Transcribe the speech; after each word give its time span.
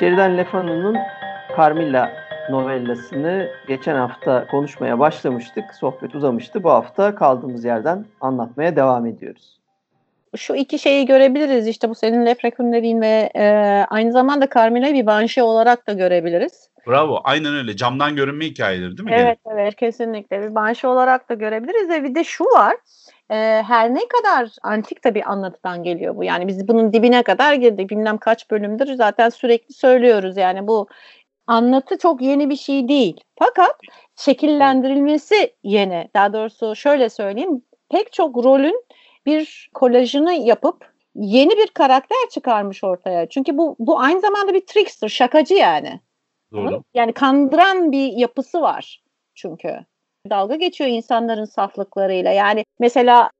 Şeridan 0.00 0.38
Lefano'nun 0.38 0.96
Carmilla 1.56 2.19
novellasını 2.50 3.48
geçen 3.68 3.96
hafta 3.96 4.46
konuşmaya 4.46 4.98
başlamıştık. 4.98 5.64
Sohbet 5.80 6.14
uzamıştı. 6.14 6.62
Bu 6.62 6.70
hafta 6.70 7.14
kaldığımız 7.14 7.64
yerden 7.64 8.04
anlatmaya 8.20 8.76
devam 8.76 9.06
ediyoruz. 9.06 9.60
Şu 10.36 10.54
iki 10.54 10.78
şeyi 10.78 11.06
görebiliriz. 11.06 11.66
İşte 11.66 11.88
bu 11.88 11.94
senin 11.94 12.26
Leprekun 12.26 12.72
dediğin 12.72 13.00
ve 13.00 13.30
e, 13.36 13.44
aynı 13.90 14.12
zamanda 14.12 14.48
Carmilla'yı 14.54 14.94
bir 14.94 15.06
banşe 15.06 15.42
olarak 15.42 15.86
da 15.86 15.92
görebiliriz. 15.92 16.70
Bravo. 16.86 17.20
Aynen 17.24 17.54
öyle. 17.54 17.76
Camdan 17.76 18.16
görünme 18.16 18.44
hikayeleri 18.44 18.98
değil 18.98 19.08
mi? 19.08 19.14
Evet, 19.14 19.38
evet 19.52 19.76
kesinlikle. 19.76 20.42
Bir 20.42 20.54
banşe 20.54 20.86
olarak 20.86 21.28
da 21.28 21.34
görebiliriz 21.34 21.88
ve 21.88 22.04
bir 22.04 22.14
de 22.14 22.24
şu 22.24 22.44
var. 22.44 22.76
E, 23.30 23.62
her 23.62 23.94
ne 23.94 24.00
kadar 24.08 24.48
antik 24.62 25.04
bir 25.04 25.30
anlatıdan 25.30 25.82
geliyor 25.82 26.16
bu. 26.16 26.24
Yani 26.24 26.48
biz 26.48 26.68
bunun 26.68 26.92
dibine 26.92 27.22
kadar 27.22 27.54
girdik. 27.54 27.90
Bilmem 27.90 28.18
kaç 28.18 28.50
bölümdür 28.50 28.94
zaten 28.94 29.28
sürekli 29.28 29.74
söylüyoruz. 29.74 30.36
Yani 30.36 30.66
bu 30.66 30.88
anlatı 31.50 31.98
çok 31.98 32.22
yeni 32.22 32.50
bir 32.50 32.56
şey 32.56 32.88
değil. 32.88 33.20
Fakat 33.38 33.76
şekillendirilmesi 34.16 35.54
yeni. 35.62 36.08
Daha 36.14 36.32
doğrusu 36.32 36.76
şöyle 36.76 37.10
söyleyeyim. 37.10 37.62
Pek 37.90 38.12
çok 38.12 38.44
rolün 38.44 38.84
bir 39.26 39.70
kolajını 39.74 40.32
yapıp 40.32 40.92
yeni 41.14 41.50
bir 41.50 41.66
karakter 41.66 42.18
çıkarmış 42.30 42.84
ortaya. 42.84 43.28
Çünkü 43.28 43.58
bu 43.58 43.76
bu 43.78 44.00
aynı 44.00 44.20
zamanda 44.20 44.54
bir 44.54 44.66
trickster, 44.66 45.08
şakacı 45.08 45.54
yani. 45.54 46.00
Doğru. 46.52 46.82
Yani 46.94 47.12
kandıran 47.12 47.92
bir 47.92 48.12
yapısı 48.12 48.62
var 48.62 49.02
çünkü 49.34 49.78
dalga 50.30 50.54
geçiyor 50.56 50.90
insanların 50.90 51.44
saflıklarıyla. 51.44 52.32
Yani 52.32 52.64
mesela 52.78 53.30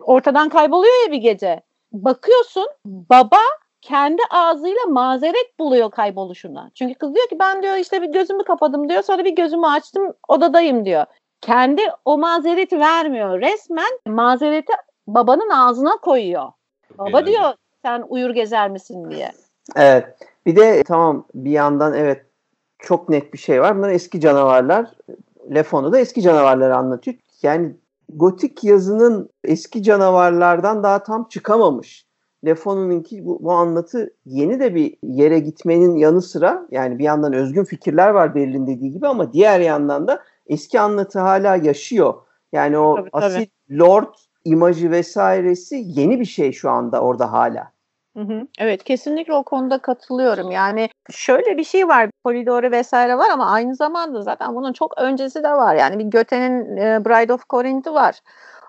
ortadan 0.00 0.48
kayboluyor 0.48 1.06
ya 1.06 1.12
bir 1.12 1.18
gece. 1.18 1.60
Bakıyorsun 1.92 2.68
baba 2.84 3.38
kendi 3.82 4.22
ağzıyla 4.30 4.86
mazeret 4.88 5.58
buluyor 5.58 5.90
kayboluşuna. 5.90 6.70
Çünkü 6.74 6.94
kız 6.94 7.14
diyor 7.14 7.28
ki 7.28 7.36
ben 7.40 7.62
diyor 7.62 7.76
işte 7.76 8.02
bir 8.02 8.12
gözümü 8.12 8.44
kapadım 8.44 8.88
diyor 8.88 9.02
sonra 9.02 9.24
bir 9.24 9.36
gözümü 9.36 9.66
açtım 9.66 10.12
odadayım 10.28 10.84
diyor. 10.84 11.06
Kendi 11.40 11.82
o 12.04 12.18
mazereti 12.18 12.80
vermiyor. 12.80 13.40
Resmen 13.40 13.98
mazereti 14.06 14.72
babanın 15.06 15.50
ağzına 15.50 15.96
koyuyor. 15.96 16.48
Baba 16.98 17.18
yani. 17.18 17.26
diyor 17.26 17.52
sen 17.84 18.04
uyur 18.08 18.30
gezer 18.30 18.70
misin 18.70 19.10
diye. 19.10 19.32
Evet. 19.76 20.06
Bir 20.46 20.56
de 20.56 20.82
tamam 20.82 21.26
bir 21.34 21.50
yandan 21.50 21.94
evet 21.94 22.26
çok 22.78 23.08
net 23.08 23.32
bir 23.32 23.38
şey 23.38 23.60
var. 23.60 23.76
Bunlar 23.76 23.90
eski 23.90 24.20
canavarlar. 24.20 24.86
Lefon'u 25.54 25.92
da 25.92 25.98
eski 25.98 26.22
canavarları 26.22 26.76
anlatıyor. 26.76 27.16
Yani 27.42 27.76
gotik 28.08 28.64
yazının 28.64 29.30
eski 29.44 29.82
canavarlardan 29.82 30.82
daha 30.82 31.02
tam 31.02 31.28
çıkamamış. 31.28 32.09
Lefon'unki 32.44 33.26
bu, 33.26 33.38
bu 33.42 33.52
anlatı 33.52 34.14
yeni 34.26 34.60
de 34.60 34.74
bir 34.74 34.96
yere 35.02 35.38
gitmenin 35.38 35.96
yanı 35.96 36.22
sıra 36.22 36.66
yani 36.70 36.98
bir 36.98 37.04
yandan 37.04 37.32
özgün 37.32 37.64
fikirler 37.64 38.10
var 38.10 38.34
Berlin 38.34 38.66
dediği 38.66 38.90
gibi 38.90 39.08
ama 39.08 39.32
diğer 39.32 39.60
yandan 39.60 40.08
da 40.08 40.22
eski 40.46 40.80
anlatı 40.80 41.20
hala 41.20 41.56
yaşıyor. 41.56 42.14
Yani 42.52 42.78
o 42.78 42.96
tabii, 42.96 43.10
asil 43.12 43.46
tabii. 43.46 43.78
lord 43.78 44.14
imajı 44.44 44.90
vesairesi 44.90 45.82
yeni 45.86 46.20
bir 46.20 46.24
şey 46.24 46.52
şu 46.52 46.70
anda 46.70 47.00
orada 47.00 47.32
hala. 47.32 47.72
Hı 48.16 48.22
hı. 48.22 48.46
Evet 48.58 48.84
kesinlikle 48.84 49.34
o 49.34 49.42
konuda 49.42 49.78
katılıyorum. 49.78 50.50
Yani 50.50 50.88
şöyle 51.10 51.56
bir 51.56 51.64
şey 51.64 51.88
var. 51.88 52.10
Polidori 52.24 52.72
vesaire 52.72 53.18
var 53.18 53.30
ama 53.30 53.50
aynı 53.50 53.74
zamanda 53.74 54.22
zaten 54.22 54.54
bunun 54.54 54.72
çok 54.72 54.98
öncesi 54.98 55.42
de 55.42 55.50
var. 55.50 55.74
Yani 55.74 55.98
bir 55.98 56.10
Goethe'nin 56.10 56.76
e, 56.76 57.04
Bride 57.04 57.32
of 57.32 57.48
Corinth'i 57.48 57.94
var. 57.94 58.20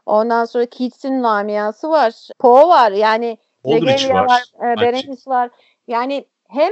Ondan 0.06 0.46
sonra 0.46 0.66
Keats'in 0.66 1.24
Lamia'sı 1.24 1.90
var. 1.90 2.28
Poe 2.40 2.68
var. 2.68 2.92
Yani 2.92 3.38
Aldrich 3.66 4.10
var. 4.10 4.26
var 4.26 4.72
e, 4.72 4.82
Berenice 4.82 5.22
var. 5.28 5.50
Yani 5.88 6.26
hem 6.50 6.72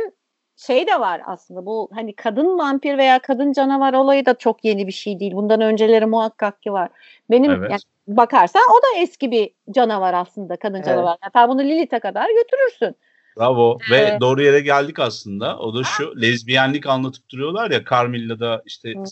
şey 0.57 0.87
de 0.87 0.99
var 0.99 1.21
aslında 1.25 1.65
bu 1.65 1.89
hani 1.93 2.15
kadın 2.15 2.59
vampir 2.59 2.97
veya 2.97 3.19
kadın 3.19 3.53
canavar 3.53 3.93
olayı 3.93 4.25
da 4.25 4.33
çok 4.33 4.65
yeni 4.65 4.87
bir 4.87 4.91
şey 4.91 5.19
değil. 5.19 5.35
Bundan 5.35 5.61
önceleri 5.61 6.05
muhakkak 6.05 6.61
ki 6.61 6.73
var. 6.73 6.89
Benim 7.29 7.51
evet. 7.51 7.71
yani 7.71 7.81
bakarsan 8.07 8.61
o 8.71 8.77
da 8.81 9.01
eski 9.01 9.31
bir 9.31 9.49
canavar 9.71 10.13
aslında 10.13 10.55
kadın 10.55 10.75
evet. 10.75 10.85
canavar. 10.85 11.17
Hatta 11.21 11.49
bunu 11.49 11.61
Lilith'e 11.61 11.99
kadar 11.99 12.27
götürürsün. 12.29 12.95
Bravo 13.39 13.77
ee, 13.87 13.91
ve 13.91 14.17
doğru 14.21 14.41
yere 14.41 14.59
geldik 14.59 14.99
aslında. 14.99 15.59
O 15.59 15.75
da 15.75 15.83
şu 15.83 16.21
lezbiyenlik 16.21 16.85
anlatıp 16.85 17.29
duruyorlar 17.29 17.71
ya 17.71 17.83
Carmilla'da 17.89 18.61
işte 18.65 18.89
Hı. 18.89 19.03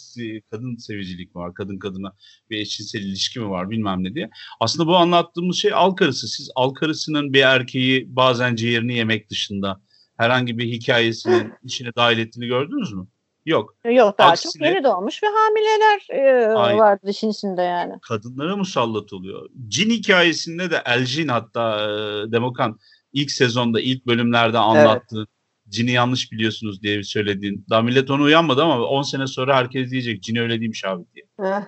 kadın 0.52 0.76
sevicilik 0.76 1.36
var, 1.36 1.54
kadın 1.54 1.80
kadına 1.80 2.14
bir 2.50 2.58
eşcinsel 2.58 3.02
ilişki 3.02 3.40
mi 3.40 3.50
var 3.50 3.70
bilmem 3.70 4.04
ne 4.04 4.16
diye. 4.16 4.30
Aslında 4.60 4.88
bu 4.88 4.96
anlattığımız 4.96 5.58
şey 5.58 5.72
al 5.74 5.92
karısı. 5.92 6.28
Siz 6.28 6.52
al 6.56 6.70
karısının 6.70 7.34
bir 7.34 7.42
erkeği 7.42 8.16
bazen 8.16 8.56
ciğerini 8.56 8.94
yemek 8.94 9.30
dışında 9.30 9.82
herhangi 10.18 10.58
bir 10.58 10.66
hikayesinin 10.66 11.54
içine 11.64 11.90
dahil 11.96 12.18
ettiğini 12.18 12.48
gördünüz 12.48 12.94
mü? 12.94 13.08
Yok. 13.46 13.76
Yok 13.86 14.18
daha 14.18 14.30
Aksine, 14.30 14.52
çok 14.52 14.62
yeni 14.62 14.84
doğmuş 14.84 15.24
ve 15.24 15.28
hamileler 15.28 16.08
e, 16.10 16.78
vardı 16.78 17.10
işin 17.10 17.30
içinde 17.30 17.62
yani. 17.62 17.94
Kadınlara 18.02 18.58
musallat 18.58 19.14
oluyor. 19.14 19.50
Cin 19.68 19.90
hikayesinde 19.90 20.72
de 20.72 20.82
Elcin 20.86 21.28
hatta 21.28 21.82
e, 21.82 22.32
Demokan 22.32 22.80
ilk 23.14 23.32
sezonda 23.32 23.82
ilk 23.82 24.08
bölümlerde 24.08 24.58
anlattı. 24.58 25.16
Evet. 25.18 25.28
Cini 25.70 25.92
yanlış 25.92 26.32
biliyorsunuz 26.32 26.84
diye 26.84 27.04
söylediğin. 27.04 27.66
Daha 27.70 27.82
millet 27.82 28.12
onu 28.12 28.24
uyanmadı 28.24 28.64
ama 28.64 28.84
10 28.84 29.02
sene 29.02 29.28
sonra 29.28 29.56
herkes 29.58 29.92
diyecek 29.92 30.24
cini 30.24 30.42
öyle 30.42 30.60
değilmiş 30.60 30.86
abi 30.86 31.04
diye. 31.16 31.26
Heh. 31.40 31.62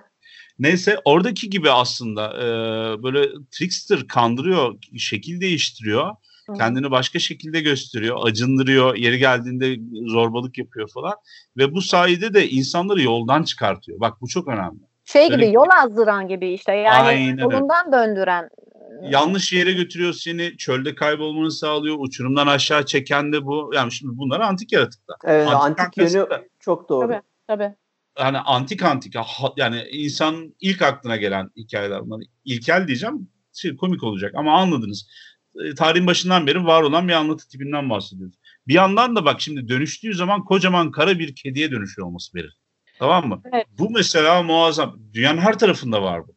Neyse 0.60 0.98
oradaki 1.06 1.50
gibi 1.50 1.72
aslında 1.72 2.34
e, 2.34 2.44
böyle 3.04 3.28
trickster 3.52 4.08
kandırıyor, 4.08 4.76
şekil 4.98 5.42
değiştiriyor 5.42 6.16
Kendini 6.58 6.92
başka 6.92 7.20
şekilde 7.20 7.62
gösteriyor, 7.62 8.18
acındırıyor, 8.24 8.96
yeri 8.96 9.18
geldiğinde 9.20 9.76
zorbalık 10.08 10.58
yapıyor 10.58 10.90
falan. 10.94 11.14
Ve 11.58 11.74
bu 11.74 11.82
sayede 11.82 12.34
de 12.34 12.50
insanları 12.50 13.02
yoldan 13.02 13.44
çıkartıyor. 13.44 14.00
Bak 14.00 14.22
bu 14.22 14.28
çok 14.28 14.48
önemli. 14.48 14.80
Şey 15.06 15.24
Öyle 15.24 15.36
gibi 15.36 15.56
yol 15.56 15.68
azdıran 15.84 16.28
gibi 16.28 16.54
işte 16.54 16.72
yani 16.72 17.08
Aynen 17.08 17.38
yolundan 17.38 17.92
döndüren. 17.92 18.50
Yanlış 19.04 19.54
yere 19.54 19.74
götürüyor 19.74 20.14
seni, 20.14 20.58
çölde 20.58 20.96
kaybolmanı 20.96 21.52
sağlıyor, 21.52 21.96
uçurumdan 22.00 22.48
aşağı 22.48 22.86
çeken 22.86 23.34
de 23.34 23.46
bu. 23.46 23.72
Yani 23.74 23.92
şimdi 23.92 24.18
bunlar 24.18 24.40
antik 24.40 24.72
yaratıklar. 24.72 25.18
Evet, 25.24 25.48
antik, 25.48 25.80
antik 25.80 25.98
yönü 26.16 26.28
çok 26.60 26.90
doğru. 26.90 27.08
Tabii, 27.08 27.22
tabii 27.48 27.76
yani 28.20 28.38
antik 28.38 28.84
antik 28.84 29.16
yani 29.58 29.84
insan 29.92 30.56
ilk 30.60 30.82
aklına 30.82 31.16
gelen 31.16 31.50
hikayeler 31.56 32.02
bunlar. 32.02 32.22
İlkel 32.46 32.88
diyeceğim 32.88 33.30
şey, 33.54 33.76
komik 33.76 34.04
olacak 34.04 34.32
ama 34.36 34.62
anladınız. 34.62 35.10
E, 35.66 35.76
tarihin 35.76 36.08
başından 36.08 36.48
beri 36.48 36.66
var 36.66 36.82
olan 36.84 37.08
bir 37.08 37.14
anlatı 37.14 37.48
tipinden 37.48 37.90
bahsediyoruz. 37.90 38.36
Bir 38.68 38.74
yandan 38.74 39.16
da 39.16 39.26
bak 39.26 39.42
şimdi 39.42 39.68
dönüştüğü 39.68 40.14
zaman 40.14 40.46
kocaman 40.46 40.92
kara 40.92 41.20
bir 41.20 41.36
kediye 41.36 41.72
dönüşüyor 41.72 42.08
olması 42.08 42.38
verir. 42.38 42.58
Tamam 43.00 43.28
mı? 43.28 43.42
Evet. 43.54 43.66
Bu 43.78 43.90
mesela 43.90 44.44
muazzam. 44.44 45.00
Dünyanın 45.14 45.38
her 45.38 45.60
tarafında 45.60 46.02
var 46.02 46.28
bu. 46.28 46.36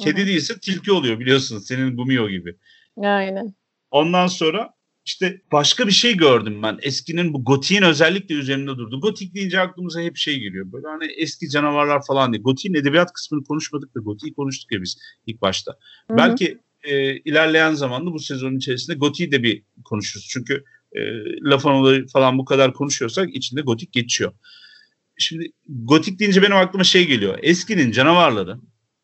Kedi 0.00 0.18
Hı-hı. 0.18 0.26
değilse 0.26 0.60
tilki 0.60 0.92
oluyor 0.92 1.20
biliyorsunuz. 1.20 1.66
Senin 1.66 1.96
Gumio 1.96 2.28
gibi. 2.28 2.56
Aynen. 2.96 3.54
Ondan 3.90 4.26
sonra 4.26 4.74
işte 5.04 5.40
başka 5.52 5.86
bir 5.86 5.92
şey 5.92 6.16
gördüm 6.16 6.62
ben. 6.62 6.78
Eskinin 6.82 7.34
bu 7.34 7.44
gotiğin 7.44 7.82
özellikle 7.82 8.34
üzerinde 8.34 8.70
durdu. 8.70 9.00
Gotik 9.00 9.34
deyince 9.34 9.60
aklımıza 9.60 10.00
hep 10.00 10.16
şey 10.16 10.40
geliyor. 10.40 10.72
Böyle 10.72 10.86
hani 10.86 11.12
eski 11.16 11.48
canavarlar 11.48 12.06
falan 12.06 12.32
diye. 12.32 12.42
Gotiğin 12.42 12.74
edebiyat 12.74 13.12
kısmını 13.12 13.44
konuşmadık 13.44 13.94
da 13.94 14.00
gotiği 14.00 14.34
konuştuk 14.34 14.72
ya 14.72 14.82
biz 14.82 14.98
ilk 15.26 15.40
başta. 15.40 15.72
Hı-hı. 16.08 16.18
Belki 16.18 16.58
e, 16.82 17.16
ilerleyen 17.16 17.74
zamanda 17.74 18.12
bu 18.12 18.18
sezonun 18.18 18.56
içerisinde 18.56 18.96
Goti'yi 18.96 19.32
de 19.32 19.42
bir 19.42 19.62
konuşuruz. 19.84 20.28
Çünkü 20.30 20.64
e, 20.92 21.00
Lafanoğlu 21.42 22.06
falan 22.06 22.38
bu 22.38 22.44
kadar 22.44 22.72
konuşuyorsak 22.72 23.34
içinde 23.34 23.60
Gotik 23.60 23.92
geçiyor. 23.92 24.32
Şimdi 25.18 25.52
Gotik 25.68 26.18
deyince 26.18 26.42
benim 26.42 26.56
aklıma 26.56 26.84
şey 26.84 27.06
geliyor. 27.06 27.38
Eskinin 27.42 27.92
canavarları 27.92 28.56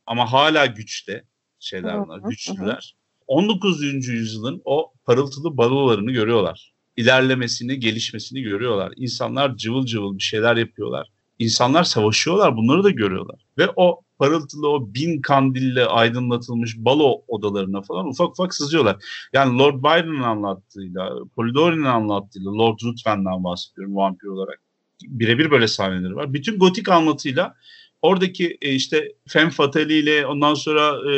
ama 0.07 0.33
hala 0.33 0.67
güçte 0.67 1.25
şeyler 1.61 2.05
bunlar, 2.05 2.19
güçlüler. 2.19 2.97
19. 3.27 3.83
yüzyılın 3.83 4.63
o 4.65 4.93
parıltılı 5.05 5.57
balolarını 5.57 6.11
görüyorlar. 6.13 6.73
İlerlemesini, 6.97 7.81
gelişmesini 7.81 8.43
görüyorlar. 8.43 8.93
İnsanlar 8.97 9.57
cıvıl 9.57 9.87
cıvıl 9.87 10.19
bir 10.19 10.23
şeyler 10.23 10.57
yapıyorlar. 10.57 11.09
İnsanlar 11.39 11.85
savaşıyorlar, 11.85 12.57
bunları 12.57 12.85
da 12.85 12.91
görüyorlar. 12.91 13.41
Ve 13.59 13.69
o 13.77 14.01
parıltılı 14.19 14.69
o 14.69 14.95
bin 14.95 15.21
kandille 15.21 15.87
aydınlatılmış 15.87 16.77
balo 16.77 17.23
odalarına 17.29 17.83
falan 17.83 18.07
ufak 18.07 18.31
ufak 18.31 18.55
sızıyorlar. 18.55 18.97
Yani 19.33 19.59
Lord 19.59 19.83
Byron'ın 19.83 20.23
anlattığıyla, 20.23 21.13
Polidori'nin 21.35 21.85
anlattığıyla, 21.85 22.53
Lord 22.53 22.79
Ruthven'den 22.85 23.45
bahsediyorum 23.45 23.97
vampir 23.97 24.27
olarak. 24.29 24.61
birebir 25.03 25.51
böyle 25.51 25.69
sahneleri 25.69 26.17
var. 26.17 26.33
Bütün 26.33 26.59
gotik 26.59 26.89
anlatıyla 26.89 27.55
oradaki 28.07 28.59
e, 28.63 28.73
işte 28.73 29.13
Femme 29.29 29.51
Fatale 29.51 29.99
ile 29.99 30.27
ondan 30.27 30.55
sonra 30.55 31.13
e, 31.13 31.15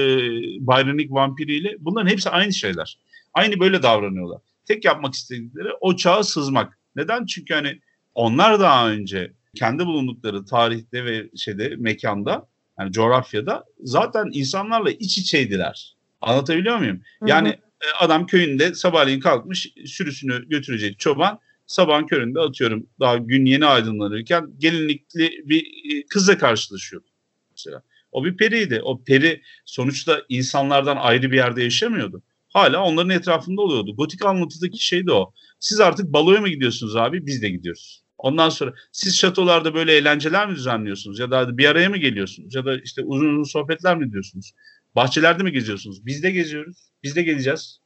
Byronic 0.61 1.09
Vampiri 1.11 1.55
ile 1.57 1.77
bunların 1.81 2.11
hepsi 2.11 2.31
aynı 2.31 2.53
şeyler. 2.53 2.99
Aynı 3.35 3.61
böyle 3.61 3.83
davranıyorlar. 3.83 4.41
Tek 4.67 4.85
yapmak 4.85 5.15
istedikleri 5.15 5.69
o 5.81 5.97
çağa 5.97 6.23
sızmak. 6.23 6.79
Neden? 6.97 7.27
Çünkü 7.27 7.55
hani 7.55 7.81
onlar 8.15 8.61
daha 8.61 8.91
önce 8.91 9.33
kendi 9.55 9.87
bulundukları 9.87 10.45
tarihte 10.45 11.05
ve 11.05 11.31
şeyde 11.37 11.75
mekanda 11.79 12.49
yani 12.81 12.93
coğrafyada 12.93 13.65
zaten 13.81 14.31
insanlarla 14.33 14.91
iç 14.91 15.19
içeydiler. 15.19 15.97
Anlatabiliyor 16.21 16.79
muyum? 16.79 17.03
Yani 17.27 17.49
e, 17.49 17.87
adam 18.01 18.27
köyünde 18.27 18.75
sabahleyin 18.75 19.21
kalkmış 19.21 19.73
sürüsünü 19.87 20.49
götürecek 20.49 20.99
çoban 20.99 21.41
sabahın 21.69 22.07
köründe 22.07 22.41
atıyorum 22.41 22.87
daha 23.01 23.17
gün 23.17 23.47
yeni 23.47 23.67
aydınlanırken 23.67 24.51
gelinlikli 24.59 25.43
bir 25.45 25.61
e, 25.61 26.07
kızla 26.07 26.39
karşılaşıyor 26.39 27.03
mesela. 27.51 27.83
O 28.13 28.25
bir 28.25 28.37
periydi. 28.37 28.81
O 28.85 29.05
peri 29.05 29.43
sonuçta 29.65 30.23
insanlardan 30.29 30.97
ayrı 30.97 31.31
bir 31.31 31.37
yerde 31.37 31.63
yaşamıyordu. 31.63 32.23
Hala 32.49 32.85
onların 32.85 33.11
etrafında 33.11 33.63
oluyordu. 33.63 33.97
Gotik 33.97 34.25
anlatıdaki 34.25 34.87
şey 34.87 35.07
de 35.07 35.13
o. 35.13 35.33
Siz 35.61 35.81
artık 35.81 36.13
baloya 36.13 36.41
mı 36.41 36.49
gidiyorsunuz 36.49 36.97
abi? 36.97 37.27
Biz 37.27 37.43
de 37.43 37.51
gidiyoruz. 37.51 38.05
Ondan 38.19 38.49
sonra 38.49 38.75
siz 38.93 39.17
şatolarda 39.17 39.75
böyle 39.75 39.97
eğlenceler 39.97 40.49
mi 40.49 40.57
düzenliyorsunuz? 40.57 41.19
Ya 41.19 41.31
da 41.31 41.59
bir 41.59 41.65
araya 41.65 41.89
mı 41.89 41.97
geliyorsunuz? 41.97 42.55
Ya 42.55 42.65
da 42.65 42.81
işte 42.81 43.03
uzun 43.03 43.29
uzun 43.29 43.43
sohbetler 43.43 43.97
mi 43.97 44.13
diyorsunuz? 44.13 44.53
Bahçelerde 44.97 45.43
mi 45.43 45.53
geziyorsunuz? 45.53 46.07
Biz 46.07 46.23
de 46.23 46.31
geziyoruz. 46.31 46.91
Biz 47.03 47.17
de 47.17 47.23
geleceğiz. 47.23 47.81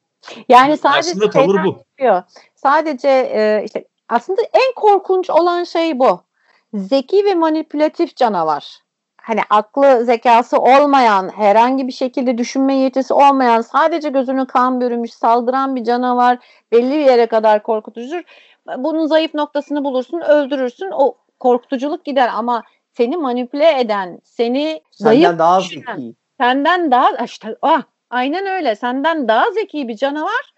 Yani 0.48 0.78
sadece 0.78 1.10
aslında 1.10 1.30
tavır 1.30 1.64
bu. 1.64 1.84
Yapıyor. 1.98 2.22
Sadece 2.62 3.08
e, 3.08 3.62
işte 3.64 3.84
aslında 4.08 4.42
en 4.42 4.74
korkunç 4.76 5.30
olan 5.30 5.64
şey 5.64 5.98
bu. 5.98 6.22
Zeki 6.74 7.24
ve 7.24 7.34
manipülatif 7.34 8.16
canavar. 8.16 8.78
Hani 9.22 9.40
aklı 9.50 10.04
zekası 10.04 10.58
olmayan, 10.58 11.28
herhangi 11.36 11.86
bir 11.86 11.92
şekilde 11.92 12.38
düşünme 12.38 12.74
yetisi 12.74 13.14
olmayan, 13.14 13.60
sadece 13.60 14.08
gözünü 14.08 14.46
kan 14.46 14.80
bürümüş, 14.80 15.12
saldıran 15.12 15.76
bir 15.76 15.84
canavar 15.84 16.38
belli 16.72 16.90
bir 16.90 17.04
yere 17.04 17.26
kadar 17.26 17.62
korkutucudur. 17.62 18.22
Bunun 18.78 19.06
zayıf 19.06 19.34
noktasını 19.34 19.84
bulursun, 19.84 20.20
öldürürsün. 20.20 20.90
O 20.92 21.16
korkutuculuk 21.40 22.04
gider 22.04 22.30
ama 22.34 22.62
seni 22.96 23.16
manipüle 23.16 23.80
eden, 23.80 24.20
seni 24.24 24.82
Senden 24.90 25.10
zayıf 25.10 25.38
daha 25.38 25.60
düşünen, 25.60 25.96
zeki. 25.96 26.14
senden 26.40 26.90
daha 26.90 27.24
işte 27.24 27.56
ah 27.62 27.82
aynen 28.10 28.46
öyle. 28.46 28.76
Senden 28.76 29.28
daha 29.28 29.50
zeki 29.50 29.88
bir 29.88 29.96
canavar 29.96 30.52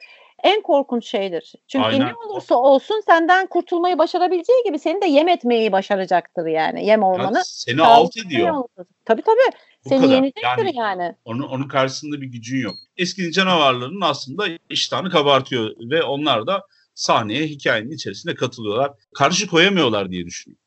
en 0.45 0.63
korkunç 0.63 1.07
şeydir. 1.07 1.53
Çünkü 1.69 1.85
Aynen. 1.87 2.09
ne 2.09 2.15
olursa 2.15 2.55
olsun 2.55 3.03
senden 3.07 3.47
kurtulmayı 3.47 3.99
başarabileceği 3.99 4.63
gibi 4.65 4.79
seni 4.79 5.03
de 5.03 5.07
yem 5.07 5.29
etmeyi 5.29 5.73
başaracaktır 5.73 6.47
yani. 6.47 6.87
Yem 6.87 7.03
olmanı. 7.03 7.35
Yani 7.37 7.45
seni 7.47 7.83
alt 7.83 8.17
ediyor. 8.17 8.49
sağlamayı- 8.49 8.87
Tabii 9.05 9.23
tabii. 9.23 9.57
Bu 9.85 9.89
Seni 9.89 10.01
kadar. 10.01 10.15
yenecektir 10.15 10.43
Yani 10.65 10.77
yani. 10.77 11.15
Onun, 11.25 11.43
onun 11.43 11.69
karşısında 11.69 12.21
bir 12.21 12.27
gücün 12.27 12.59
yok. 12.59 12.75
Eski 12.97 13.33
canavarların 13.33 14.01
aslında 14.01 14.47
iştahını 14.71 15.11
kabartıyor 15.11 15.71
ve 15.91 16.03
onlar 16.03 16.47
da 16.47 16.63
sahneye 16.95 17.47
hikayenin 17.47 17.91
içerisinde 17.91 18.35
katılıyorlar. 18.35 18.91
Karşı 19.15 19.47
koyamıyorlar 19.47 20.11
diye 20.11 20.25
düşünüyorum. 20.27 20.61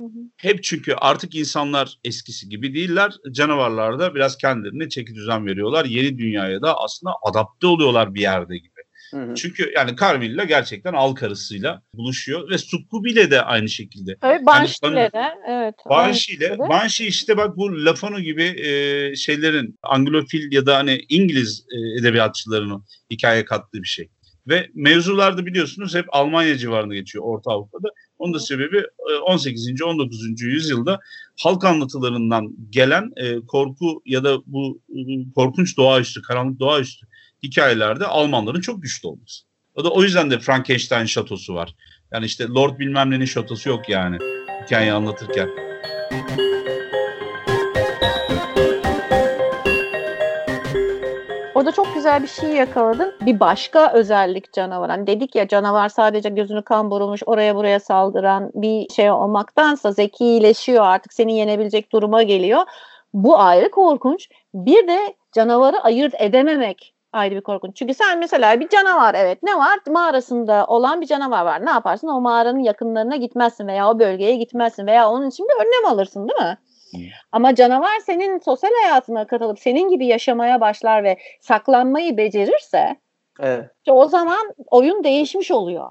Hı 0.00 0.04
hı. 0.04 0.18
Hep 0.36 0.62
çünkü 0.64 0.94
artık 0.94 1.34
insanlar 1.34 1.98
eskisi 2.04 2.48
gibi 2.48 2.74
değiller. 2.74 3.12
Canavarlar 3.32 3.98
da 3.98 4.14
biraz 4.14 4.36
kendilerine 4.38 4.88
çeki 4.88 5.14
düzen 5.14 5.46
veriyorlar. 5.46 5.84
Yeni 5.84 6.18
dünyaya 6.18 6.62
da 6.62 6.78
aslında 6.78 7.12
adapte 7.22 7.66
oluyorlar 7.66 8.14
bir 8.14 8.20
yerde 8.20 8.56
gibi. 8.58 8.69
Hı 9.10 9.16
hı. 9.16 9.34
Çünkü 9.34 9.72
yani 9.76 9.96
Carmilla 9.96 10.44
gerçekten 10.44 10.92
al 10.92 11.14
karısıyla 11.14 11.82
buluşuyor 11.94 12.50
ve 12.50 12.58
Sukkubi 12.58 13.30
de 13.30 13.42
aynı 13.42 13.68
şekilde. 13.68 14.16
Tabii 14.20 14.46
Banshee'le 14.46 15.12
de 15.12 15.32
evet. 15.48 15.74
Banshee 15.90 16.36
ile. 16.36 16.58
Banshee 16.58 17.06
işte 17.06 17.36
bak 17.36 17.56
bu 17.56 17.84
Lafano 17.84 18.20
gibi 18.20 18.42
e, 18.42 19.16
şeylerin 19.16 19.78
Anglofil 19.82 20.52
ya 20.52 20.66
da 20.66 20.76
hani 20.76 21.00
İngiliz 21.08 21.66
e, 21.70 22.00
edebiyatçılarının 22.00 22.84
hikaye 23.10 23.44
kattığı 23.44 23.82
bir 23.82 23.88
şey. 23.88 24.08
Ve 24.48 24.70
mevzularda 24.74 25.46
biliyorsunuz 25.46 25.94
hep 25.94 26.06
Almanya 26.08 26.58
civarında 26.58 26.94
geçiyor 26.94 27.24
Orta 27.24 27.50
Avrupa'da. 27.50 27.88
Onun 28.18 28.34
da 28.34 28.38
sebebi 28.38 28.78
e, 29.10 29.14
18. 29.14 29.82
19. 29.82 30.40
yüzyılda 30.40 31.00
halk 31.42 31.64
anlatılarından 31.64 32.56
gelen 32.70 33.10
e, 33.16 33.40
korku 33.46 34.02
ya 34.04 34.24
da 34.24 34.38
bu 34.46 34.80
e, 34.88 35.00
korkunç 35.34 35.76
doğaüstü, 35.76 36.22
karanlık 36.22 36.60
doğaüstü 36.60 37.06
hikayelerde 37.42 38.06
Almanların 38.06 38.60
çok 38.60 38.82
güçlü 38.82 39.08
olması. 39.08 39.44
O 39.74 39.84
da 39.84 39.90
o 39.90 40.02
yüzden 40.02 40.30
de 40.30 40.38
Frankenstein 40.38 41.04
şatosu 41.04 41.54
var. 41.54 41.74
Yani 42.12 42.24
işte 42.24 42.48
Lord 42.48 42.78
bilmem 42.78 43.10
nenin 43.10 43.24
şatosu 43.24 43.68
yok 43.68 43.88
yani 43.88 44.18
hikayeyi 44.64 44.92
anlatırken. 44.92 45.48
Orada 51.54 51.72
çok 51.72 51.94
güzel 51.94 52.22
bir 52.22 52.28
şey 52.28 52.50
yakaladın. 52.50 53.14
Bir 53.20 53.40
başka 53.40 53.92
özellik 53.92 54.52
canavar. 54.52 54.90
Hani 54.90 55.06
dedik 55.06 55.34
ya 55.34 55.48
canavar 55.48 55.88
sadece 55.88 56.28
gözünü 56.28 56.62
kan 56.62 56.90
burulmuş 56.90 57.22
oraya 57.26 57.56
buraya 57.56 57.80
saldıran 57.80 58.50
bir 58.54 58.88
şey 58.88 59.10
olmaktansa 59.10 59.92
zekileşiyor 59.92 60.84
artık 60.84 61.12
seni 61.12 61.36
yenebilecek 61.36 61.92
duruma 61.92 62.22
geliyor. 62.22 62.60
Bu 63.14 63.38
ayrı 63.38 63.70
korkunç. 63.70 64.28
Bir 64.54 64.88
de 64.88 65.14
canavarı 65.32 65.80
ayırt 65.80 66.14
edememek 66.18 66.94
ayrı 67.12 67.34
bir 67.34 67.40
korkunç. 67.40 67.76
Çünkü 67.76 67.94
sen 67.94 68.18
mesela 68.18 68.60
bir 68.60 68.68
canavar 68.68 69.14
evet 69.14 69.42
ne 69.42 69.56
var? 69.58 69.78
Mağarasında 69.88 70.66
olan 70.66 71.00
bir 71.00 71.06
canavar 71.06 71.44
var. 71.44 71.66
Ne 71.66 71.70
yaparsın? 71.70 72.08
O 72.08 72.20
mağaranın 72.20 72.58
yakınlarına 72.58 73.16
gitmezsin 73.16 73.66
veya 73.66 73.90
o 73.90 73.98
bölgeye 73.98 74.36
gitmezsin 74.36 74.86
veya 74.86 75.10
onun 75.10 75.28
için 75.28 75.46
bir 75.48 75.66
önlem 75.66 75.92
alırsın 75.92 76.28
değil 76.28 76.48
mi? 76.48 76.58
Ama 77.32 77.54
canavar 77.54 77.98
senin 78.06 78.38
sosyal 78.38 78.70
hayatına 78.82 79.26
katılıp 79.26 79.58
senin 79.58 79.88
gibi 79.88 80.06
yaşamaya 80.06 80.60
başlar 80.60 81.04
ve 81.04 81.16
saklanmayı 81.40 82.16
becerirse 82.16 82.96
Evet. 83.40 83.70
işte 83.78 83.92
o 83.92 84.08
zaman 84.08 84.54
oyun 84.70 85.04
değişmiş 85.04 85.50
oluyor. 85.50 85.90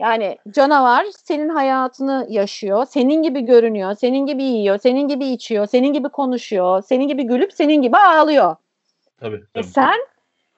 Yani 0.00 0.38
canavar 0.50 1.06
senin 1.24 1.48
hayatını 1.48 2.26
yaşıyor, 2.28 2.86
senin 2.86 3.22
gibi 3.22 3.40
görünüyor, 3.40 3.94
senin 3.94 4.26
gibi 4.26 4.42
yiyor, 4.42 4.78
senin 4.78 5.08
gibi 5.08 5.26
içiyor, 5.26 5.66
senin 5.66 5.92
gibi 5.92 6.08
konuşuyor, 6.08 6.82
senin 6.82 7.08
gibi 7.08 7.22
gülüp 7.22 7.52
senin 7.52 7.82
gibi 7.82 7.96
ağlıyor. 7.96 8.56
Tabii. 9.20 9.36
E 9.36 9.40
tabii. 9.54 9.64
sen 9.64 9.98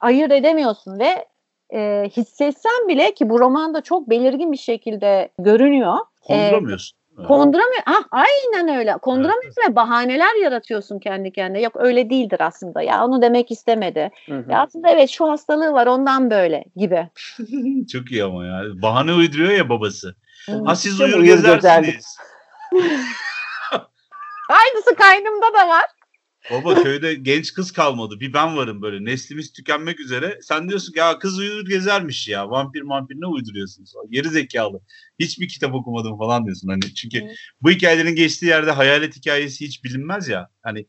ayırt 0.00 0.32
edemiyorsun 0.32 0.98
ve 0.98 1.26
e, 1.74 2.08
hissetsen 2.16 2.88
bile 2.88 3.14
ki 3.14 3.30
bu 3.30 3.40
romanda 3.40 3.80
çok 3.80 4.10
belirgin 4.10 4.52
bir 4.52 4.56
şekilde 4.56 5.28
görünüyor. 5.38 5.94
E, 6.28 6.32
Konduramıyorsun. 6.50 6.96
Konduramıyor. 7.26 7.82
Ah, 7.86 8.04
aynen 8.10 8.78
öyle. 8.78 8.92
Konduramıyorsun 8.92 9.62
ve 9.70 9.76
bahaneler 9.76 10.42
yaratıyorsun 10.42 10.98
kendi 10.98 11.32
kendine. 11.32 11.62
Yok 11.62 11.72
öyle 11.76 12.10
değildir 12.10 12.38
aslında. 12.40 12.82
Ya 12.82 13.04
onu 13.04 13.22
demek 13.22 13.50
istemedi. 13.50 14.10
Hı 14.26 14.38
hı. 14.38 14.52
Ya 14.52 14.62
aslında 14.62 14.88
evet 14.90 15.10
şu 15.10 15.28
hastalığı 15.28 15.72
var 15.72 15.86
ondan 15.86 16.30
böyle 16.30 16.64
gibi. 16.76 17.08
Çok 17.92 18.12
iyi 18.12 18.24
ama 18.24 18.46
ya. 18.46 18.62
Bahane 18.82 19.12
uyduruyor 19.12 19.50
ya 19.50 19.68
babası. 19.68 20.14
Ha 20.64 20.76
siz 20.76 21.00
uyur 21.00 21.22
gezersiniz. 21.24 22.16
Aynısı 24.48 24.94
kaynımda 24.98 25.54
da 25.54 25.68
var. 25.68 25.84
Baba 26.50 26.82
köyde 26.82 27.14
genç 27.14 27.54
kız 27.54 27.72
kalmadı. 27.72 28.20
Bir 28.20 28.32
ben 28.32 28.56
varım 28.56 28.82
böyle. 28.82 29.04
Neslimiz 29.04 29.52
tükenmek 29.52 30.00
üzere. 30.00 30.38
Sen 30.42 30.68
diyorsun 30.68 30.92
ki 30.92 30.98
ya 30.98 31.18
kız 31.18 31.38
uyur 31.38 31.66
gezermiş 31.68 32.28
ya. 32.28 32.50
Vampir 32.50 32.82
vampir 32.82 33.14
ne 33.20 33.26
uyduruyorsunuz? 33.26 33.92
Geri 34.10 34.28
zekalı. 34.28 34.80
Hiçbir 35.18 35.48
kitap 35.48 35.74
okumadım 35.74 36.18
falan 36.18 36.44
diyorsun. 36.44 36.68
Hani 36.68 36.94
çünkü 36.94 37.18
Evet. 37.18 37.36
bu 37.60 37.70
hikayelerin 37.70 38.14
geçtiği 38.14 38.46
yerde 38.46 38.70
hayalet 38.70 39.16
hikayesi 39.16 39.66
hiç 39.66 39.84
bilinmez 39.84 40.28
ya. 40.28 40.50
Hani 40.62 40.86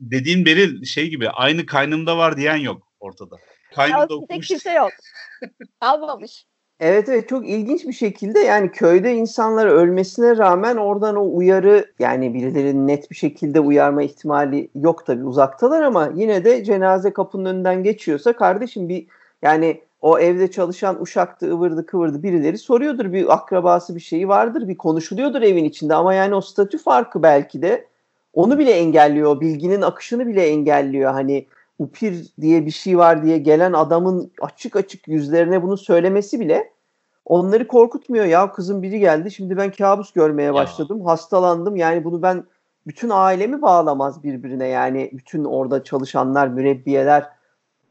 dediğin 0.00 0.46
Beril 0.46 0.84
şey 0.84 1.08
gibi 1.08 1.30
aynı 1.30 1.66
kaynımda 1.66 2.16
var 2.16 2.36
diyen 2.36 2.56
yok 2.56 2.92
ortada. 3.00 3.36
Kaynımda 3.74 4.14
okumuş. 4.14 4.48
kimse 4.48 4.72
yok. 4.72 4.92
Kalmamış. 5.80 6.44
Evet 6.84 7.08
evet 7.08 7.28
çok 7.28 7.48
ilginç 7.48 7.86
bir 7.86 7.92
şekilde 7.92 8.38
yani 8.38 8.72
köyde 8.72 9.14
insanlar 9.14 9.66
ölmesine 9.66 10.36
rağmen 10.36 10.76
oradan 10.76 11.16
o 11.16 11.36
uyarı 11.36 11.92
yani 11.98 12.34
birilerinin 12.34 12.88
net 12.88 13.10
bir 13.10 13.16
şekilde 13.16 13.60
uyarma 13.60 14.02
ihtimali 14.02 14.68
yok 14.74 15.06
tabii 15.06 15.24
uzaktalar 15.24 15.82
ama 15.82 16.10
yine 16.14 16.44
de 16.44 16.64
cenaze 16.64 17.12
kapının 17.12 17.44
önünden 17.44 17.82
geçiyorsa 17.82 18.32
kardeşim 18.32 18.88
bir 18.88 19.06
yani 19.42 19.80
o 20.00 20.18
evde 20.18 20.50
çalışan 20.50 21.02
uşaktı 21.02 21.52
ıvırdı 21.52 21.86
kıvırdı 21.86 22.22
birileri 22.22 22.58
soruyordur 22.58 23.12
bir 23.12 23.32
akrabası 23.32 23.94
bir 23.94 24.00
şeyi 24.00 24.28
vardır 24.28 24.68
bir 24.68 24.76
konuşuluyordur 24.76 25.42
evin 25.42 25.64
içinde 25.64 25.94
ama 25.94 26.14
yani 26.14 26.34
o 26.34 26.40
statü 26.40 26.78
farkı 26.78 27.22
belki 27.22 27.62
de 27.62 27.86
onu 28.34 28.58
bile 28.58 28.70
engelliyor 28.70 29.40
bilginin 29.40 29.82
akışını 29.82 30.26
bile 30.26 30.46
engelliyor. 30.46 31.12
Hani 31.12 31.46
upir 31.78 32.32
diye 32.40 32.66
bir 32.66 32.70
şey 32.70 32.98
var 32.98 33.24
diye 33.24 33.38
gelen 33.38 33.72
adamın 33.72 34.32
açık 34.40 34.76
açık 34.76 35.08
yüzlerine 35.08 35.62
bunu 35.62 35.76
söylemesi 35.76 36.40
bile 36.40 36.72
onları 37.24 37.68
korkutmuyor. 37.68 38.24
Ya 38.24 38.52
kızım 38.52 38.82
biri 38.82 39.00
geldi 39.00 39.30
şimdi 39.30 39.56
ben 39.56 39.72
kabus 39.72 40.12
görmeye 40.12 40.54
başladım. 40.54 41.04
Hastalandım. 41.04 41.76
Yani 41.76 42.04
bunu 42.04 42.22
ben 42.22 42.44
bütün 42.86 43.10
ailemi 43.10 43.62
bağlamaz 43.62 44.22
birbirine. 44.22 44.68
Yani 44.68 45.10
bütün 45.12 45.44
orada 45.44 45.84
çalışanlar, 45.84 46.48
mürebbiyeler 46.48 47.28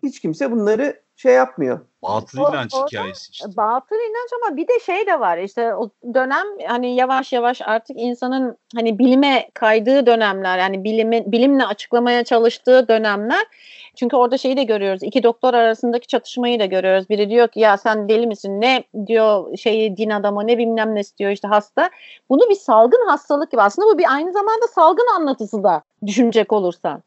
hiç 0.03 0.19
kimse 0.19 0.51
bunları 0.51 1.01
şey 1.21 1.33
yapmıyor. 1.33 1.79
Batıl 2.03 2.39
O- 2.39 2.49
inanç 2.49 2.73
orada- 2.73 2.87
hikayesi 2.87 3.31
işte. 3.31 3.45
Batıl 3.57 3.95
inanç 3.95 4.29
ama 4.43 4.57
bir 4.57 4.67
de 4.67 4.79
şey 4.85 5.07
de 5.07 5.19
var 5.19 5.37
işte 5.37 5.75
o 5.75 5.89
dönem 6.13 6.45
hani 6.67 6.95
yavaş 6.95 7.33
yavaş 7.33 7.61
artık 7.61 7.99
insanın 7.99 8.57
hani 8.75 8.99
bilime 8.99 9.49
kaydığı 9.53 10.05
dönemler 10.05 10.57
yani 10.57 10.83
bilimi, 10.83 11.31
bilimle 11.31 11.65
açıklamaya 11.65 12.23
çalıştığı 12.23 12.87
dönemler. 12.87 13.45
Çünkü 13.95 14.15
orada 14.15 14.37
şeyi 14.37 14.57
de 14.57 14.63
görüyoruz 14.63 15.03
iki 15.03 15.23
doktor 15.23 15.53
arasındaki 15.53 16.07
çatışmayı 16.07 16.59
da 16.59 16.65
görüyoruz. 16.65 17.09
Biri 17.09 17.29
diyor 17.29 17.47
ki 17.47 17.59
ya 17.59 17.77
sen 17.77 18.09
deli 18.09 18.27
misin 18.27 18.61
ne 18.61 18.83
diyor 19.07 19.57
şeyi 19.57 19.97
din 19.97 20.09
adamı 20.09 20.47
ne 20.47 20.57
bilmem 20.57 20.95
ne 20.95 20.99
istiyor 20.99 21.31
işte 21.31 21.47
hasta. 21.47 21.89
Bunu 22.29 22.49
bir 22.49 22.55
salgın 22.55 23.07
hastalık 23.07 23.51
gibi 23.51 23.61
aslında 23.61 23.87
bu 23.93 23.97
bir 23.97 24.13
aynı 24.13 24.31
zamanda 24.33 24.67
salgın 24.75 25.07
anlatısı 25.15 25.63
da 25.63 25.81
düşünecek 26.05 26.53
olursan. 26.53 27.03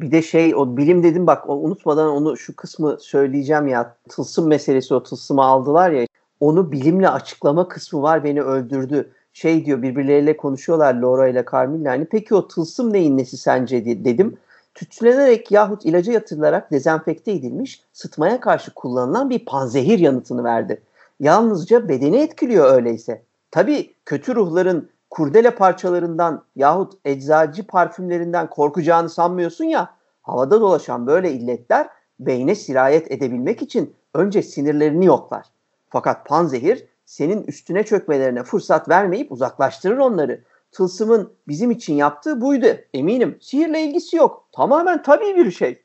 Bir 0.00 0.10
de 0.12 0.22
şey 0.22 0.54
o 0.54 0.76
bilim 0.76 1.02
dedim 1.02 1.26
bak 1.26 1.50
o, 1.50 1.54
unutmadan 1.54 2.08
onu 2.08 2.36
şu 2.36 2.56
kısmı 2.56 2.96
söyleyeceğim 3.00 3.68
ya. 3.68 3.96
Tılsım 4.08 4.46
meselesi 4.48 4.94
o 4.94 5.02
tılsımı 5.02 5.44
aldılar 5.44 5.90
ya. 5.90 6.06
Onu 6.40 6.72
bilimle 6.72 7.08
açıklama 7.08 7.68
kısmı 7.68 8.02
var 8.02 8.24
beni 8.24 8.42
öldürdü. 8.42 9.10
Şey 9.32 9.66
diyor 9.66 9.82
birbirleriyle 9.82 10.36
konuşuyorlar 10.36 10.94
Laura 10.94 11.28
ile 11.28 11.44
Carmilla. 11.52 11.90
Hani 11.90 12.04
peki 12.04 12.34
o 12.34 12.48
tılsım 12.48 12.92
neyin 12.92 13.18
nesi 13.18 13.36
sence 13.36 13.84
di- 13.84 14.04
dedim. 14.04 14.36
Tütsülenerek 14.74 15.50
yahut 15.50 15.86
ilaca 15.86 16.12
yatırılarak 16.12 16.70
dezenfekte 16.72 17.32
edilmiş 17.32 17.82
sıtmaya 17.92 18.40
karşı 18.40 18.74
kullanılan 18.74 19.30
bir 19.30 19.44
panzehir 19.44 19.98
yanıtını 19.98 20.44
verdi. 20.44 20.82
Yalnızca 21.20 21.88
bedeni 21.88 22.16
etkiliyor 22.16 22.74
öyleyse. 22.74 23.22
Tabii 23.50 23.94
kötü 24.04 24.34
ruhların 24.34 24.88
kurdele 25.12 25.50
parçalarından 25.50 26.44
yahut 26.56 26.92
eczacı 27.04 27.66
parfümlerinden 27.66 28.50
korkacağını 28.50 29.08
sanmıyorsun 29.08 29.64
ya 29.64 29.94
havada 30.22 30.60
dolaşan 30.60 31.06
böyle 31.06 31.32
illetler 31.32 31.88
beyne 32.20 32.54
sirayet 32.54 33.12
edebilmek 33.12 33.62
için 33.62 33.94
önce 34.14 34.42
sinirlerini 34.42 35.06
yoklar. 35.06 35.46
Fakat 35.88 36.26
panzehir 36.26 36.86
senin 37.04 37.42
üstüne 37.42 37.84
çökmelerine 37.84 38.42
fırsat 38.42 38.88
vermeyip 38.88 39.32
uzaklaştırır 39.32 39.98
onları. 39.98 40.44
Tılsımın 40.72 41.32
bizim 41.48 41.70
için 41.70 41.94
yaptığı 41.94 42.40
buydu. 42.40 42.66
Eminim 42.94 43.38
sihirle 43.40 43.82
ilgisi 43.82 44.16
yok. 44.16 44.48
Tamamen 44.52 45.02
tabii 45.02 45.36
bir 45.36 45.50
şey. 45.50 45.82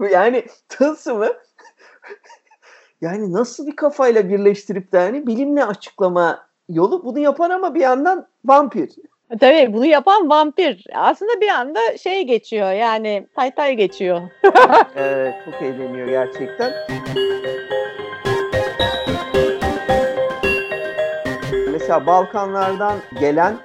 yani 0.12 0.46
tılsımı 0.68 1.28
yani 3.00 3.32
nasıl 3.32 3.66
bir 3.66 3.76
kafayla 3.76 4.28
birleştirip 4.28 4.92
de 4.92 4.98
hani 4.98 5.26
bilimle 5.26 5.64
açıklama 5.64 6.47
yolu 6.68 7.04
bunu 7.04 7.18
yapan 7.18 7.50
ama 7.50 7.74
bir 7.74 7.80
yandan 7.80 8.26
vampir. 8.44 8.90
Tabii 9.40 9.72
bunu 9.72 9.86
yapan 9.86 10.30
vampir. 10.30 10.86
Aslında 10.94 11.40
bir 11.40 11.48
anda 11.48 11.96
şey 11.98 12.22
geçiyor 12.22 12.72
yani 12.72 13.26
tay 13.34 13.54
tay 13.54 13.76
geçiyor. 13.76 14.20
Evet 14.96 15.34
çok 15.44 15.62
eğleniyor 15.62 16.08
gerçekten. 16.08 16.72
Mesela 21.72 22.06
Balkanlardan 22.06 22.94
gelen 23.20 23.56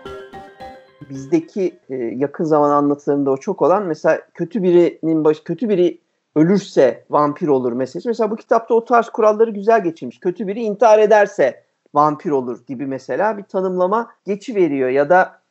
bizdeki 1.10 1.80
e, 1.90 1.96
yakın 1.96 2.44
zaman 2.44 2.70
anlatılarında 2.70 3.32
o 3.32 3.38
çok 3.38 3.62
olan 3.62 3.84
mesela 3.84 4.22
kötü 4.34 4.64
birinin 4.64 5.24
baş 5.24 5.40
kötü 5.40 5.70
biri 5.70 6.02
ölürse 6.36 7.04
vampir 7.10 7.48
olur 7.48 7.74
meselesi. 7.74 8.08
Mesela 8.08 8.32
bu 8.32 8.36
kitapta 8.36 8.74
o 8.74 8.86
tarz 8.86 9.10
kuralları 9.10 9.52
güzel 9.52 9.84
geçirmiş. 9.84 10.20
Kötü 10.20 10.48
biri 10.48 10.62
intihar 10.62 11.00
ederse 11.00 11.63
vampir 11.94 12.32
olur 12.32 12.66
gibi 12.68 12.86
mesela 12.86 13.38
bir 13.38 13.44
tanımlama 13.44 14.12
geçi 14.26 14.56
veriyor 14.56 14.90
ya 14.90 15.10
da 15.10 15.42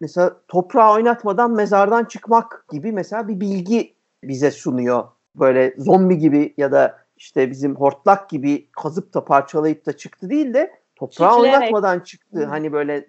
mesela 0.00 0.36
toprağı 0.48 0.94
oynatmadan 0.94 1.50
mezardan 1.50 2.04
çıkmak 2.04 2.64
gibi 2.72 2.92
mesela 2.92 3.28
bir 3.28 3.40
bilgi 3.40 3.94
bize 4.22 4.50
sunuyor. 4.50 5.04
Böyle 5.34 5.74
zombi 5.78 6.18
gibi 6.18 6.54
ya 6.56 6.72
da 6.72 6.98
işte 7.16 7.50
bizim 7.50 7.76
hortlak 7.76 8.30
gibi 8.30 8.68
kazıp 8.72 9.14
da 9.14 9.24
parçalayıp 9.24 9.86
da 9.86 9.96
çıktı 9.96 10.30
değil 10.30 10.54
de 10.54 10.72
toprağı 10.96 11.34
Çitleyerek. 11.34 11.60
oynatmadan 11.60 12.00
çıktı. 12.00 12.38
Hı. 12.38 12.44
Hani 12.44 12.72
böyle 12.72 13.08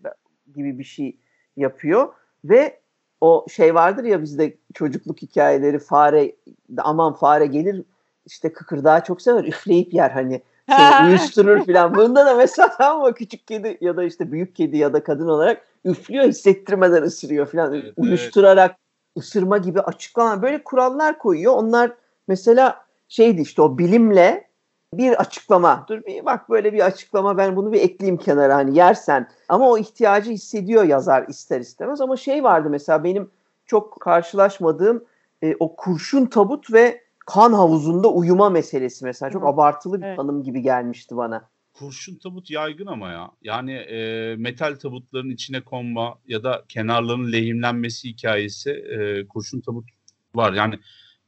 gibi 0.56 0.80
bir 0.80 0.84
şey 0.84 1.18
yapıyor 1.58 2.14
ve 2.46 2.80
o 3.22 3.46
şey 3.50 3.76
vardır 3.76 4.04
ya 4.04 4.22
bizde 4.22 4.58
çocukluk 4.74 5.22
hikayeleri 5.22 5.80
fare 5.80 6.36
aman 6.78 7.14
fare 7.14 7.46
gelir 7.46 7.84
işte 8.26 8.54
kıkırdağı 8.54 9.04
çok 9.04 9.22
sever 9.22 9.44
üfleyip 9.44 9.94
yer 9.94 10.10
hani 10.10 10.42
seni 10.70 11.10
uyuşturur 11.10 11.66
filan. 11.66 11.96
Bunda 11.96 12.26
da 12.26 12.36
mesela 12.36 12.98
mı 12.98 13.14
küçük 13.14 13.48
kedi 13.48 13.78
ya 13.82 13.98
da 13.98 14.04
işte 14.04 14.32
büyük 14.32 14.56
kedi 14.56 14.78
ya 14.78 14.94
da 14.94 15.04
kadın 15.04 15.28
olarak 15.28 15.66
üflüyor 15.86 16.26
hissettirmeden 16.26 17.04
ısırıyor 17.04 17.46
filan. 17.46 17.74
Evet, 17.74 17.94
Uyuşturarak 17.98 18.76
ısırma 19.18 19.58
gibi 19.58 19.82
açıklama 19.82 20.42
böyle 20.42 20.64
kurallar 20.64 21.18
koyuyor. 21.18 21.54
Onlar 21.54 21.92
mesela 22.28 22.86
şeydi 23.08 23.42
işte 23.42 23.62
o 23.62 23.78
bilimle 23.78 24.50
bir 24.94 25.22
açıklama. 25.22 25.86
Dur 25.88 26.06
bir 26.06 26.26
bak 26.26 26.50
böyle 26.50 26.74
bir 26.74 26.86
açıklama 26.86 27.38
ben 27.38 27.56
bunu 27.56 27.74
bir 27.74 27.82
ekleyeyim 27.82 28.18
kenara 28.18 28.56
hani 28.56 28.78
yersen. 28.78 29.28
Ama 29.50 29.70
o 29.70 29.78
ihtiyacı 29.78 30.32
hissediyor 30.32 30.84
yazar 30.84 31.26
ister 31.28 31.60
istemez. 31.60 32.02
Ama 32.02 32.18
şey 32.18 32.44
vardı 32.44 32.70
mesela 32.70 33.04
benim 33.04 33.32
çok 33.66 34.00
karşılaşmadığım 34.00 35.04
e, 35.42 35.56
o 35.60 35.76
kurşun 35.76 36.26
tabut 36.26 36.74
ve 36.74 37.02
kan 37.30 37.54
havuzunda 37.54 38.08
uyuma 38.08 38.50
meselesi 38.50 39.06
mesela. 39.06 39.32
Çok 39.32 39.44
Hı. 39.44 39.48
abartılı 39.48 40.02
bir 40.02 40.06
Evet. 40.06 40.18
tanım 40.18 40.44
gibi 40.44 40.62
gelmişti 40.62 41.18
bana. 41.18 41.50
Kurşun 41.74 42.16
tabut 42.16 42.52
yaygın 42.52 42.86
ama 42.86 43.10
ya. 43.10 43.32
Yani 43.42 43.72
e, 43.72 44.36
metal 44.36 44.76
tabutların 44.76 45.30
içine 45.30 45.62
konma 45.62 46.18
ya 46.28 46.44
da 46.44 46.66
kenarlarının 46.70 47.32
lehimlenmesi 47.32 48.10
hikayesi 48.10 48.70
e, 48.72 49.28
kurşun 49.28 49.62
tabut 49.62 49.86
var. 50.36 50.54
Yani 50.54 50.80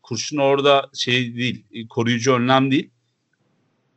kurşun 0.03 0.37
orada 0.37 0.89
şey 0.93 1.35
değil, 1.35 1.65
e, 1.71 1.87
koruyucu 1.87 2.33
önlem 2.33 2.71
değil. 2.71 2.89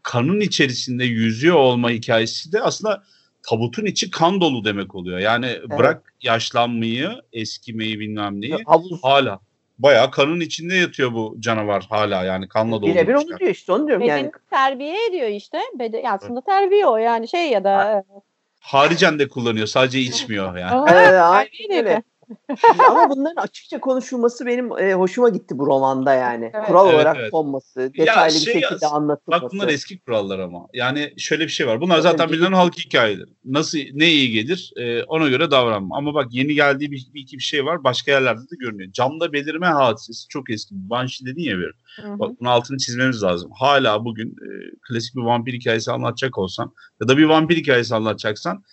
Kanın 0.03 0.41
içerisinde 0.41 1.05
yüzüyor 1.05 1.57
olma 1.57 1.91
hikayesi 1.91 2.53
de 2.53 2.63
aslında 2.63 3.03
tabutun 3.43 3.85
içi 3.87 4.11
kan 4.11 4.41
dolu 4.41 4.65
demek 4.65 4.95
oluyor. 4.95 5.19
Yani 5.19 5.59
bırak 5.79 6.15
yaşlanmayı, 6.23 7.11
eskimeyi 7.33 8.01
bilmem 8.01 8.41
neyi 8.41 8.57
Havuz 8.67 9.03
hala. 9.03 9.41
Bayağı 9.79 10.11
kanın 10.11 10.41
içinde 10.41 10.75
yatıyor 10.75 11.13
bu 11.13 11.37
canavar 11.41 11.87
hala 11.91 12.25
yani 12.25 12.49
kanla 12.49 12.83
dolu. 12.83 12.91
birebir 12.91 13.15
onu 13.15 13.39
diyor 13.39 13.51
işte 13.51 13.73
onu 13.73 13.87
diyorum 13.87 14.03
Bedeni 14.03 14.19
yani. 14.19 14.33
terbiye 14.51 15.07
ediyor 15.07 15.29
işte. 15.29 15.59
Beden, 15.79 16.05
aslında 16.05 16.41
terbiye 16.41 16.87
o 16.87 16.97
yani 16.97 17.29
şey 17.29 17.51
ya 17.51 17.65
da 17.65 18.05
Haricen 18.61 19.19
de 19.19 19.29
kullanıyor 19.29 19.67
sadece 19.67 20.01
içmiyor 20.01 20.57
yani. 20.57 20.91
Evet, 20.91 21.15
aynen 21.23 21.77
öyle. 21.77 22.03
Ama 22.91 23.11
bunların 23.11 23.43
açıkça 23.43 23.81
konuşulması 23.81 24.47
benim 24.47 24.79
e, 24.79 24.95
hoşuma 24.95 25.29
gitti 25.29 25.59
bu 25.59 25.67
romanda 25.67 26.15
yani. 26.15 26.51
Evet. 26.55 26.67
Kural 26.67 26.87
Evet, 26.87 26.95
olarak 26.95 27.17
evet. 27.21 27.31
konması, 27.31 27.93
detaylı 27.99 28.35
şey 28.35 28.55
bir 28.55 28.61
şekilde 28.61 28.85
yaz- 28.85 28.93
anlatılması. 28.93 29.43
Bak 29.43 29.53
bunlar 29.53 29.69
eski 29.69 29.99
kurallar 30.01 30.39
ama. 30.39 30.67
Yani 30.75 31.15
şöyle 31.19 31.45
bir 31.45 31.49
şey 31.49 31.67
var. 31.67 31.81
Bunlar 31.81 32.01
zaten 32.01 32.29
bilinen 32.29 32.53
halk 32.53 32.79
hikayeleri. 32.79 33.31
Nasıl 33.45 33.79
ne 33.93 34.11
iyi 34.11 34.31
gelir 34.31 34.73
e, 34.77 35.03
ona 35.03 35.29
göre 35.29 35.51
davranma. 35.51 35.97
Ama 35.97 36.15
bak 36.15 36.27
yeni 36.31 36.55
geldiği 36.55 36.91
bir, 36.91 37.07
bir 37.15 37.21
iki 37.21 37.37
bir 37.37 37.43
şey 37.43 37.65
var. 37.65 37.85
Başka 37.85 38.11
yerlerde 38.11 38.41
de 38.41 38.57
görünüyor. 38.59 38.93
Camda 38.93 39.33
belirme 39.33 39.67
hadisesi 39.67 40.29
çok 40.29 40.51
eski. 40.51 40.75
Banshee 40.75 41.27
dedin 41.27 41.43
ya 41.43 41.59
bir. 41.59 41.75
Hı 42.03 42.09
hı. 42.13 42.19
Bak 42.19 42.31
bunun 42.41 42.51
altını 42.51 42.79
çizmemiz 42.79 43.23
lazım. 43.23 43.51
Hala 43.59 44.05
bugün 44.05 44.29
e, 44.29 44.49
klasik 44.89 45.17
bir 45.17 45.23
vampir 45.23 45.53
hikayesi 45.53 45.93
anlatacak 45.93 46.39
olsan 46.39 46.73
ya 47.01 47.09
da 47.09 47.17
bir 47.19 47.25
vampir 47.25 47.57
hikayesi 47.57 47.95
anlatacaksan 47.95 48.65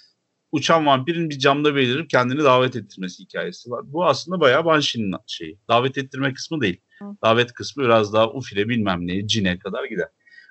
uçan 0.51 0.86
vampirin 0.86 1.29
bir 1.29 1.39
camda 1.39 1.75
belirip 1.75 2.10
kendini 2.10 2.43
davet 2.43 2.75
ettirmesi 2.75 3.24
hikayesi 3.24 3.70
var. 3.70 3.81
Bu 3.86 4.05
aslında 4.05 4.39
bayağı 4.39 4.65
Banshee'nin 4.65 5.15
şeyi. 5.27 5.60
Davet 5.70 5.98
ettirme 5.98 6.34
kısmı 6.34 6.62
değil. 6.62 6.81
Davet 7.24 7.53
kısmı 7.53 7.84
biraz 7.84 8.13
daha 8.13 8.31
ufile 8.31 8.70
bilmem 8.70 9.08
neye, 9.08 9.27
cine 9.27 9.60
kadar 9.60 9.86
gider. 9.86 10.08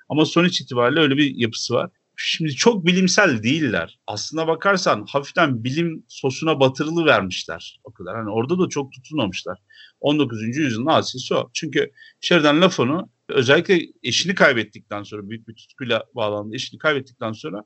Ama 0.09 0.25
sonuç 0.25 0.61
itibariyle 0.61 0.99
öyle 0.99 1.17
bir 1.17 1.35
yapısı 1.35 1.73
var. 1.73 1.89
Şimdi 2.15 2.51
çok 2.51 2.85
bilimsel 2.85 3.43
değiller. 3.43 3.99
Aslına 4.07 4.47
bakarsan 4.47 5.05
hafiften 5.09 5.63
bilim 5.63 6.05
sosuna 6.07 6.59
batırılı 6.59 7.05
vermişler. 7.05 7.79
O 7.83 7.93
kadar. 7.93 8.15
Hani 8.15 8.29
orada 8.29 8.59
da 8.59 8.69
çok 8.69 8.91
tutunmamışlar. 8.91 9.59
19. 9.99 10.57
yüzyılın 10.57 10.85
hadisesi 10.85 11.33
o. 11.35 11.49
Çünkü 11.53 11.91
Sheridan 12.21 12.61
Lafon'u 12.61 13.09
özellikle 13.29 13.79
eşini 14.03 14.35
kaybettikten 14.35 15.03
sonra 15.03 15.29
büyük 15.29 15.47
bir 15.47 15.55
tutkuyla 15.55 16.03
bağlandı. 16.15 16.55
Eşini 16.55 16.77
kaybettikten 16.77 17.31
sonra 17.31 17.63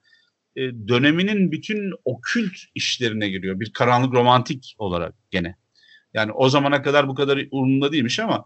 e, 0.56 0.62
döneminin 0.88 1.52
bütün 1.52 1.94
okült 2.06 2.54
işlerine 2.76 3.30
giriyor. 3.30 3.60
Bir 3.60 3.74
karanlık 3.74 4.14
romantik 4.14 4.76
olarak 4.78 5.16
gene. 5.32 5.56
Yani 6.14 6.32
o 6.32 6.50
zamana 6.50 6.82
kadar 6.82 7.08
bu 7.08 7.16
kadar 7.16 7.48
umurunda 7.52 7.92
değilmiş 7.92 8.20
ama 8.20 8.46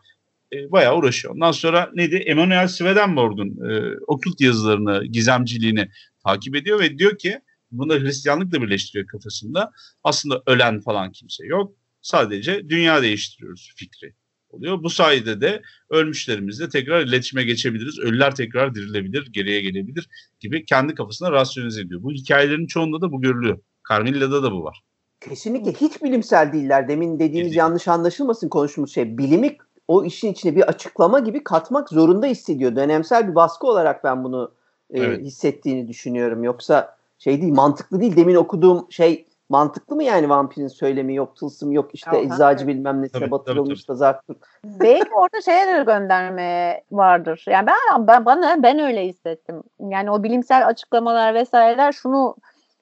e, 0.53 0.71
bayağı 0.71 0.97
uğraşıyor. 0.97 1.33
Ondan 1.33 1.51
sonra 1.51 1.91
neydi? 1.93 2.15
Emanuel 2.15 2.67
Swedenborg'un 2.67 3.69
e, 3.69 3.97
okült 4.07 4.41
yazılarını, 4.41 5.05
gizemciliğini 5.05 5.89
takip 6.23 6.55
ediyor 6.55 6.79
ve 6.79 6.97
diyor 6.97 7.17
ki 7.17 7.39
bunu 7.71 7.89
da 7.89 7.95
Hristiyanlıkla 7.95 8.61
birleştiriyor 8.61 9.07
kafasında. 9.07 9.71
Aslında 10.03 10.43
ölen 10.45 10.79
falan 10.79 11.11
kimse 11.11 11.45
yok. 11.45 11.75
Sadece 12.01 12.69
dünya 12.69 13.01
değiştiriyoruz 13.01 13.73
fikri 13.75 14.13
oluyor. 14.49 14.83
Bu 14.83 14.89
sayede 14.89 15.41
de 15.41 15.61
ölmüşlerimizle 15.89 16.69
tekrar 16.69 17.01
iletişime 17.01 17.43
geçebiliriz. 17.43 17.99
Ölüler 17.99 18.35
tekrar 18.35 18.75
dirilebilir, 18.75 19.29
geriye 19.31 19.61
gelebilir 19.61 20.09
gibi 20.39 20.65
kendi 20.65 20.95
kafasına 20.95 21.31
rasyonize 21.31 21.81
ediyor. 21.81 22.03
Bu 22.03 22.11
hikayelerin 22.11 22.67
çoğunda 22.67 23.01
da 23.01 23.11
bu 23.11 23.21
görülüyor. 23.21 23.59
Carmilla'da 23.89 24.43
da 24.43 24.51
bu 24.51 24.63
var. 24.63 24.83
Kesinlikle 25.21 25.73
hiç 25.73 26.03
bilimsel 26.03 26.53
değiller. 26.53 26.87
Demin 26.87 27.19
dediğimiz 27.19 27.51
Değil. 27.51 27.59
yanlış 27.59 27.87
anlaşılmasın 27.87 28.49
konuştuğumuz 28.49 28.93
şey. 28.93 29.17
Bilimi 29.17 29.57
o 29.87 30.05
işin 30.05 30.31
içine 30.31 30.55
bir 30.55 30.61
açıklama 30.61 31.19
gibi 31.19 31.43
katmak 31.43 31.89
zorunda 31.89 32.27
hissediyor. 32.27 32.75
Dönemsel 32.75 33.29
bir 33.29 33.35
baskı 33.35 33.67
olarak 33.67 34.03
ben 34.03 34.23
bunu 34.23 34.51
e, 34.89 34.99
evet. 34.99 35.25
hissettiğini 35.25 35.87
düşünüyorum. 35.87 36.43
Yoksa 36.43 36.97
şey 37.19 37.41
değil 37.41 37.53
mantıklı 37.53 38.01
değil. 38.01 38.15
Demin 38.15 38.35
okuduğum 38.35 38.87
şey 38.89 39.25
mantıklı 39.49 39.95
mı 39.95 40.03
yani 40.03 40.29
vampirin 40.29 40.67
söylemi 40.67 41.15
yok 41.15 41.35
tılsım 41.35 41.71
yok 41.71 41.89
işte 41.93 42.17
ya, 42.17 42.23
eczacı 42.23 42.63
tabii. 42.63 42.73
bilmem 42.73 43.01
nesine 43.01 43.19
tabii, 43.19 43.31
batırılmış 43.31 43.83
tabii, 43.83 43.87
da 43.87 43.95
zartlık. 43.95 44.47
Belki 44.63 45.13
orada 45.13 45.41
şeye 45.41 45.67
de 45.67 45.83
gönderme 45.83 46.81
vardır. 46.91 47.45
Yani 47.47 47.67
ben, 47.67 48.07
ben 48.07 48.25
bana 48.25 48.63
ben 48.63 48.79
öyle 48.79 49.05
hissettim. 49.05 49.63
Yani 49.79 50.11
o 50.11 50.23
bilimsel 50.23 50.67
açıklamalar 50.67 51.33
vesaireler 51.33 51.91
şunu 51.91 52.35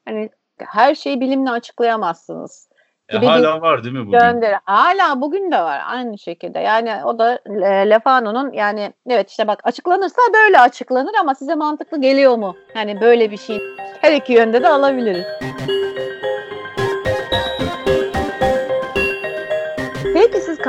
hani 0.06 0.30
her 0.58 0.96
şeyi 0.96 1.20
bilimle 1.20 1.52
açıklayamazsınız. 1.52 2.68
E, 3.10 3.18
hala 3.18 3.62
var 3.62 3.84
değil 3.84 3.96
mi 3.96 4.08
bugün? 4.08 4.20
Gönder. 4.20 4.60
Hala 4.64 5.22
bugün 5.22 5.52
de 5.52 5.62
var 5.62 5.82
aynı 5.88 6.18
şekilde. 6.18 6.60
Yani 6.60 7.06
o 7.06 7.20
da 7.20 7.40
e, 7.46 7.90
Lefano'nun 7.90 8.52
yani 8.52 8.94
evet 9.10 9.30
işte 9.30 9.48
bak 9.48 9.60
açıklanırsa 9.64 10.22
böyle 10.34 10.60
açıklanır 10.60 11.14
ama 11.22 11.36
size 11.36 11.56
mantıklı 11.56 12.02
geliyor 12.02 12.36
mu? 12.36 12.56
Yani 12.76 13.02
böyle 13.02 13.32
bir 13.32 13.38
şey 13.38 13.62
her 14.02 14.14
iki 14.14 14.34
yönde 14.34 14.64
de 14.64 14.70
alabiliriz. 14.70 15.26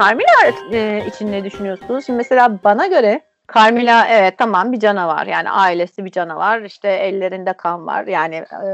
Carmilla 0.00 0.52
e, 0.73 1.07
için 1.07 1.33
ne 1.33 1.45
düşünüyorsunuz? 1.45 2.07
Şimdi 2.07 2.17
mesela 2.17 2.59
bana 2.64 2.87
göre 2.87 3.21
Carmilla 3.55 4.07
evet 4.09 4.38
tamam 4.38 4.73
bir 4.73 4.81
canavar 4.81 5.26
yani 5.26 5.50
ailesi 5.50 6.05
bir 6.05 6.11
canavar 6.11 6.61
işte 6.61 6.88
ellerinde 6.88 7.52
kan 7.52 7.87
var 7.87 8.07
yani 8.07 8.35
e, 8.35 8.69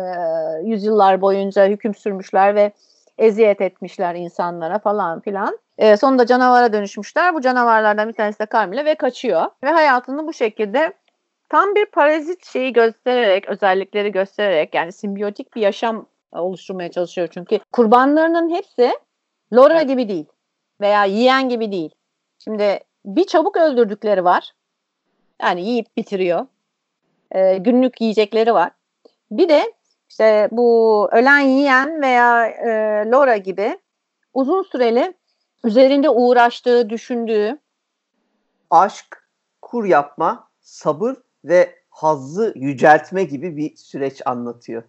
yüzyıllar 0.64 1.20
boyunca 1.20 1.66
hüküm 1.66 1.94
sürmüşler 1.94 2.54
ve 2.54 2.72
eziyet 3.18 3.60
etmişler 3.60 4.14
insanlara 4.14 4.78
falan 4.78 5.20
filan. 5.20 5.58
E, 5.78 5.96
sonunda 5.96 6.26
canavara 6.26 6.72
dönüşmüşler. 6.72 7.34
Bu 7.34 7.40
canavarlardan 7.40 8.08
bir 8.08 8.14
tanesi 8.14 8.38
de 8.38 8.46
Carmilla 8.52 8.84
ve 8.84 8.94
kaçıyor. 8.94 9.46
Ve 9.62 9.70
hayatını 9.70 10.26
bu 10.26 10.32
şekilde 10.32 10.92
tam 11.48 11.74
bir 11.74 11.86
parazit 11.86 12.46
şeyi 12.46 12.72
göstererek, 12.72 13.48
özellikleri 13.48 14.12
göstererek 14.12 14.74
yani 14.74 14.92
simbiyotik 14.92 15.54
bir 15.54 15.60
yaşam 15.60 16.06
oluşturmaya 16.32 16.90
çalışıyor. 16.90 17.28
Çünkü 17.34 17.58
kurbanlarının 17.72 18.50
hepsi 18.50 18.92
Laura 19.52 19.82
gibi 19.82 20.08
değil 20.08 20.26
veya 20.84 21.04
yiyen 21.04 21.48
gibi 21.48 21.72
değil. 21.72 21.94
Şimdi 22.44 22.80
bir 23.04 23.24
çabuk 23.24 23.56
öldürdükleri 23.56 24.24
var. 24.24 24.52
Yani 25.42 25.62
yiyip 25.62 25.96
bitiriyor. 25.96 26.46
Ee, 27.30 27.58
günlük 27.58 28.00
yiyecekleri 28.00 28.54
var. 28.54 28.70
Bir 29.30 29.48
de 29.48 29.72
işte 30.08 30.48
bu 30.52 31.08
ölen 31.12 31.40
yiyen 31.40 32.02
veya 32.02 32.46
e, 32.46 32.70
Laura 33.10 33.36
gibi 33.36 33.78
uzun 34.34 34.62
süreli 34.62 35.14
üzerinde 35.64 36.10
uğraştığı, 36.10 36.90
düşündüğü 36.90 37.58
aşk, 38.70 39.28
kur 39.62 39.84
yapma, 39.84 40.48
sabır 40.60 41.14
ve 41.44 41.74
hazzı 41.90 42.52
yüceltme 42.56 43.24
gibi 43.24 43.56
bir 43.56 43.76
süreç 43.76 44.22
anlatıyor. 44.26 44.82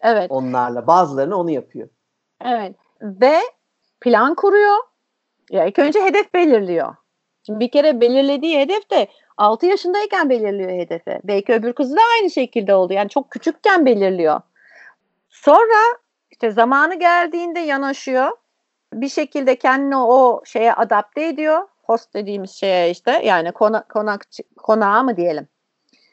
Evet. 0.00 0.30
Onlarla. 0.30 0.86
Bazılarını 0.86 1.36
onu 1.36 1.50
yapıyor. 1.50 1.88
Evet. 2.44 2.76
Ve 3.02 3.40
plan 4.00 4.34
kuruyor. 4.34 4.78
Ya 5.50 5.66
ilk 5.66 5.78
önce 5.78 6.04
hedef 6.04 6.34
belirliyor. 6.34 6.94
Şimdi 7.46 7.60
bir 7.60 7.70
kere 7.70 8.00
belirlediği 8.00 8.58
hedef 8.58 8.90
de 8.90 9.06
6 9.36 9.66
yaşındayken 9.66 10.30
belirliyor 10.30 10.70
hedefi. 10.70 11.20
Belki 11.24 11.52
öbür 11.52 11.72
kızı 11.72 11.96
da 11.96 12.00
aynı 12.14 12.30
şekilde 12.30 12.74
oldu. 12.74 12.92
Yani 12.92 13.08
çok 13.08 13.30
küçükken 13.30 13.86
belirliyor. 13.86 14.40
Sonra 15.28 15.98
işte 16.30 16.50
zamanı 16.50 16.98
geldiğinde 16.98 17.60
yanaşıyor. 17.60 18.30
Bir 18.92 19.08
şekilde 19.08 19.56
kendini 19.56 19.96
o 19.96 20.42
şeye 20.44 20.74
adapte 20.74 21.26
ediyor. 21.26 21.68
Host 21.82 22.14
dediğimiz 22.14 22.50
şeye 22.50 22.90
işte 22.90 23.20
yani 23.24 23.52
konak, 23.52 23.88
konak 23.88 24.26
konağa 24.56 25.02
mı 25.02 25.16
diyelim. 25.16 25.48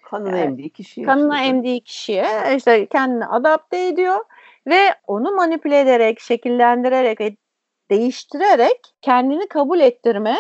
Kanını 0.04 0.30
yani, 0.30 0.40
emdiği 0.40 0.70
kişiye. 0.70 1.06
Kanını 1.06 1.36
işte. 1.36 1.48
emdiği 1.48 1.82
kişiye 1.84 2.28
işte 2.58 2.86
kendini 2.86 3.26
adapte 3.26 3.88
ediyor 3.88 4.26
ve 4.68 4.96
onu 5.08 5.32
manipüle 5.32 5.80
ederek, 5.80 6.20
şekillendirerek 6.20 7.22
ve 7.22 7.36
değiştirerek 7.92 8.78
kendini 9.02 9.48
kabul 9.48 9.80
ettirme 9.80 10.38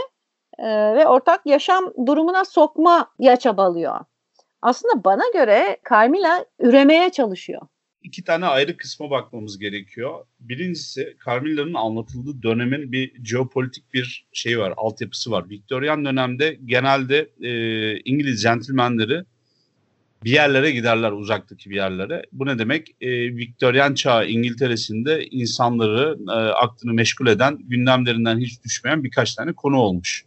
e, 0.60 0.68
ve 0.68 1.08
ortak 1.08 1.46
yaşam 1.46 1.94
durumuna 2.06 2.46
sokma 2.46 3.12
ya 3.20 3.36
çabalıyor. 3.36 4.00
Aslında 4.62 5.04
bana 5.04 5.24
göre 5.34 5.78
Carmilla 5.90 6.46
üremeye 6.60 7.10
çalışıyor 7.10 7.62
iki 8.04 8.24
tane 8.24 8.46
ayrı 8.46 8.78
kısma 8.78 9.10
bakmamız 9.10 9.60
gerekiyor. 9.60 10.26
Birincisi 10.40 11.18
Carmilla'nın 11.26 11.74
anlatıldığı 11.74 12.44
dönemin 12.44 12.92
bir 12.92 13.24
jeopolitik 13.26 13.94
bir 13.94 14.28
şey 14.34 14.60
var, 14.60 14.74
altyapısı 14.78 15.32
var. 15.32 15.50
Viktoryan 15.50 16.06
dönemde 16.06 16.58
genelde 16.66 17.30
e, 17.42 17.52
İngiliz 18.00 18.42
centilmenleri 18.42 19.24
bir 20.24 20.32
yerlere 20.32 20.72
giderler 20.72 21.12
uzaktaki 21.12 21.70
bir 21.70 21.76
yerlere. 21.76 22.24
Bu 22.32 22.46
ne 22.46 22.60
demek? 22.60 22.96
E, 23.02 23.36
Viktoryan 23.36 23.94
çağı 23.94 24.28
İngiltere'sinde 24.28 25.26
insanları 25.26 26.18
e, 26.28 26.32
aklını 26.32 26.94
meşgul 26.94 27.28
eden, 27.28 27.58
gündemlerinden 27.62 28.40
hiç 28.40 28.64
düşmeyen 28.64 29.04
birkaç 29.04 29.36
tane 29.36 29.54
konu 29.54 29.78
olmuş. 29.78 30.26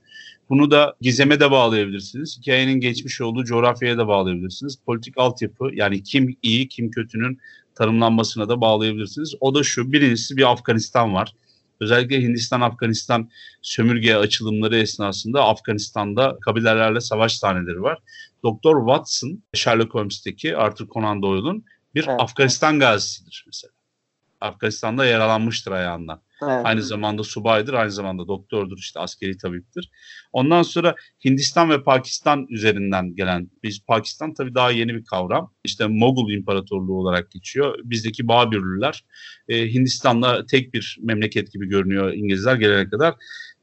Bunu 0.48 0.70
da 0.70 0.94
gizeme 1.00 1.40
de 1.40 1.50
bağlayabilirsiniz. 1.50 2.38
Hikayenin 2.40 2.80
geçmiş 2.80 3.20
olduğu 3.20 3.44
coğrafyaya 3.44 3.98
da 3.98 4.08
bağlayabilirsiniz. 4.08 4.78
Politik 4.86 5.14
altyapı 5.16 5.70
yani 5.72 6.02
kim 6.02 6.36
iyi 6.42 6.68
kim 6.68 6.90
kötünün 6.90 7.38
tanımlanmasına 7.74 8.48
da 8.48 8.60
bağlayabilirsiniz. 8.60 9.34
O 9.40 9.54
da 9.54 9.62
şu 9.62 9.92
birincisi 9.92 10.36
bir 10.36 10.52
Afganistan 10.52 11.14
var. 11.14 11.34
Özellikle 11.80 12.22
Hindistan-Afganistan 12.22 13.28
sömürge 13.62 14.16
açılımları 14.16 14.76
esnasında 14.76 15.44
Afganistan'da 15.44 16.38
kabilelerle 16.40 17.00
savaş 17.00 17.38
sahneleri 17.38 17.82
var. 17.82 17.98
Doktor 18.44 18.86
Watson, 18.86 19.42
Sherlock 19.54 19.94
Holmes'teki 19.94 20.56
Arthur 20.56 20.88
Conan 20.88 21.22
Doyle'un 21.22 21.64
bir 21.94 22.08
evet. 22.08 22.20
Afganistan 22.20 22.78
gazisidir 22.78 23.44
mesela. 23.46 23.72
Afganistan'da 24.40 25.06
yaralanmıştır 25.06 25.72
ayağından. 25.72 26.22
Evet. 26.42 26.66
Aynı 26.66 26.82
zamanda 26.82 27.22
subaydır, 27.22 27.72
aynı 27.72 27.90
zamanda 27.90 28.28
doktordur, 28.28 28.78
işte 28.78 29.00
askeri 29.00 29.36
tabiptir. 29.36 29.90
Ondan 30.32 30.62
sonra 30.62 30.94
Hindistan 31.24 31.70
ve 31.70 31.82
Pakistan 31.82 32.46
üzerinden 32.50 33.16
gelen, 33.16 33.50
biz 33.62 33.84
Pakistan 33.86 34.34
tabii 34.34 34.54
daha 34.54 34.70
yeni 34.70 34.94
bir 34.94 35.04
kavram. 35.04 35.52
İşte 35.64 35.86
Mogul 35.86 36.32
İmparatorluğu 36.32 36.98
olarak 36.98 37.30
geçiyor. 37.30 37.78
Bizdeki 37.84 38.28
Babürlüler 38.28 39.04
e, 39.48 39.72
Hindistan'la 39.72 40.46
tek 40.46 40.74
bir 40.74 40.98
memleket 41.02 41.52
gibi 41.52 41.68
görünüyor 41.68 42.12
İngilizler 42.12 42.56
gelene 42.56 42.88
kadar. 42.88 43.14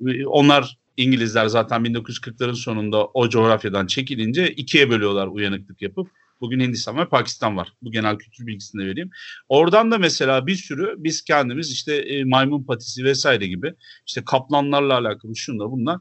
E, 0.08 0.26
onlar 0.26 0.78
İngilizler 1.02 1.48
zaten 1.48 1.82
1940'ların 1.82 2.56
sonunda 2.56 3.06
o 3.06 3.30
coğrafyadan 3.30 3.88
çekilince 3.88 4.48
ikiye 4.48 4.90
bölüyorlar 4.90 5.28
uyanıklık 5.28 5.82
yapıp. 5.82 6.08
Bugün 6.42 6.60
Hindistan 6.60 6.98
ve 6.98 7.10
Pakistan 7.10 7.58
var. 7.58 7.74
Bu 7.82 7.92
genel 7.92 8.18
kültür 8.18 8.48
bilgisini 8.48 8.82
de 8.82 8.88
vereyim. 8.88 9.10
Oradan 9.50 9.92
da 9.92 9.98
mesela 9.98 10.48
bir 10.48 10.56
sürü 10.56 10.96
biz 10.98 11.24
kendimiz 11.24 11.72
işte 11.72 11.96
e, 11.96 12.24
maymun 12.24 12.64
patisi 12.64 13.04
vesaire 13.04 13.48
gibi 13.48 13.74
işte 14.08 14.22
kaplanlarla 14.26 14.98
alakalı 14.98 15.36
şunla 15.36 15.72
bunlar 15.72 15.98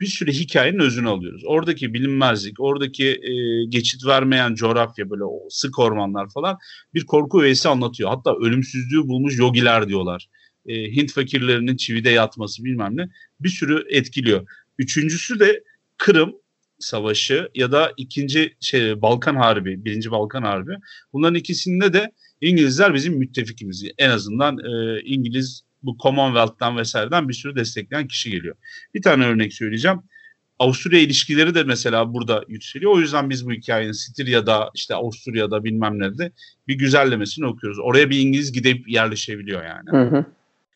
bir 0.00 0.06
sürü 0.06 0.32
hikayenin 0.32 0.78
özünü 0.78 1.08
alıyoruz. 1.08 1.42
Oradaki 1.46 1.94
bilinmezlik, 1.94 2.60
oradaki 2.60 3.08
e, 3.08 3.64
geçit 3.68 4.06
vermeyen 4.06 4.54
coğrafya 4.54 5.10
böyle 5.10 5.24
o 5.24 5.40
sık 5.50 5.78
ormanlar 5.78 6.28
falan 6.34 6.58
bir 6.94 7.06
korku 7.06 7.42
öğesi 7.42 7.68
anlatıyor. 7.68 8.10
Hatta 8.10 8.36
ölümsüzlüğü 8.36 9.08
bulmuş 9.08 9.38
yogiler 9.38 9.88
diyorlar. 9.88 10.28
E, 10.66 10.96
Hint 10.96 11.12
fakirlerinin 11.12 11.76
çivide 11.76 12.10
yatması 12.10 12.64
bilmem 12.64 12.96
ne 12.96 13.08
bir 13.40 13.48
sürü 13.48 13.84
etkiliyor. 13.88 14.46
Üçüncüsü 14.78 15.40
de 15.40 15.62
Kırım 15.96 16.34
Savaşı 16.78 17.48
ya 17.54 17.72
da 17.72 17.92
ikinci 17.96 18.56
şey 18.60 19.02
Balkan 19.02 19.36
Harbi, 19.36 19.84
birinci 19.84 20.10
Balkan 20.10 20.42
Harbi. 20.42 20.72
Bunların 21.12 21.34
ikisinde 21.34 21.92
de 21.92 22.12
İngilizler 22.40 22.94
bizim 22.94 23.14
müttefikimiz. 23.14 23.84
En 23.98 24.10
azından 24.10 24.58
e, 24.58 25.00
İngiliz 25.00 25.62
bu 25.82 25.96
Commonwealth'tan 26.02 26.76
vesaireden 26.76 27.28
bir 27.28 27.34
sürü 27.34 27.56
destekleyen 27.56 28.08
kişi 28.08 28.30
geliyor. 28.30 28.54
Bir 28.94 29.02
tane 29.02 29.26
örnek 29.26 29.54
söyleyeceğim. 29.54 29.98
Avusturya 30.58 31.00
ilişkileri 31.00 31.54
de 31.54 31.64
mesela 31.64 32.14
burada 32.14 32.44
yükseliyor. 32.48 32.92
O 32.92 33.00
yüzden 33.00 33.30
biz 33.30 33.46
bu 33.46 33.52
hikayenin 33.52 33.92
Stirya'da 33.92 34.70
işte 34.74 34.94
Avusturya'da 34.94 35.64
bilmem 35.64 35.98
nerede 35.98 36.32
bir 36.68 36.74
güzellemesini 36.74 37.46
okuyoruz. 37.46 37.78
Oraya 37.78 38.10
bir 38.10 38.18
İngiliz 38.18 38.52
gidip 38.52 38.88
yerleşebiliyor 38.88 39.64
yani. 39.64 39.90
Hı 39.90 40.16
hı. 40.16 40.26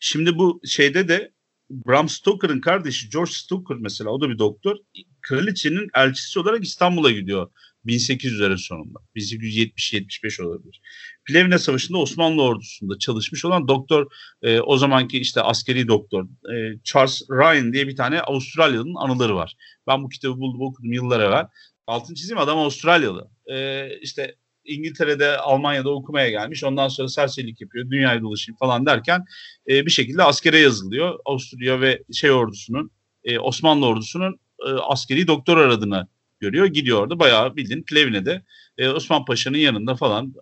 Şimdi 0.01 0.39
bu 0.39 0.61
şeyde 0.67 1.09
de 1.09 1.33
Bram 1.71 2.09
Stoker'ın 2.09 2.61
kardeşi 2.61 3.09
George 3.11 3.31
Stoker 3.31 3.77
mesela 3.81 4.11
o 4.11 4.21
da 4.21 4.31
bir 4.31 4.39
doktor. 4.39 4.77
Kraliçenin 5.21 5.89
elçisi 5.95 6.39
olarak 6.39 6.65
İstanbul'a 6.65 7.11
gidiyor 7.11 7.51
1800'lerin 7.87 8.59
sonunda. 8.59 8.99
1870-75 9.17 10.43
olabilir. 10.43 10.81
Plevne 11.25 11.59
Savaşı'nda 11.59 11.99
Osmanlı 11.99 12.43
ordusunda 12.43 12.99
çalışmış 12.99 13.45
olan 13.45 13.69
doktor 13.69 14.07
e, 14.43 14.61
o 14.61 14.77
zamanki 14.77 15.19
işte 15.19 15.41
askeri 15.43 15.89
doktor 15.89 16.25
e, 16.25 16.79
Charles 16.85 17.23
Ryan 17.31 17.73
diye 17.73 17.89
bir 17.89 17.97
tane 17.97 18.21
Avustralyalı'nın 18.21 18.95
anıları 18.95 19.37
var. 19.37 19.55
Ben 19.87 20.03
bu 20.03 20.09
kitabı 20.09 20.41
buldum 20.41 20.61
okudum 20.61 20.93
yıllar 20.93 21.21
evvel. 21.21 21.47
Altın 21.87 22.15
çizeyim 22.15 22.39
adam 22.39 22.59
Avustralyalı. 22.59 23.31
E, 23.47 23.89
işte 24.01 24.35
İngiltere'de, 24.65 25.39
Almanya'da 25.39 25.91
okumaya 25.91 26.31
gelmiş. 26.31 26.65
Ondan 26.65 26.89
sonra 26.89 27.09
serserilik 27.09 27.61
yapıyor. 27.61 27.91
Dünyayı 27.91 28.23
dolaşayım 28.23 28.57
falan 28.57 28.87
derken 28.87 29.25
e, 29.69 29.87
bir 29.87 29.91
şekilde 29.91 30.23
askere 30.23 30.59
yazılıyor. 30.59 31.19
Avusturya 31.25 31.81
ve 31.81 32.03
şey 32.13 32.31
ordusunun, 32.31 32.91
e, 33.25 33.39
Osmanlı 33.39 33.87
ordusunun 33.87 34.41
e, 34.67 34.71
askeri 34.71 35.27
doktor 35.27 35.59
aradığını 35.59 36.09
görüyor. 36.41 36.67
Gidiyor 36.67 37.03
orada 37.03 37.19
bayağı 37.19 37.57
bildiğin 37.57 37.83
Plevne'de 37.83 38.43
e, 38.79 38.89
Osman 38.89 39.25
Paşa'nın 39.25 39.59
yanında 39.59 39.95
falan 39.97 40.35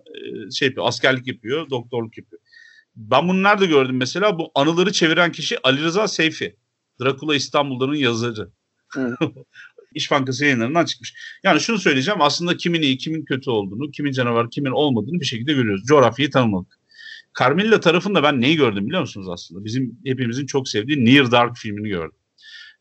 e, 0.46 0.50
şey 0.50 0.68
yapıyor, 0.68 0.86
askerlik 0.86 1.26
yapıyor, 1.26 1.70
doktorluk 1.70 2.18
yapıyor. 2.18 2.42
Ben 2.96 3.28
bunu 3.28 3.42
nerede 3.42 3.66
gördüm 3.66 3.96
mesela? 3.96 4.38
Bu 4.38 4.50
anıları 4.54 4.92
çeviren 4.92 5.32
kişi 5.32 5.58
Ali 5.62 5.82
Rıza 5.82 6.08
Seyfi. 6.08 6.56
Drakula 7.00 7.34
İstanbul'ların 7.34 7.94
yazarı. 7.94 8.50
İş 9.94 10.10
Bankası 10.10 10.44
yayınlarından 10.44 10.84
çıkmış. 10.84 11.14
Yani 11.44 11.60
şunu 11.60 11.78
söyleyeceğim. 11.78 12.20
Aslında 12.22 12.56
kimin 12.56 12.82
iyi, 12.82 12.98
kimin 12.98 13.24
kötü 13.24 13.50
olduğunu, 13.50 13.90
kimin 13.90 14.12
canavar, 14.12 14.50
kimin 14.50 14.70
olmadığını 14.70 15.20
bir 15.20 15.24
şekilde 15.24 15.52
görüyoruz. 15.52 15.84
Coğrafyayı 15.86 16.30
tanımadık. 16.30 16.78
Carmilla 17.38 17.80
tarafında 17.80 18.22
ben 18.22 18.40
neyi 18.40 18.56
gördüm 18.56 18.86
biliyor 18.86 19.00
musunuz 19.00 19.28
aslında? 19.28 19.64
Bizim 19.64 19.98
hepimizin 20.06 20.46
çok 20.46 20.68
sevdiği 20.68 21.04
Near 21.04 21.30
Dark 21.30 21.56
filmini 21.56 21.88
gördüm. 21.88 22.18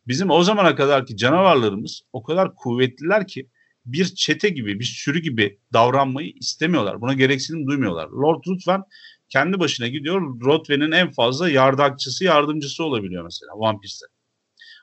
Bizim 0.08 0.30
o 0.30 0.44
zamana 0.44 0.76
kadarki 0.76 1.18
canavarlarımız 1.18 2.02
o 2.14 2.24
kadar 2.24 2.56
kuvvetliler 2.56 3.28
ki 3.28 3.50
bir 3.86 4.06
çete 4.06 4.50
gibi, 4.50 4.80
bir 4.80 4.86
sürü 4.86 5.20
gibi 5.20 5.60
davranmayı 5.74 6.30
istemiyorlar. 6.30 7.02
Buna 7.02 7.14
gereksinim 7.14 7.68
duymuyorlar. 7.68 8.08
Lord 8.08 8.44
Ruthven 8.48 8.84
kendi 9.30 9.60
başına 9.60 9.88
gidiyor. 9.88 10.22
Rothven'in 10.42 10.92
en 10.92 11.12
fazla 11.12 11.50
yardakçısı, 11.50 12.24
yardımcısı 12.24 12.84
olabiliyor 12.84 13.24
mesela 13.24 13.52
Vampir'se. 13.56 14.06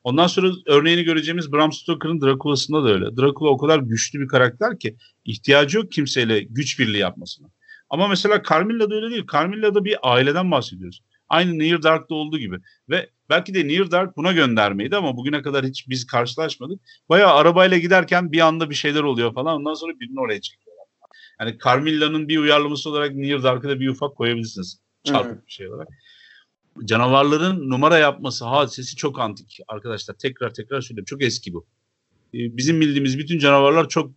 Ondan 0.08 0.26
sonra 0.26 0.52
örneğini 0.66 1.04
göreceğimiz 1.04 1.52
Bram 1.52 1.72
Stoker'ın 1.72 2.20
Dracula'sında 2.20 2.84
da 2.84 2.88
öyle. 2.88 3.16
Dracula 3.16 3.48
o 3.48 3.58
kadar 3.58 3.78
güçlü 3.78 4.20
bir 4.20 4.28
karakter 4.28 4.78
ki 4.78 4.96
ihtiyacı 5.24 5.76
yok 5.76 5.92
kimseyle 5.92 6.40
güç 6.40 6.78
birliği 6.78 6.98
yapmasına. 6.98 7.48
Ama 7.90 8.08
mesela 8.08 8.42
Carmilla'da 8.50 8.94
öyle 8.94 9.10
değil. 9.10 9.24
Carmilla'da 9.32 9.84
bir 9.84 9.96
aileden 10.02 10.50
bahsediyoruz. 10.50 11.02
Aynı 11.28 11.58
Near 11.58 11.82
Dark'ta 11.82 12.14
olduğu 12.14 12.38
gibi. 12.38 12.56
Ve 12.88 13.10
belki 13.28 13.54
de 13.54 13.68
Near 13.68 13.90
Dark 13.90 14.16
buna 14.16 14.32
göndermeydi 14.32 14.96
ama 14.96 15.16
bugüne 15.16 15.42
kadar 15.42 15.66
hiç 15.66 15.88
biz 15.88 16.06
karşılaşmadık. 16.06 16.80
Bayağı 17.08 17.34
arabayla 17.34 17.78
giderken 17.78 18.32
bir 18.32 18.40
anda 18.40 18.70
bir 18.70 18.74
şeyler 18.74 19.02
oluyor 19.02 19.34
falan. 19.34 19.56
Ondan 19.56 19.74
sonra 19.74 19.92
birini 20.00 20.20
oraya 20.20 20.40
çekiyorlar. 20.40 20.86
Yani 21.40 21.58
Carmilla'nın 21.64 22.28
bir 22.28 22.38
uyarlaması 22.38 22.90
olarak 22.90 23.14
Near 23.14 23.42
Dark'ı 23.42 23.68
da 23.68 23.80
bir 23.80 23.88
ufak 23.88 24.16
koyabilirsiniz. 24.16 24.80
Çarpık 25.04 25.46
bir 25.46 25.52
şey 25.52 25.68
olarak. 25.68 25.88
Canavarların 26.84 27.70
numara 27.70 27.98
yapması 27.98 28.44
hadisesi 28.44 28.96
çok 28.96 29.20
antik 29.20 29.58
arkadaşlar. 29.68 30.14
Tekrar 30.14 30.54
tekrar 30.54 30.80
söylüyorum. 30.80 31.04
Çok 31.04 31.22
eski 31.22 31.54
bu. 31.54 31.66
Ee, 32.34 32.56
bizim 32.56 32.80
bildiğimiz 32.80 33.18
bütün 33.18 33.38
canavarlar 33.38 33.88
çok 33.88 34.12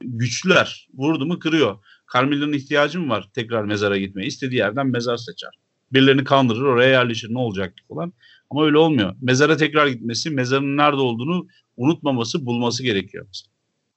güçlüler. 0.00 0.88
Vurdu 0.94 1.26
mu 1.26 1.38
kırıyor. 1.38 1.78
Carmilla'nın 2.14 2.52
ihtiyacı 2.52 3.00
mı 3.00 3.08
var 3.08 3.28
tekrar 3.34 3.64
mezara 3.64 3.98
gitmeye? 3.98 4.26
İstediği 4.26 4.58
yerden 4.58 4.86
mezar 4.86 5.16
seçer. 5.16 5.50
Birilerini 5.92 6.24
kandırır 6.24 6.62
oraya 6.62 6.90
yerleşir 6.90 7.34
ne 7.34 7.38
olacak 7.38 7.74
falan. 7.88 8.12
Ama 8.50 8.64
öyle 8.64 8.78
olmuyor. 8.78 9.14
Mezara 9.20 9.56
tekrar 9.56 9.86
gitmesi, 9.86 10.30
mezarın 10.30 10.76
nerede 10.76 11.00
olduğunu 11.00 11.46
unutmaması, 11.76 12.46
bulması 12.46 12.82
gerekiyor. 12.82 13.26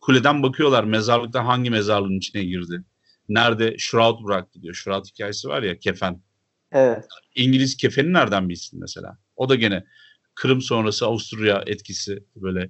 Kuleden 0.01 0.43
bakıyorlar 0.43 0.83
mezarlıkta 0.83 1.45
hangi 1.45 1.69
mezarlığın 1.69 2.17
içine 2.17 2.43
girdi. 2.43 2.83
Nerede 3.29 3.75
shroud 3.77 4.23
bıraktı 4.23 4.61
diyor. 4.61 4.75
Shroud 4.75 5.05
hikayesi 5.05 5.47
var 5.47 5.63
ya 5.63 5.79
kefen. 5.79 6.21
Evet. 6.71 7.05
İngiliz 7.35 7.77
kefeni 7.77 8.13
nereden 8.13 8.49
bilsin 8.49 8.79
mesela? 8.79 9.17
O 9.35 9.49
da 9.49 9.55
gene 9.55 9.83
Kırım 10.35 10.61
sonrası 10.61 11.05
Avusturya 11.05 11.63
etkisi 11.67 12.23
böyle. 12.35 12.69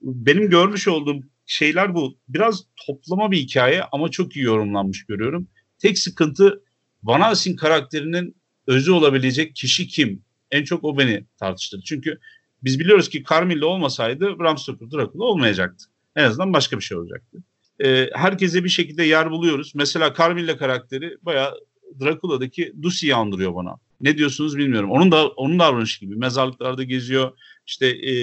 Benim 0.00 0.50
görmüş 0.50 0.88
olduğum 0.88 1.20
şeyler 1.46 1.94
bu. 1.94 2.18
Biraz 2.28 2.64
toplama 2.86 3.30
bir 3.30 3.36
hikaye 3.36 3.82
ama 3.92 4.10
çok 4.10 4.36
iyi 4.36 4.44
yorumlanmış 4.44 5.06
görüyorum. 5.06 5.48
Tek 5.78 5.98
sıkıntı 5.98 6.62
Van 7.02 7.20
Helsing 7.20 7.60
karakterinin 7.60 8.36
özü 8.66 8.92
olabilecek 8.92 9.56
kişi 9.56 9.86
kim? 9.86 10.24
En 10.50 10.64
çok 10.64 10.84
o 10.84 10.98
beni 10.98 11.26
tartıştırdı. 11.38 11.82
Çünkü 11.84 12.18
biz 12.62 12.80
biliyoruz 12.80 13.08
ki 13.08 13.24
Carmilla 13.30 13.66
olmasaydı 13.66 14.38
Bram 14.38 14.58
Stoker 14.58 14.90
Dracula 14.90 15.24
olmayacaktı. 15.24 15.84
En 16.16 16.24
azından 16.24 16.52
başka 16.52 16.76
bir 16.76 16.82
şey 16.82 16.98
olacaktı. 16.98 17.38
Ee, 17.84 18.10
herkese 18.14 18.64
bir 18.64 18.68
şekilde 18.68 19.04
yer 19.04 19.30
buluyoruz. 19.30 19.72
Mesela 19.74 20.14
Carmilla 20.18 20.56
karakteri 20.56 21.16
bayağı 21.22 21.54
Dracula'daki 22.00 22.72
Lucy'yi 22.84 23.14
andırıyor 23.14 23.54
bana. 23.54 23.76
Ne 24.00 24.18
diyorsunuz 24.18 24.58
bilmiyorum. 24.58 24.90
Onun 24.90 25.12
da 25.12 25.28
onun 25.28 25.58
davranışı 25.58 26.00
gibi. 26.00 26.16
Mezarlıklarda 26.16 26.82
geziyor. 26.82 27.32
İşte 27.66 27.86
e, 27.86 28.14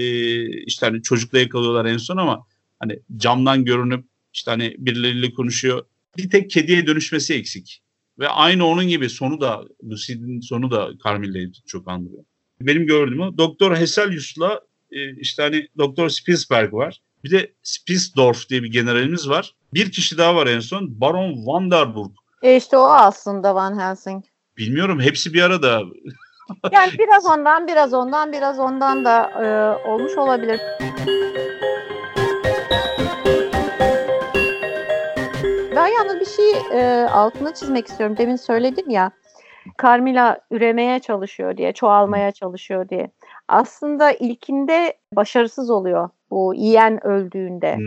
işte 0.64 0.86
hani 0.86 1.02
çocukla 1.02 1.40
yakalıyorlar 1.40 1.86
en 1.86 1.98
son 1.98 2.18
ama 2.18 2.46
hani 2.80 3.00
camdan 3.18 3.66
görünüp 3.66 4.06
işte 4.34 4.52
hani 4.52 4.76
birileriyle 4.78 5.34
konuşuyor. 5.34 5.86
Bir 6.18 6.30
tek 6.30 6.50
kediye 6.50 6.88
dönüşmesi 6.88 7.34
eksik. 7.34 7.82
Ve 8.20 8.28
aynı 8.28 8.66
onun 8.66 8.88
gibi 8.88 9.10
sonu 9.10 9.42
da 9.42 9.66
Lucy'nin 9.84 10.42
sonu 10.42 10.72
da 10.72 10.92
Carmilla'yı 11.06 11.52
çok 11.68 11.88
andırıyor. 11.88 12.24
Benim 12.62 12.86
gördüğüm 12.86 13.38
Doktor 13.38 13.76
Hesselius'la 13.76 14.62
e, 14.92 15.16
işte 15.16 15.44
hani 15.44 15.68
Doktor 15.78 16.10
Spielberg 16.10 16.74
var. 16.74 17.02
Bir 17.24 17.32
de 17.32 17.54
Spilsdorf 17.64 18.50
diye 18.50 18.64
bir 18.64 18.72
generalimiz 18.72 19.30
var. 19.30 19.56
Bir 19.74 19.92
kişi 19.92 20.18
daha 20.18 20.36
var 20.36 20.48
en 20.48 20.60
son. 20.60 21.02
Baron 21.02 21.46
Vanderburg. 21.46 22.12
E 22.42 22.56
işte 22.56 22.78
o 22.78 22.84
aslında 22.84 23.56
Van 23.56 23.80
Helsing. 23.80 24.26
Bilmiyorum 24.58 25.00
hepsi 25.02 25.34
bir 25.34 25.42
arada. 25.42 25.82
yani 26.72 26.92
biraz 27.00 27.26
ondan 27.26 27.68
biraz 27.68 27.94
ondan 27.94 28.32
biraz 28.32 28.60
ondan 28.60 29.06
da 29.06 29.32
e, 29.44 29.48
olmuş 29.88 30.18
olabilir. 30.18 30.62
Ben 35.76 35.88
yalnız 35.88 36.20
bir 36.20 36.26
şey 36.26 36.52
e, 36.72 37.08
altına 37.10 37.54
çizmek 37.54 37.88
istiyorum. 37.88 38.18
Demin 38.18 38.36
söyledim 38.36 38.90
ya. 38.90 39.12
Carmilla 39.82 40.40
üremeye 40.52 41.00
çalışıyor 41.00 41.58
diye, 41.58 41.74
çoğalmaya 41.74 42.32
çalışıyor 42.32 42.90
diye. 42.90 43.12
Aslında 43.48 44.12
ilkinde 44.12 44.94
başarısız 45.16 45.70
oluyor 45.70 46.10
bu 46.32 46.54
yiyen 46.56 47.08
öldüğünde. 47.08 47.78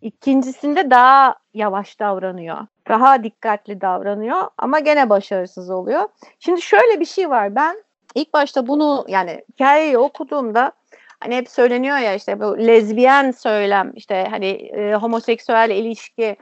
İkincisinde 0.00 0.90
daha 0.90 1.34
yavaş 1.54 2.00
davranıyor. 2.00 2.58
Daha 2.88 3.24
dikkatli 3.24 3.80
davranıyor 3.80 4.42
ama 4.58 4.78
gene 4.78 5.10
başarısız 5.10 5.70
oluyor. 5.70 6.08
Şimdi 6.38 6.62
şöyle 6.62 7.00
bir 7.00 7.04
şey 7.04 7.30
var. 7.30 7.54
Ben 7.54 7.84
ilk 8.14 8.32
başta 8.32 8.66
bunu 8.66 9.04
yani 9.08 9.44
hikayeyi 9.52 9.98
okuduğumda 9.98 10.72
hani 11.20 11.36
hep 11.36 11.48
söyleniyor 11.48 11.98
ya 11.98 12.14
işte 12.14 12.40
bu 12.40 12.58
lezbiyen 12.58 13.30
söylem 13.30 13.92
işte 13.94 14.26
hani 14.30 14.46
e, 14.46 14.94
homoseksüel 14.94 15.70
ilişki 15.70 16.36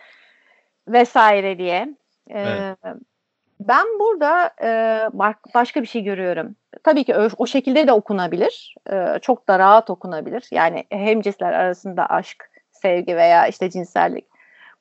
vesaire 0.89 1.59
diye. 1.59 1.95
E, 2.31 2.41
evet. 2.41 2.79
Ben 3.61 3.87
burada 4.01 4.51
e, 4.63 4.69
başka 5.55 5.83
bir 5.83 5.87
şey 5.87 6.03
görüyorum. 6.03 6.57
Tabii 6.85 7.05
ki 7.05 7.17
o, 7.39 7.47
şekilde 7.47 7.87
de 7.87 7.93
okunabilir. 7.93 8.75
E, 8.93 9.19
çok 9.23 9.49
da 9.49 9.59
rahat 9.59 9.91
okunabilir. 9.91 10.49
Yani 10.51 10.85
hem 10.91 11.21
cinsler 11.21 11.53
arasında 11.53 12.07
aşk, 12.07 12.51
sevgi 12.73 13.17
veya 13.17 13.47
işte 13.47 13.71
cinsellik. 13.71 14.30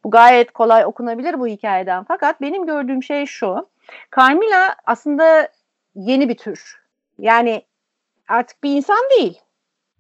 Bu 0.04 0.12
gayet 0.12 0.52
kolay 0.52 0.86
okunabilir 0.86 1.40
bu 1.40 1.48
hikayeden. 1.48 2.04
Fakat 2.04 2.42
benim 2.42 2.66
gördüğüm 2.66 3.04
şey 3.04 3.26
şu. 3.26 3.70
Carmilla 4.18 4.76
aslında 4.86 5.50
yeni 5.96 6.30
bir 6.30 6.38
tür. 6.38 6.82
Yani 7.20 7.62
artık 8.28 8.64
bir 8.64 8.76
insan 8.76 9.10
değil. 9.18 9.42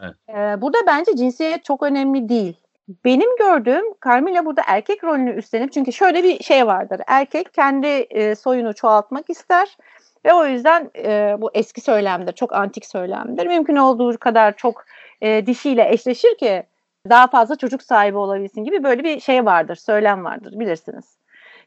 Evet. 0.02 0.16
Ee, 0.30 0.62
burada 0.62 0.78
bence 0.88 1.16
cinsiyet 1.16 1.66
çok 1.66 1.84
önemli 1.84 2.30
değil. 2.30 2.58
Benim 3.06 3.38
gördüğüm 3.38 3.86
Carmilla 4.06 4.46
burada 4.46 4.62
erkek 4.68 5.04
rolünü 5.04 5.34
üstlenip 5.34 5.72
çünkü 5.72 5.94
şöyle 5.94 6.24
bir 6.24 6.44
şey 6.44 6.68
vardır. 6.68 7.02
Erkek 7.08 7.54
kendi 7.54 7.88
e, 7.88 8.36
soyunu 8.36 8.74
çoğaltmak 8.74 9.30
ister 9.30 9.78
ve 10.26 10.34
o 10.34 10.46
yüzden 10.46 10.92
e, 10.96 11.36
bu 11.40 11.52
eski 11.54 11.82
söylemdir, 11.82 12.34
çok 12.34 12.54
antik 12.54 12.86
söylemdir. 12.86 13.48
Mümkün 13.48 13.76
olduğu 13.76 14.18
kadar 14.18 14.58
çok 14.58 14.86
e, 15.22 15.46
dişiyle 15.46 15.90
eşleşir 15.90 16.38
ki 16.38 16.64
daha 17.10 17.28
fazla 17.28 17.56
çocuk 17.56 17.84
sahibi 17.84 18.18
olabilsin 18.18 18.64
gibi 18.64 18.84
böyle 18.84 19.04
bir 19.04 19.20
şey 19.20 19.46
vardır, 19.46 19.76
söylem 19.76 20.26
vardır 20.26 20.60
bilirsiniz. 20.60 21.18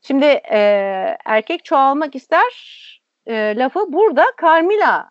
Şimdi 0.02 0.24
e, 0.24 0.58
erkek 1.24 1.64
çoğalmak 1.64 2.14
ister 2.14 2.52
e, 3.26 3.56
lafı 3.56 3.92
burada 3.92 4.24
Carmilla 4.42 5.10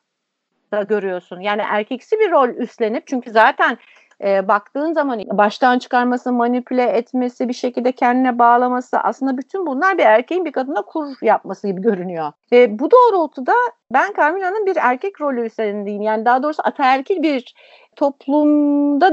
da 0.71 0.81
görüyorsun. 0.81 1.39
Yani 1.39 1.61
erkeksi 1.61 2.19
bir 2.19 2.31
rol 2.31 2.49
üstlenip 2.49 3.07
çünkü 3.07 3.31
zaten 3.31 3.77
e, 4.23 4.47
baktığın 4.47 4.93
zaman 4.93 5.23
baştan 5.31 5.79
çıkarması, 5.79 6.31
manipüle 6.31 6.83
etmesi, 6.83 7.47
bir 7.47 7.53
şekilde 7.53 7.91
kendine 7.91 8.39
bağlaması 8.39 8.99
aslında 8.99 9.37
bütün 9.37 9.65
bunlar 9.65 9.97
bir 9.97 10.03
erkeğin 10.03 10.45
bir 10.45 10.51
kadına 10.51 10.81
kur 10.81 11.07
yapması 11.21 11.67
gibi 11.67 11.81
görünüyor. 11.81 12.31
Ve 12.51 12.79
bu 12.79 12.89
doğrultuda 12.91 13.53
ben 13.93 14.13
Carmilla'nın 14.17 14.65
bir 14.65 14.75
erkek 14.75 15.21
rolü 15.21 15.45
üstlendiğini 15.45 16.05
yani 16.05 16.25
daha 16.25 16.43
doğrusu 16.43 16.61
ataerkil 16.65 17.23
bir 17.23 17.53
toplumda 17.95 19.11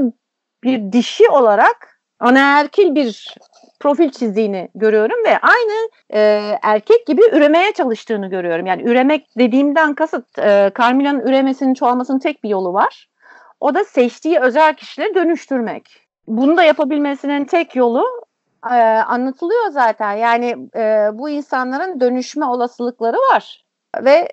bir 0.65 0.93
dişi 0.93 1.29
olarak 1.29 2.01
anaerkil 2.21 2.95
bir 2.95 3.35
profil 3.81 4.11
çizdiğini 4.11 4.69
görüyorum 4.75 5.25
ve 5.25 5.39
aynı 5.39 5.91
e, 6.15 6.53
erkek 6.63 7.07
gibi 7.07 7.23
üremeye 7.33 7.73
çalıştığını 7.73 8.31
görüyorum. 8.31 8.67
Yani 8.67 8.83
üremek 8.83 9.39
dediğimden 9.39 9.95
kasıt 9.95 10.39
e, 10.39 10.73
Carmilla'nın 10.79 11.21
üremesinin 11.21 11.75
çoğalmasının 11.75 12.19
tek 12.19 12.45
bir 12.45 12.49
yolu 12.49 12.73
var. 12.73 13.09
O 13.61 13.75
da 13.75 13.85
seçtiği 13.85 14.41
özel 14.41 14.75
kişileri 14.75 15.15
dönüştürmek. 15.15 16.09
Bunu 16.27 16.57
da 16.57 16.63
yapabilmesinin 16.63 17.45
tek 17.45 17.77
yolu 17.77 18.05
e, 18.71 18.75
anlatılıyor 19.07 19.71
zaten. 19.71 20.13
Yani 20.13 20.57
e, 20.77 21.11
bu 21.13 21.29
insanların 21.29 22.01
dönüşme 22.01 22.45
olasılıkları 22.47 23.17
var. 23.17 23.65
Ve 24.05 24.29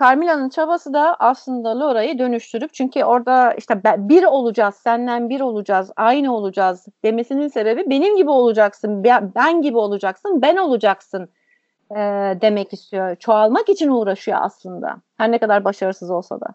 Carmilla'nın 0.00 0.48
çabası 0.48 0.92
da 0.92 1.16
aslında 1.18 1.80
Laura'yı 1.80 2.18
dönüştürüp 2.18 2.74
çünkü 2.74 3.04
orada 3.04 3.54
işte 3.54 3.82
bir 3.84 4.24
olacağız, 4.24 4.74
senden 4.74 5.28
bir 5.28 5.40
olacağız, 5.40 5.90
aynı 5.96 6.34
olacağız 6.34 6.86
demesinin 7.04 7.48
sebebi 7.48 7.90
benim 7.90 8.16
gibi 8.16 8.30
olacaksın, 8.30 9.04
ben 9.34 9.62
gibi 9.62 9.76
olacaksın, 9.76 10.42
ben 10.42 10.56
olacaksın 10.56 11.28
e, 11.90 11.96
demek 12.40 12.72
istiyor. 12.72 13.16
Çoğalmak 13.16 13.68
için 13.68 13.88
uğraşıyor 13.88 14.38
aslında. 14.40 14.96
Her 15.16 15.30
ne 15.30 15.38
kadar 15.38 15.64
başarısız 15.64 16.10
olsa 16.10 16.40
da. 16.40 16.46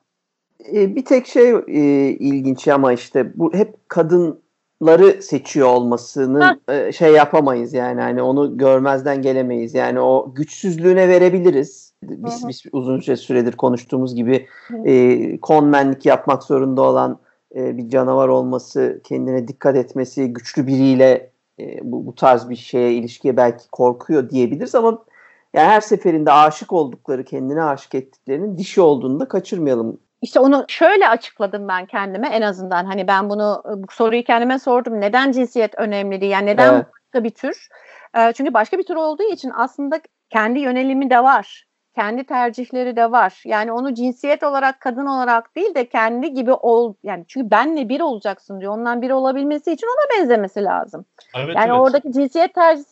E, 0.73 0.95
bir 0.95 1.06
tek 1.06 1.28
şey 1.28 1.49
e, 1.67 1.82
ilginç 2.10 2.67
ama 2.67 2.93
işte 2.93 3.32
bu 3.36 3.54
hep 3.54 3.89
kadınları 3.89 5.21
seçiyor 5.21 5.67
olmasını 5.67 6.60
e, 6.69 6.91
şey 6.91 7.13
yapamayız 7.13 7.73
yani 7.73 8.02
hani 8.02 8.21
onu 8.21 8.58
görmezden 8.58 9.21
gelemeyiz. 9.21 9.73
Yani 9.73 9.99
o 9.99 10.34
güçsüzlüğüne 10.36 11.08
verebiliriz. 11.08 11.88
Biz, 12.03 12.47
biz 12.47 12.63
uzun 12.71 12.99
süredir 12.99 13.51
konuştuğumuz 13.51 14.15
gibi 14.15 14.47
e, 14.85 15.39
konmenlik 15.39 16.05
yapmak 16.05 16.43
zorunda 16.43 16.81
olan 16.81 17.19
e, 17.55 17.77
bir 17.77 17.89
canavar 17.89 18.27
olması, 18.27 19.01
kendine 19.03 19.47
dikkat 19.47 19.75
etmesi, 19.75 20.33
güçlü 20.33 20.67
biriyle 20.67 21.31
e, 21.59 21.79
bu, 21.81 22.05
bu 22.05 22.15
tarz 22.15 22.49
bir 22.49 22.55
şeye 22.55 22.93
ilişkiye 22.93 23.38
belki 23.38 23.69
korkuyor 23.71 24.29
diyebiliriz 24.29 24.75
ama 24.75 25.05
yani 25.53 25.67
her 25.67 25.81
seferinde 25.81 26.31
aşık 26.31 26.73
oldukları, 26.73 27.25
kendine 27.25 27.63
aşık 27.63 27.95
ettiklerinin 27.95 28.57
dişi 28.57 28.81
olduğunu 28.81 29.19
da 29.19 29.27
kaçırmayalım. 29.27 29.99
İşte 30.21 30.39
onu 30.39 30.65
şöyle 30.67 31.09
açıkladım 31.09 31.67
ben 31.67 31.85
kendime 31.85 32.27
en 32.27 32.41
azından. 32.41 32.85
Hani 32.85 33.07
ben 33.07 33.29
bunu 33.29 33.63
bu 33.75 33.91
soruyu 33.91 34.23
kendime 34.23 34.59
sordum. 34.59 35.01
Neden 35.01 35.31
cinsiyet 35.31 35.75
önemli 35.77 36.21
değil? 36.21 36.31
Yani 36.31 36.45
neden 36.45 36.73
evet. 36.73 36.85
başka 36.85 37.23
bir 37.23 37.29
tür? 37.29 37.67
Çünkü 38.33 38.53
başka 38.53 38.77
bir 38.77 38.83
tür 38.83 38.95
olduğu 38.95 39.23
için 39.23 39.51
aslında 39.55 40.01
kendi 40.29 40.59
yönelimi 40.59 41.09
de 41.09 41.23
var 41.23 41.68
kendi 41.99 42.23
tercihleri 42.23 42.95
de 42.95 43.12
var. 43.12 43.41
Yani 43.45 43.71
onu 43.71 43.93
cinsiyet 43.93 44.43
olarak 44.43 44.81
kadın 44.81 45.05
olarak 45.05 45.55
değil 45.55 45.75
de 45.75 45.89
kendi 45.89 46.33
gibi 46.33 46.53
ol 46.53 46.93
yani 47.03 47.25
çünkü 47.27 47.51
benle 47.51 47.89
bir 47.89 48.01
olacaksın 48.01 48.62
diyor. 48.62 48.73
Ondan 48.73 49.01
bir 49.01 49.09
olabilmesi 49.09 49.71
için 49.71 49.88
ona 49.88 50.19
benzemesi 50.19 50.63
lazım. 50.63 51.05
Evet, 51.35 51.55
yani 51.55 51.69
evet. 51.69 51.79
oradaki 51.79 52.12
cinsiyet 52.12 52.53
tercih, 52.53 52.83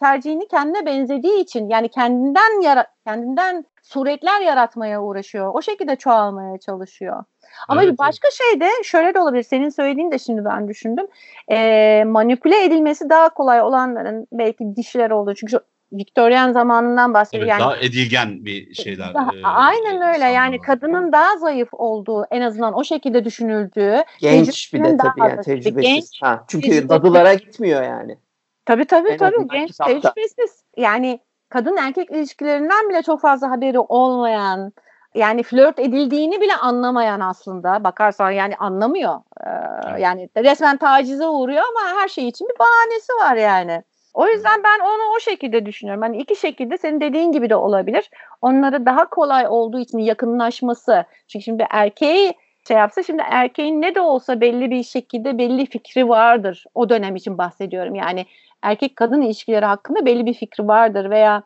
tercihini 0.00 0.48
kendine 0.48 0.86
benzediği 0.86 1.40
için 1.40 1.68
yani 1.68 1.88
kendinden 1.88 2.62
yara, 2.62 2.86
kendinden 3.06 3.64
suretler 3.82 4.40
yaratmaya 4.40 5.02
uğraşıyor. 5.02 5.54
O 5.54 5.62
şekilde 5.62 5.96
çoğalmaya 5.96 6.58
çalışıyor. 6.58 7.24
Ama 7.68 7.82
evet, 7.82 7.92
bir 7.92 7.98
başka 7.98 8.28
evet. 8.28 8.34
şey 8.34 8.60
de 8.60 8.70
şöyle 8.84 9.14
de 9.14 9.20
olabilir. 9.20 9.42
Senin 9.42 9.68
söylediğin 9.68 10.10
de 10.10 10.18
şimdi 10.18 10.44
ben 10.44 10.68
düşündüm. 10.68 11.06
E, 11.50 12.04
manipüle 12.06 12.64
edilmesi 12.64 13.10
daha 13.10 13.28
kolay 13.28 13.62
olanların 13.62 14.26
belki 14.32 14.76
dişiler 14.76 15.10
olduğu. 15.10 15.34
Çünkü 15.34 15.58
Viktoryen 15.92 16.52
zamanından 16.52 17.14
bahsediyor. 17.14 17.42
Evet, 17.42 17.50
yani, 17.50 17.60
daha 17.60 17.76
edilgen 17.76 18.44
bir 18.44 18.74
şeyler. 18.74 19.14
Daha, 19.14 19.30
e, 19.34 19.42
aynen 19.42 20.14
öyle. 20.14 20.24
Yani 20.24 20.60
kadının 20.60 21.12
daha 21.12 21.36
zayıf 21.36 21.68
olduğu, 21.72 22.26
en 22.30 22.40
azından 22.40 22.74
o 22.74 22.84
şekilde 22.84 23.24
düşünüldüğü. 23.24 24.04
Genç 24.20 24.74
bir 24.74 24.84
de 24.84 24.96
tabii 24.96 25.20
yani 25.20 25.40
tecrübesiz. 25.42 25.82
Genç, 25.82 26.22
ha, 26.22 26.44
çünkü 26.48 26.68
tecrübesiz. 26.68 26.88
dadılara 26.88 27.34
gitmiyor 27.34 27.82
yani. 27.82 28.18
Tabii 28.66 28.84
tabii 28.84 29.08
en 29.08 29.16
tabii. 29.16 29.48
Genç, 29.52 29.70
kitapta. 29.70 29.92
tecrübesiz. 29.92 30.62
Yani 30.76 31.20
kadın 31.48 31.76
erkek 31.76 32.10
ilişkilerinden 32.10 32.88
bile 32.88 33.02
çok 33.02 33.20
fazla 33.20 33.50
haberi 33.50 33.78
olmayan, 33.78 34.72
yani 35.14 35.42
flört 35.42 35.78
edildiğini 35.78 36.40
bile 36.40 36.56
anlamayan 36.56 37.20
aslında 37.20 37.84
bakarsan 37.84 38.30
yani 38.30 38.56
anlamıyor. 38.56 39.20
Ee, 39.46 40.00
yani 40.00 40.28
resmen 40.36 40.76
tacize 40.76 41.26
uğruyor 41.26 41.62
ama 41.62 42.00
her 42.00 42.08
şey 42.08 42.28
için 42.28 42.48
bir 42.48 42.58
bahanesi 42.58 43.12
var 43.12 43.36
yani. 43.36 43.82
O 44.18 44.28
yüzden 44.28 44.62
ben 44.64 44.80
onu 44.80 45.16
o 45.16 45.20
şekilde 45.20 45.66
düşünüyorum. 45.66 46.02
Hani 46.02 46.16
iki 46.16 46.36
şekilde 46.36 46.78
senin 46.78 47.00
dediğin 47.00 47.32
gibi 47.32 47.50
de 47.50 47.56
olabilir. 47.56 48.10
Onları 48.42 48.86
daha 48.86 49.10
kolay 49.10 49.46
olduğu 49.48 49.78
için 49.78 49.98
yakınlaşması. 49.98 51.04
Çünkü 51.28 51.44
şimdi 51.44 51.66
erkeği 51.70 52.32
şey 52.68 52.76
yapsa 52.76 53.02
şimdi 53.02 53.22
erkeğin 53.30 53.82
ne 53.82 53.94
de 53.94 54.00
olsa 54.00 54.40
belli 54.40 54.70
bir 54.70 54.82
şekilde 54.82 55.38
belli 55.38 55.66
fikri 55.66 56.08
vardır. 56.08 56.64
O 56.74 56.88
dönem 56.88 57.16
için 57.16 57.38
bahsediyorum. 57.38 57.94
Yani 57.94 58.26
erkek 58.62 58.96
kadın 58.96 59.22
ilişkileri 59.22 59.66
hakkında 59.66 60.06
belli 60.06 60.26
bir 60.26 60.34
fikri 60.34 60.68
vardır 60.68 61.10
veya 61.10 61.42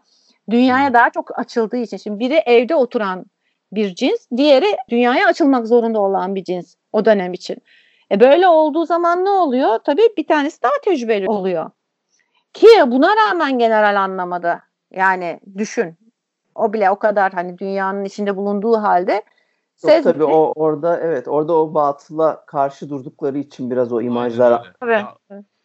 dünyaya 0.51 0.95
daha 0.95 1.11
çok 1.11 1.39
açıldığı 1.39 1.77
için. 1.77 1.97
Şimdi 1.97 2.19
biri 2.19 2.35
evde 2.35 2.75
oturan 2.75 3.25
bir 3.73 3.95
cins, 3.95 4.27
diğeri 4.37 4.77
dünyaya 4.91 5.27
açılmak 5.27 5.67
zorunda 5.67 6.01
olan 6.01 6.35
bir 6.35 6.45
cins 6.45 6.75
o 6.93 7.05
dönem 7.05 7.33
için. 7.33 7.57
E 8.13 8.21
böyle 8.21 8.49
olduğu 8.49 8.87
zaman 8.87 9.25
ne 9.25 9.31
oluyor? 9.31 9.79
Tabii 9.79 10.09
bir 10.17 10.27
tanesi 10.27 10.63
daha 10.63 10.73
tecrübeli 10.85 11.29
oluyor. 11.29 11.71
Ki 12.55 12.67
buna 12.87 13.17
rağmen 13.17 13.59
general 13.59 14.03
anlamadı. 14.03 14.63
Yani 14.91 15.41
düşün. 15.59 15.95
O 16.55 16.73
bile 16.73 16.91
o 16.91 16.99
kadar 16.99 17.33
hani 17.33 17.59
dünyanın 17.59 18.05
içinde 18.05 18.37
bulunduğu 18.37 18.77
halde 18.77 19.23
Yok, 19.85 20.05
tabii 20.05 20.25
o 20.25 20.53
orada 20.57 21.01
evet 21.01 21.29
orada 21.29 21.53
o 21.53 21.75
batıla 21.75 22.47
karşı 22.47 22.91
durdukları 22.91 23.39
için 23.39 23.71
biraz 23.71 23.93
o 23.93 24.01
imajlar. 24.01 24.73
Tabii. 24.81 25.05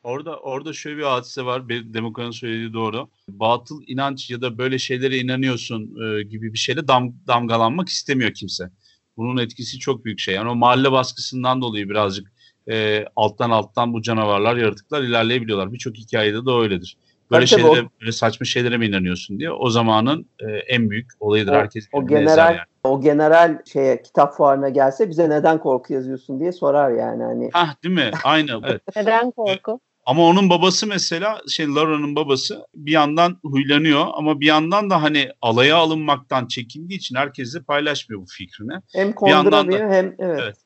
orada 0.03 0.39
orada 0.39 0.73
şöyle 0.73 0.97
bir 0.97 1.03
hadise 1.03 1.45
var. 1.45 1.69
Demokrat'ın 1.69 2.31
söylediği 2.31 2.73
doğru. 2.73 3.09
Batıl 3.29 3.81
inanç 3.87 4.29
ya 4.29 4.41
da 4.41 4.57
böyle 4.57 4.79
şeylere 4.79 5.17
inanıyorsun 5.17 5.81
e, 5.83 6.23
gibi 6.23 6.53
bir 6.53 6.57
şeyle 6.57 6.87
dam, 6.87 7.13
damgalanmak 7.27 7.89
istemiyor 7.89 8.33
kimse. 8.33 8.69
Bunun 9.17 9.37
etkisi 9.37 9.79
çok 9.79 10.05
büyük 10.05 10.19
şey. 10.19 10.35
Yani 10.35 10.49
o 10.49 10.55
mahalle 10.55 10.91
baskısından 10.91 11.61
dolayı 11.61 11.89
birazcık 11.89 12.31
e, 12.69 13.05
alttan 13.15 13.49
alttan 13.49 13.93
bu 13.93 14.01
canavarlar, 14.01 14.55
yaratıklar 14.55 15.01
ilerleyebiliyorlar. 15.01 15.73
Birçok 15.73 15.95
hikayede 15.95 16.45
de 16.45 16.51
öyledir. 16.51 16.97
Böyle 17.31 17.45
Tabii 17.45 17.61
şeylere, 17.61 17.81
o, 17.81 17.89
böyle 18.01 18.11
saçma 18.11 18.45
şeylere 18.45 18.77
mi 18.77 18.85
inanıyorsun 18.85 19.39
diye. 19.39 19.51
O 19.51 19.69
zamanın 19.69 20.25
e, 20.39 20.45
en 20.45 20.89
büyük 20.89 21.07
olayıdır. 21.19 21.51
O, 21.51 21.55
Herkes 21.55 21.87
o 21.93 22.07
general 22.07 22.55
yani. 22.55 22.59
o 22.83 23.01
general 23.01 23.57
şeye 23.65 24.01
kitap 24.01 24.33
fuarına 24.33 24.69
gelse 24.69 25.09
bize 25.09 25.29
neden 25.29 25.59
korku 25.59 25.93
yazıyorsun 25.93 26.39
diye 26.39 26.51
sorar 26.51 26.91
yani 26.91 27.23
hani. 27.23 27.49
Hah 27.53 27.83
değil 27.83 27.95
mi? 27.95 28.11
Aynı. 28.23 28.61
Evet. 28.65 28.81
neden 28.95 29.31
korku? 29.31 29.79
Ama 30.05 30.25
onun 30.25 30.49
babası 30.49 30.87
mesela 30.87 31.41
şey 31.49 31.67
Laura'nın 31.67 32.15
babası 32.15 32.65
bir 32.75 32.91
yandan 32.91 33.37
huylanıyor 33.43 34.05
ama 34.13 34.39
bir 34.39 34.45
yandan 34.45 34.89
da 34.89 35.03
hani 35.03 35.29
alaya 35.41 35.77
alınmaktan 35.77 36.47
çekindiği 36.47 36.99
için 36.99 37.15
herkesle 37.15 37.61
paylaşmıyor 37.61 38.21
bu 38.21 38.25
fikrini. 38.25 38.73
Hem 38.93 39.13
konduramıyor 39.13 39.89
da, 39.89 39.93
hem 39.93 40.15
evet. 40.19 40.39
evet. 40.43 40.57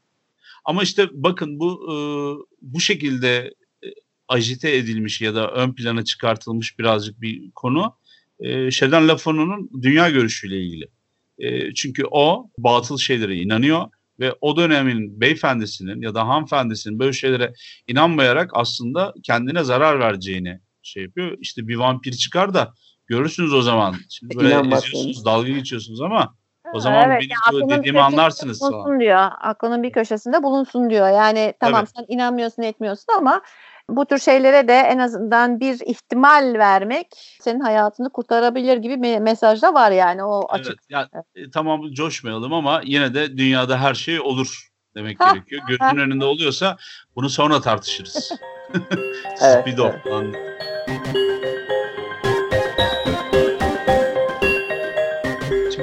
Ama 0.66 0.84
işte 0.84 1.10
bakın 1.12 1.60
bu 1.60 1.86
e, 1.92 1.96
bu 2.62 2.80
şekilde 2.80 3.54
e, 3.84 3.88
ajite 4.28 4.76
edilmiş 4.76 5.22
ya 5.22 5.36
da 5.36 5.52
ön 5.52 5.74
plana 5.74 6.04
çıkartılmış 6.04 6.80
birazcık 6.80 7.22
bir 7.22 7.52
konu 7.52 7.96
e, 8.40 8.72
Şedan 8.72 9.08
Lafonu'nun 9.08 9.70
dünya 9.82 10.10
görüşüyle 10.10 10.62
ilgili. 10.62 10.88
E, 11.38 11.74
çünkü 11.74 12.04
o 12.12 12.50
batıl 12.58 12.98
şeylere 12.98 13.36
inanıyor 13.36 13.88
ve 14.20 14.36
o 14.42 14.58
dönemin 14.58 15.22
beyefendisinin 15.22 16.02
ya 16.02 16.16
da 16.16 16.28
hanımefendisinin 16.28 17.00
böyle 17.00 17.14
şeylere 17.14 17.54
inanmayarak 17.88 18.52
aslında 18.54 19.14
kendine 19.24 19.64
zarar 19.64 20.00
vereceğini 20.00 20.60
şey 20.84 21.04
yapıyor. 21.04 21.38
İşte 21.40 21.68
bir 21.68 21.76
vampir 21.76 22.12
çıkar 22.12 22.54
da 22.54 22.74
görürsünüz 23.08 23.54
o 23.54 23.62
zaman. 23.62 23.96
Şimdi 24.10 24.36
böyle 24.36 24.60
eziyorsunuz, 24.76 25.26
dalga 25.26 25.50
geçiyorsunuz 25.50 26.02
ama 26.02 26.36
o 26.74 26.80
zaman 26.80 27.12
evet, 27.12 27.22
benim 27.22 27.62
yani 27.70 27.80
dediğimi 27.80 28.02
anlarsınız. 28.02 28.62
Bulunsun 28.62 29.00
diyor. 29.00 29.30
Aklının 29.42 29.84
bir 29.84 29.92
köşesinde 29.92 30.44
bulunsun 30.44 30.90
diyor. 30.90 31.10
Yani 31.10 31.54
tamam 31.60 31.80
evet. 31.80 31.90
sen 31.96 32.16
inanmıyorsun 32.16 32.64
etmiyorsun 32.64 33.14
ama 33.18 33.42
bu 33.90 34.06
tür 34.06 34.20
şeylere 34.20 34.68
de 34.68 34.74
en 34.74 34.98
azından 34.98 35.60
bir 35.60 35.80
ihtimal 35.86 36.54
vermek 36.58 37.08
senin 37.42 37.60
hayatını 37.60 38.10
kurtarabilir 38.10 38.78
gibi 38.78 39.02
bir 39.02 39.20
mesaj 39.20 39.62
da 39.62 39.74
var 39.74 39.92
yani 39.92 40.24
o 40.24 40.48
açık. 40.50 40.68
Evet, 40.68 40.80
yani, 40.90 41.08
evet. 41.36 41.54
tamam 41.54 41.92
coşmayalım 41.92 42.54
ama 42.54 42.82
yine 42.84 43.14
de 43.14 43.38
dünyada 43.38 43.78
her 43.78 43.94
şey 43.94 44.20
olur 44.20 44.70
demek 44.96 45.20
gerekiyor. 45.20 45.62
Gözünün 45.68 46.02
önünde 46.02 46.26
oluyorsa 46.26 46.78
bunu 47.16 47.30
sonra 47.30 47.62
tartışırız. 47.62 48.32
evet, 49.42 49.62
Speed 49.62 49.78
evet. 49.78 51.31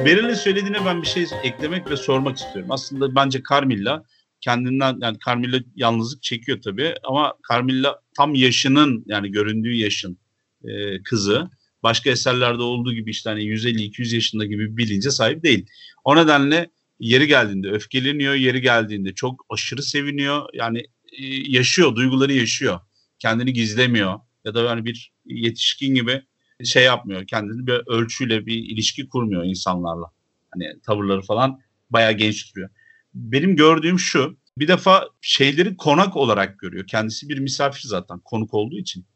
Beril'in 0.08 0.34
söylediğine 0.34 0.84
ben 0.86 1.02
bir 1.02 1.06
şey 1.06 1.26
eklemek 1.42 1.90
ve 1.90 1.96
sormak 1.96 2.38
istiyorum. 2.38 2.70
Aslında 2.70 3.14
bence 3.14 3.42
Carmilla 3.50 4.04
kendinden 4.40 4.98
yani 5.02 5.16
Carmilla 5.26 5.60
yalnızlık 5.76 6.22
çekiyor 6.22 6.62
tabii 6.62 6.94
ama 7.04 7.34
Carmilla 7.50 8.00
tam 8.16 8.34
yaşının 8.34 9.04
yani 9.06 9.30
göründüğü 9.30 9.74
yaşın 9.74 10.18
e, 10.64 11.02
kızı. 11.02 11.50
Başka 11.82 12.10
eserlerde 12.10 12.62
olduğu 12.62 12.92
gibi 12.92 13.10
işte 13.10 13.30
hani 13.30 13.42
150-200 13.42 14.14
yaşında 14.14 14.44
gibi 14.44 14.70
bir 14.70 14.76
bilince 14.76 15.10
sahip 15.10 15.42
değil. 15.42 15.66
O 16.04 16.16
nedenle 16.16 16.70
yeri 17.00 17.26
geldiğinde 17.26 17.70
öfkeleniyor, 17.70 18.34
yeri 18.34 18.60
geldiğinde 18.60 19.14
çok 19.14 19.46
aşırı 19.50 19.82
seviniyor. 19.82 20.48
Yani 20.52 20.78
e, 21.18 21.24
yaşıyor, 21.46 21.96
duyguları 21.96 22.32
yaşıyor. 22.32 22.80
Kendini 23.18 23.52
gizlemiyor 23.52 24.20
ya 24.44 24.54
da 24.54 24.62
yani 24.62 24.84
bir 24.84 25.12
yetişkin 25.26 25.94
gibi 25.94 26.22
şey 26.64 26.84
yapmıyor. 26.84 27.26
Kendini 27.26 27.66
bir 27.66 27.82
ölçüyle 27.86 28.46
bir 28.46 28.54
ilişki 28.54 29.08
kurmuyor 29.08 29.44
insanlarla. 29.44 30.10
Hani 30.50 30.80
tavırları 30.80 31.22
falan 31.22 31.60
bayağı 31.90 32.12
genç 32.12 32.54
duruyor. 32.54 32.70
Benim 33.14 33.56
gördüğüm 33.56 33.98
şu. 33.98 34.36
Bir 34.58 34.68
defa 34.68 35.08
şeyleri 35.20 35.76
konak 35.76 36.16
olarak 36.16 36.58
görüyor. 36.58 36.86
Kendisi 36.86 37.28
bir 37.28 37.38
misafir 37.38 37.82
zaten 37.88 38.18
konuk 38.18 38.54
olduğu 38.54 38.78
için. 38.78 39.06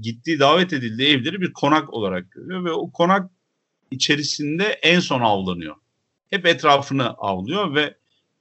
Gittiği 0.00 0.38
davet 0.40 0.72
edildiği 0.72 1.08
evleri 1.08 1.40
bir 1.40 1.52
konak 1.52 1.94
olarak 1.94 2.30
görüyor 2.30 2.64
ve 2.64 2.72
o 2.72 2.92
konak 2.92 3.30
içerisinde 3.90 4.64
en 4.64 5.00
son 5.00 5.20
avlanıyor. 5.20 5.76
hep 6.30 6.46
etrafını 6.46 7.08
avlıyor 7.08 7.74
ve 7.74 7.94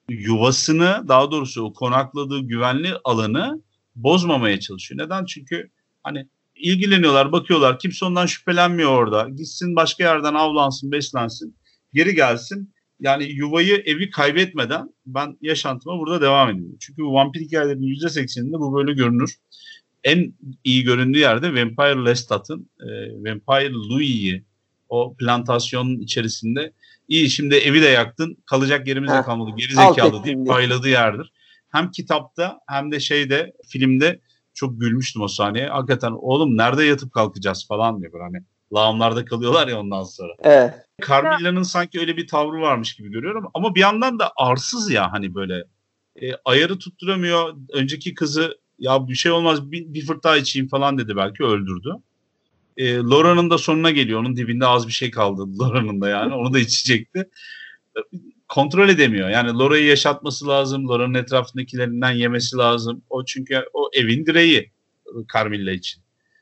yuvasını 0.09 1.05
daha 1.07 1.31
doğrusu 1.31 1.63
o 1.63 1.73
konakladığı 1.73 2.39
güvenli 2.39 2.93
alanı 3.03 3.61
bozmamaya 3.95 4.59
çalışıyor. 4.59 5.05
Neden? 5.05 5.25
Çünkü 5.25 5.69
hani 6.03 6.27
ilgileniyorlar, 6.55 7.31
bakıyorlar. 7.31 7.79
Kimse 7.79 8.05
ondan 8.05 8.25
şüphelenmiyor 8.25 8.91
orada. 8.91 9.29
Gitsin 9.29 9.75
başka 9.75 10.03
yerden 10.03 10.33
avlansın, 10.33 10.91
beslensin. 10.91 11.55
Geri 11.93 12.15
gelsin. 12.15 12.73
Yani 12.99 13.23
yuvayı, 13.23 13.83
evi 13.85 14.09
kaybetmeden 14.09 14.89
ben 15.05 15.37
yaşantıma 15.41 15.99
burada 15.99 16.21
devam 16.21 16.49
ediyorum. 16.49 16.77
Çünkü 16.79 17.01
bu 17.01 17.13
vampir 17.13 17.39
hikayelerinin 17.39 17.87
%80'inde 17.87 18.59
bu 18.59 18.75
böyle 18.77 18.93
görünür. 18.93 19.35
En 20.03 20.33
iyi 20.63 20.83
göründüğü 20.83 21.19
yerde 21.19 21.47
Vampire 21.49 22.05
Lestat'ın 22.05 22.69
e, 22.79 22.85
Vampire 23.13 23.73
Louis'i 23.73 24.43
o 24.89 25.15
plantasyonun 25.15 25.99
içerisinde 25.99 26.71
iyi 27.07 27.29
şimdi 27.29 27.55
evi 27.55 27.81
de 27.81 27.87
yaktın 27.87 28.37
kalacak 28.45 28.87
yerimiz 28.87 29.11
de 29.11 29.21
kalmadı 29.21 29.51
geri 29.57 29.73
zekalı 29.73 30.23
diye 30.23 30.43
payladığı 30.47 30.89
yerdir. 30.89 31.31
Hem 31.69 31.91
kitapta 31.91 32.59
hem 32.67 32.91
de 32.91 32.99
şeyde 32.99 33.53
filmde 33.67 34.19
çok 34.55 34.81
gülmüştüm 34.81 35.21
o 35.21 35.27
sahneye. 35.27 35.67
Hakikaten 35.67 36.11
oğlum 36.11 36.57
nerede 36.57 36.83
yatıp 36.83 37.13
kalkacağız 37.13 37.67
falan 37.67 38.01
diyor 38.01 38.21
hani 38.21 38.43
lağımlarda 38.73 39.25
kalıyorlar 39.25 39.67
ya 39.67 39.79
ondan 39.79 40.03
sonra. 40.03 40.33
Evet. 40.43 40.73
Carmilla'nın 41.07 41.63
sanki 41.63 41.99
öyle 41.99 42.17
bir 42.17 42.27
tavrı 42.27 42.61
varmış 42.61 42.95
gibi 42.95 43.11
görüyorum 43.11 43.45
ama 43.53 43.75
bir 43.75 43.79
yandan 43.79 44.19
da 44.19 44.31
arsız 44.37 44.91
ya 44.91 45.11
hani 45.11 45.35
böyle 45.35 45.63
e, 46.21 46.35
ayarı 46.45 46.79
tutturamıyor. 46.79 47.55
Önceki 47.73 48.13
kızı 48.13 48.57
ya 48.79 49.07
bir 49.07 49.15
şey 49.15 49.31
olmaz 49.31 49.71
bir, 49.71 49.93
bir 49.93 50.05
fırt 50.05 50.23
daha 50.23 50.37
içeyim 50.37 50.67
falan 50.67 50.97
dedi 50.97 51.15
belki 51.15 51.43
öldürdü. 51.43 51.95
E, 52.77 52.95
Laura'nın 52.95 53.49
da 53.49 53.57
sonuna 53.57 53.91
geliyor. 53.91 54.19
Onun 54.19 54.35
dibinde 54.35 54.65
az 54.65 54.87
bir 54.87 54.93
şey 54.93 55.11
kaldı 55.11 55.59
Laura'nın 55.59 56.01
da 56.01 56.09
yani. 56.09 56.33
Onu 56.33 56.53
da 56.53 56.59
içecekti. 56.59 57.29
Kontrol 58.49 58.89
edemiyor. 58.89 59.29
Yani 59.29 59.57
Laura'yı 59.57 59.85
yaşatması 59.85 60.47
lazım. 60.47 60.89
Laura'nın 60.89 61.13
etrafındakilerinden 61.13 62.11
yemesi 62.11 62.57
lazım. 62.57 63.01
O 63.09 63.25
çünkü 63.25 63.63
o 63.73 63.89
evin 63.93 64.25
direği 64.25 64.71
Carmilla 65.33 65.71
için. 65.71 66.01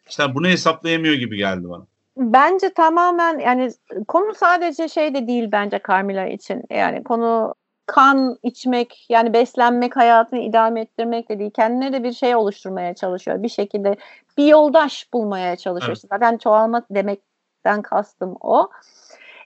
İşte 0.09 0.35
bunu 0.35 0.47
hesaplayamıyor 0.47 1.13
gibi 1.13 1.37
geldi 1.37 1.69
bana. 1.69 1.85
Bence 2.17 2.73
tamamen 2.73 3.39
yani 3.39 3.71
konu 4.07 4.33
sadece 4.35 4.89
şey 4.89 5.15
de 5.15 5.27
değil 5.27 5.49
bence 5.51 5.79
Carmilla 5.87 6.27
için. 6.27 6.63
Yani 6.69 7.03
konu 7.03 7.55
kan 7.85 8.37
içmek 8.43 9.05
yani 9.09 9.33
beslenmek 9.33 9.95
hayatını 9.95 10.39
idame 10.39 10.81
ettirmek 10.81 11.29
de 11.29 11.39
değil 11.39 11.51
kendine 11.51 11.93
de 11.93 12.03
bir 12.03 12.11
şey 12.11 12.35
oluşturmaya 12.35 12.95
çalışıyor 12.95 13.43
bir 13.43 13.49
şekilde 13.49 13.95
bir 14.37 14.45
yoldaş 14.45 15.13
bulmaya 15.13 15.55
çalışıyor 15.55 15.97
evet. 16.01 16.09
zaten 16.09 16.37
çoğalma 16.37 16.81
demekten 16.89 17.81
kastım 17.81 18.35
o 18.41 18.69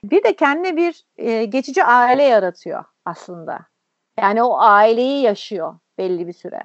bir 0.04 0.24
de 0.24 0.36
kendine 0.36 0.76
bir 0.76 1.04
e, 1.16 1.44
geçici 1.44 1.84
aile 1.84 2.22
yaratıyor 2.22 2.84
aslında 3.04 3.58
yani 4.20 4.42
o 4.42 4.58
aileyi 4.58 5.22
yaşıyor 5.22 5.74
belli 5.98 6.26
bir 6.26 6.32
süre 6.32 6.62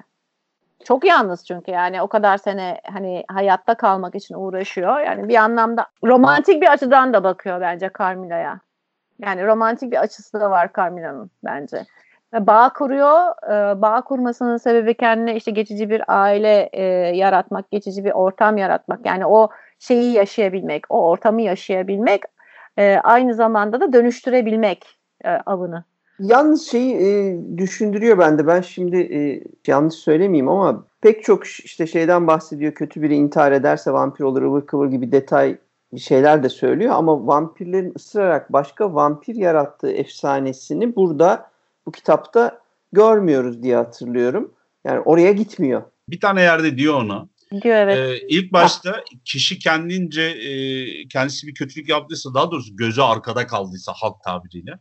çok 0.84 1.04
yalnız 1.04 1.44
çünkü 1.44 1.70
yani 1.70 2.02
o 2.02 2.08
kadar 2.08 2.38
sene 2.38 2.80
hani 2.92 3.24
hayatta 3.28 3.74
kalmak 3.74 4.14
için 4.14 4.34
uğraşıyor 4.34 5.00
yani 5.00 5.28
bir 5.28 5.36
anlamda 5.36 5.86
romantik 6.04 6.62
bir 6.62 6.72
açıdan 6.72 7.14
da 7.14 7.24
bakıyor 7.24 7.60
bence 7.60 7.90
Carmila'ya 7.98 8.60
yani 9.18 9.46
romantik 9.46 9.92
bir 9.92 10.00
açısı 10.00 10.40
da 10.40 10.50
var 10.50 10.70
Carmina'nın 10.76 11.30
bence. 11.44 11.84
Bağ 12.32 12.72
kuruyor. 12.72 13.50
E, 13.50 13.82
bağ 13.82 14.00
kurmasının 14.00 14.56
sebebi 14.56 14.94
kendine 14.94 15.36
işte 15.36 15.50
geçici 15.50 15.90
bir 15.90 16.02
aile 16.08 16.68
e, 16.72 16.82
yaratmak, 17.16 17.70
geçici 17.70 18.04
bir 18.04 18.10
ortam 18.10 18.56
yaratmak. 18.56 19.06
Yani 19.06 19.26
o 19.26 19.48
şeyi 19.78 20.12
yaşayabilmek, 20.12 20.84
o 20.88 21.08
ortamı 21.08 21.42
yaşayabilmek, 21.42 22.22
e, 22.78 22.96
aynı 22.96 23.34
zamanda 23.34 23.80
da 23.80 23.92
dönüştürebilmek 23.92 24.98
e, 25.24 25.30
avını. 25.30 25.84
Yalnız 26.18 26.66
şeyi 26.70 26.94
e, 26.94 27.38
düşündürüyor 27.58 28.18
bende. 28.18 28.46
Ben 28.46 28.60
şimdi 28.60 28.96
e, 28.96 29.44
yanlış 29.66 29.94
söylemeyeyim 29.94 30.48
ama 30.48 30.84
pek 31.00 31.24
çok 31.24 31.46
işte 31.46 31.86
şeyden 31.86 32.26
bahsediyor. 32.26 32.74
Kötü 32.74 33.02
biri 33.02 33.14
intihar 33.14 33.52
ederse 33.52 33.92
vampir 33.92 34.24
olur, 34.24 34.42
ıvır 34.42 34.66
kıvır 34.66 34.88
gibi 34.88 35.12
detay 35.12 35.56
bir 35.92 36.00
şeyler 36.00 36.42
de 36.42 36.48
söylüyor 36.48 36.94
ama 36.94 37.26
vampirlerin 37.26 37.92
ısırarak 37.96 38.52
başka 38.52 38.94
vampir 38.94 39.34
yarattığı 39.34 39.90
efsanesini 39.90 40.96
burada 40.96 41.50
bu 41.86 41.92
kitapta 41.92 42.60
görmüyoruz 42.92 43.62
diye 43.62 43.76
hatırlıyorum. 43.76 44.52
Yani 44.84 45.00
oraya 45.00 45.32
gitmiyor. 45.32 45.82
Bir 46.08 46.20
tane 46.20 46.42
yerde 46.42 46.76
diyor 46.78 46.94
onu. 46.94 47.28
Diyor 47.62 47.76
evet. 47.76 47.98
Ee, 47.98 48.26
ilk 48.28 48.52
başta 48.52 49.04
kişi 49.24 49.58
kendince 49.58 50.22
e, 50.22 51.08
kendisi 51.08 51.46
bir 51.46 51.54
kötülük 51.54 51.88
yaptıysa 51.88 52.34
daha 52.34 52.50
doğrusu 52.50 52.76
gözü 52.76 53.00
arkada 53.00 53.46
kaldıysa 53.46 53.92
halk 53.92 54.22
tabiriyle 54.24 54.78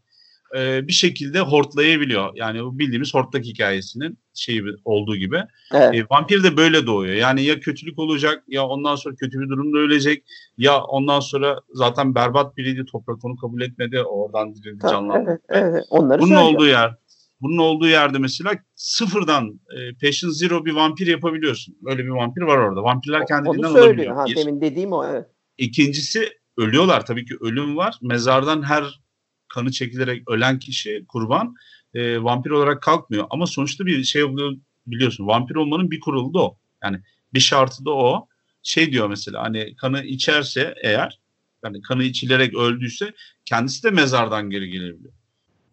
e, 0.55 0.87
bir 0.87 0.93
şekilde 0.93 1.39
hortlayabiliyor. 1.39 2.31
Yani 2.35 2.79
bildiğimiz 2.79 3.13
hortlak 3.13 3.43
hikayesinin 3.43 4.17
şeyi 4.33 4.63
olduğu 4.85 5.15
gibi. 5.15 5.43
Evet. 5.73 5.95
E, 5.95 6.05
vampir 6.11 6.43
de 6.43 6.57
böyle 6.57 6.85
doğuyor. 6.85 7.13
Yani 7.13 7.43
ya 7.43 7.59
kötülük 7.59 7.99
olacak 7.99 8.43
ya 8.47 8.67
ondan 8.67 8.95
sonra 8.95 9.15
kötü 9.15 9.39
bir 9.39 9.49
durumda 9.49 9.77
ölecek 9.77 10.23
ya 10.57 10.83
ondan 10.83 11.19
sonra 11.19 11.59
zaten 11.73 12.15
berbat 12.15 12.57
biriydi 12.57 12.85
toprak 12.85 13.25
onu 13.25 13.35
kabul 13.35 13.61
etmedi 13.61 14.01
oradan 14.01 14.55
dirildi 14.55 14.81
canlandı. 14.91 15.29
Evet, 15.29 15.41
evet. 15.49 15.85
Onları 15.89 16.21
Bunun 16.21 16.35
söylüyor. 16.35 16.53
olduğu 16.53 16.67
yer 16.67 16.95
bunun 17.43 17.57
olduğu 17.57 17.87
yerde 17.87 18.17
mesela 18.17 18.53
sıfırdan 18.75 19.59
e, 19.77 19.93
Patient 19.93 20.33
Zero 20.33 20.65
bir 20.65 20.73
vampir 20.73 21.07
yapabiliyorsun. 21.07 21.77
Öyle 21.85 22.03
bir 22.03 22.09
vampir 22.09 22.41
var 22.41 22.57
orada. 22.57 22.83
Vampirler 22.83 23.27
kendiliğinden 23.27 23.67
Onu 23.67 23.77
söylüyor. 23.77 24.15
Ha, 24.15 24.25
demin 24.35 24.61
dediğim 24.61 24.93
o 24.93 25.05
evet. 25.05 25.25
İkincisi 25.57 26.29
ölüyorlar. 26.57 27.05
Tabii 27.05 27.25
ki 27.25 27.35
ölüm 27.41 27.77
var. 27.77 27.95
Mezardan 28.01 28.63
her 28.63 28.99
kanı 29.47 29.71
çekilerek 29.71 30.29
ölen 30.29 30.59
kişi 30.59 31.05
kurban 31.07 31.55
e, 31.93 32.23
vampir 32.23 32.49
olarak 32.49 32.81
kalkmıyor. 32.81 33.27
Ama 33.29 33.47
sonuçta 33.47 33.85
bir 33.85 34.03
şey 34.03 34.23
oluyor 34.23 34.53
biliyorsun. 34.87 35.27
Vampir 35.27 35.55
olmanın 35.55 35.91
bir 35.91 35.99
kuralı 35.99 36.33
da 36.33 36.39
o. 36.39 36.57
Yani 36.83 36.99
bir 37.33 37.39
şartı 37.39 37.85
da 37.85 37.91
o. 37.91 38.27
Şey 38.63 38.91
diyor 38.91 39.09
mesela 39.09 39.43
hani 39.43 39.75
kanı 39.75 40.03
içerse 40.03 40.73
eğer 40.83 41.19
yani 41.63 41.81
kanı 41.81 42.03
içilerek 42.03 42.55
öldüyse 42.55 43.13
kendisi 43.45 43.83
de 43.83 43.91
mezardan 43.91 44.49
geri 44.49 44.69
gelebiliyor. 44.69 45.13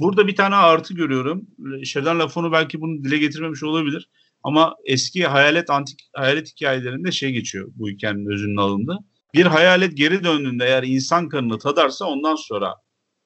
Burada 0.00 0.26
bir 0.26 0.36
tane 0.36 0.54
artı 0.54 0.94
görüyorum. 0.94 1.46
Şerdan 1.84 2.18
Lafonu 2.18 2.52
belki 2.52 2.80
bunu 2.80 3.04
dile 3.04 3.18
getirmemiş 3.18 3.62
olabilir. 3.62 4.08
Ama 4.42 4.74
eski 4.84 5.26
hayalet 5.26 5.70
antik 5.70 6.10
hayalet 6.12 6.48
hikayelerinde 6.48 7.12
şey 7.12 7.32
geçiyor 7.32 7.68
bu 7.74 7.88
hikayenin 7.88 8.30
özünün 8.30 8.56
alındı. 8.56 8.98
Bir 9.34 9.46
hayalet 9.46 9.96
geri 9.96 10.24
döndüğünde 10.24 10.64
eğer 10.64 10.82
insan 10.82 11.28
kanını 11.28 11.58
tadarsa 11.58 12.04
ondan 12.04 12.34
sonra 12.34 12.74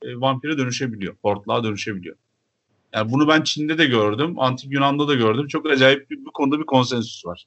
e, 0.03 0.21
vampire 0.21 0.59
dönüşebiliyor. 0.59 1.17
Hortlağa 1.23 1.65
dönüşebiliyor. 1.65 2.17
Yani 2.93 3.13
bunu 3.13 3.29
ben 3.29 3.43
Çin'de 3.43 3.79
de 3.79 3.87
gördüm. 3.87 4.35
Antik 4.39 4.73
Yunan'da 4.73 5.09
da 5.09 5.15
gördüm. 5.15 5.47
Çok 5.47 5.67
acayip 5.67 6.11
bir, 6.11 6.19
bir 6.19 6.31
konuda 6.35 6.59
bir 6.59 6.67
konsensüs 6.67 7.27
var. 7.27 7.45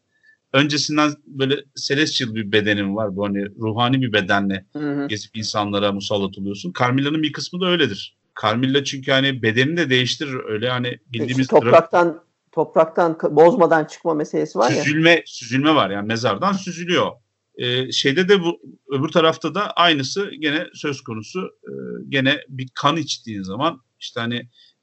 Öncesinden 0.53 1.11
böyle 1.25 1.63
celestial 1.87 2.35
bir 2.35 2.51
bedenim 2.51 2.95
var. 2.95 3.15
Bu 3.15 3.25
hani 3.25 3.45
ruhani 3.45 4.01
bir 4.01 4.13
bedenle 4.13 4.65
hı 4.73 4.79
hı. 4.79 5.07
gezip 5.07 5.37
insanlara 5.37 5.91
musallat 5.91 6.37
oluyorsun. 6.37 6.73
Carmilla'nın 6.79 7.23
bir 7.23 7.33
kısmı 7.33 7.61
da 7.61 7.65
öyledir. 7.65 8.16
Carmilla 8.41 8.83
çünkü 8.83 9.11
hani 9.11 9.41
bedenini 9.41 9.77
de 9.77 9.89
değiştirir. 9.89 10.43
Öyle 10.49 10.69
hani 10.69 10.99
bildiğimiz... 11.13 11.47
Peki, 11.47 11.61
topraktan 11.61 12.21
topraktan 12.51 13.17
bozmadan 13.31 13.85
çıkma 13.85 14.13
meselesi 14.13 14.59
var 14.59 14.69
süzülme, 14.69 14.79
ya. 14.79 14.83
Süzülme, 14.83 15.23
süzülme 15.25 15.75
var 15.75 15.89
yani 15.89 16.07
mezardan 16.07 16.53
süzülüyor. 16.53 17.11
E, 17.57 17.91
şeyde 17.91 18.29
de 18.29 18.43
bu 18.43 18.61
öbür 18.89 19.09
tarafta 19.09 19.55
da 19.55 19.71
aynısı 19.71 20.31
gene 20.39 20.63
söz 20.73 21.01
konusu. 21.01 21.55
E, 21.63 21.71
gene 22.09 22.37
bir 22.49 22.69
kan 22.73 22.97
içtiğin 22.97 23.43
zaman 23.43 23.81
işte 23.99 24.19
hani 24.19 24.35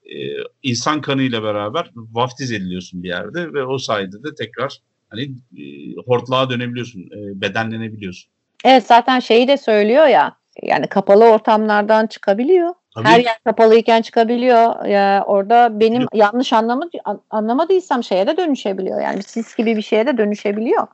e, 0.04 0.16
insan 0.62 1.00
kanıyla 1.00 1.42
beraber 1.42 1.90
vaftiz 1.94 2.52
ediliyorsun 2.52 3.02
bir 3.02 3.08
yerde 3.08 3.52
ve 3.52 3.64
o 3.64 3.78
sayede 3.78 4.22
de 4.22 4.34
tekrar 4.38 4.78
hani 5.08 5.22
e, 5.58 5.62
hortlağa 6.06 6.50
dönebiliyorsun, 6.50 7.00
e, 7.00 7.40
bedenlenebiliyorsun. 7.40 8.30
Evet 8.64 8.86
zaten 8.86 9.20
şeyi 9.20 9.48
de 9.48 9.56
söylüyor 9.56 10.06
ya 10.06 10.36
yani 10.62 10.86
kapalı 10.86 11.24
ortamlardan 11.24 12.06
çıkabiliyor. 12.06 12.74
Tabii. 12.94 13.08
Her 13.08 13.20
yer 13.20 13.38
kapalıyken 13.44 14.02
çıkabiliyor. 14.02 14.84
Ya 14.84 15.24
orada 15.26 15.80
benim 15.80 16.02
Yok. 16.02 16.10
yanlış 16.14 16.52
anlamadı, 16.52 16.90
anlamadıysam 17.30 18.04
şeye 18.04 18.26
de 18.26 18.36
dönüşebiliyor. 18.36 19.00
Yani 19.00 19.22
sis 19.22 19.56
gibi 19.56 19.76
bir 19.76 19.82
şeye 19.82 20.06
de 20.06 20.18
dönüşebiliyor. 20.18 20.86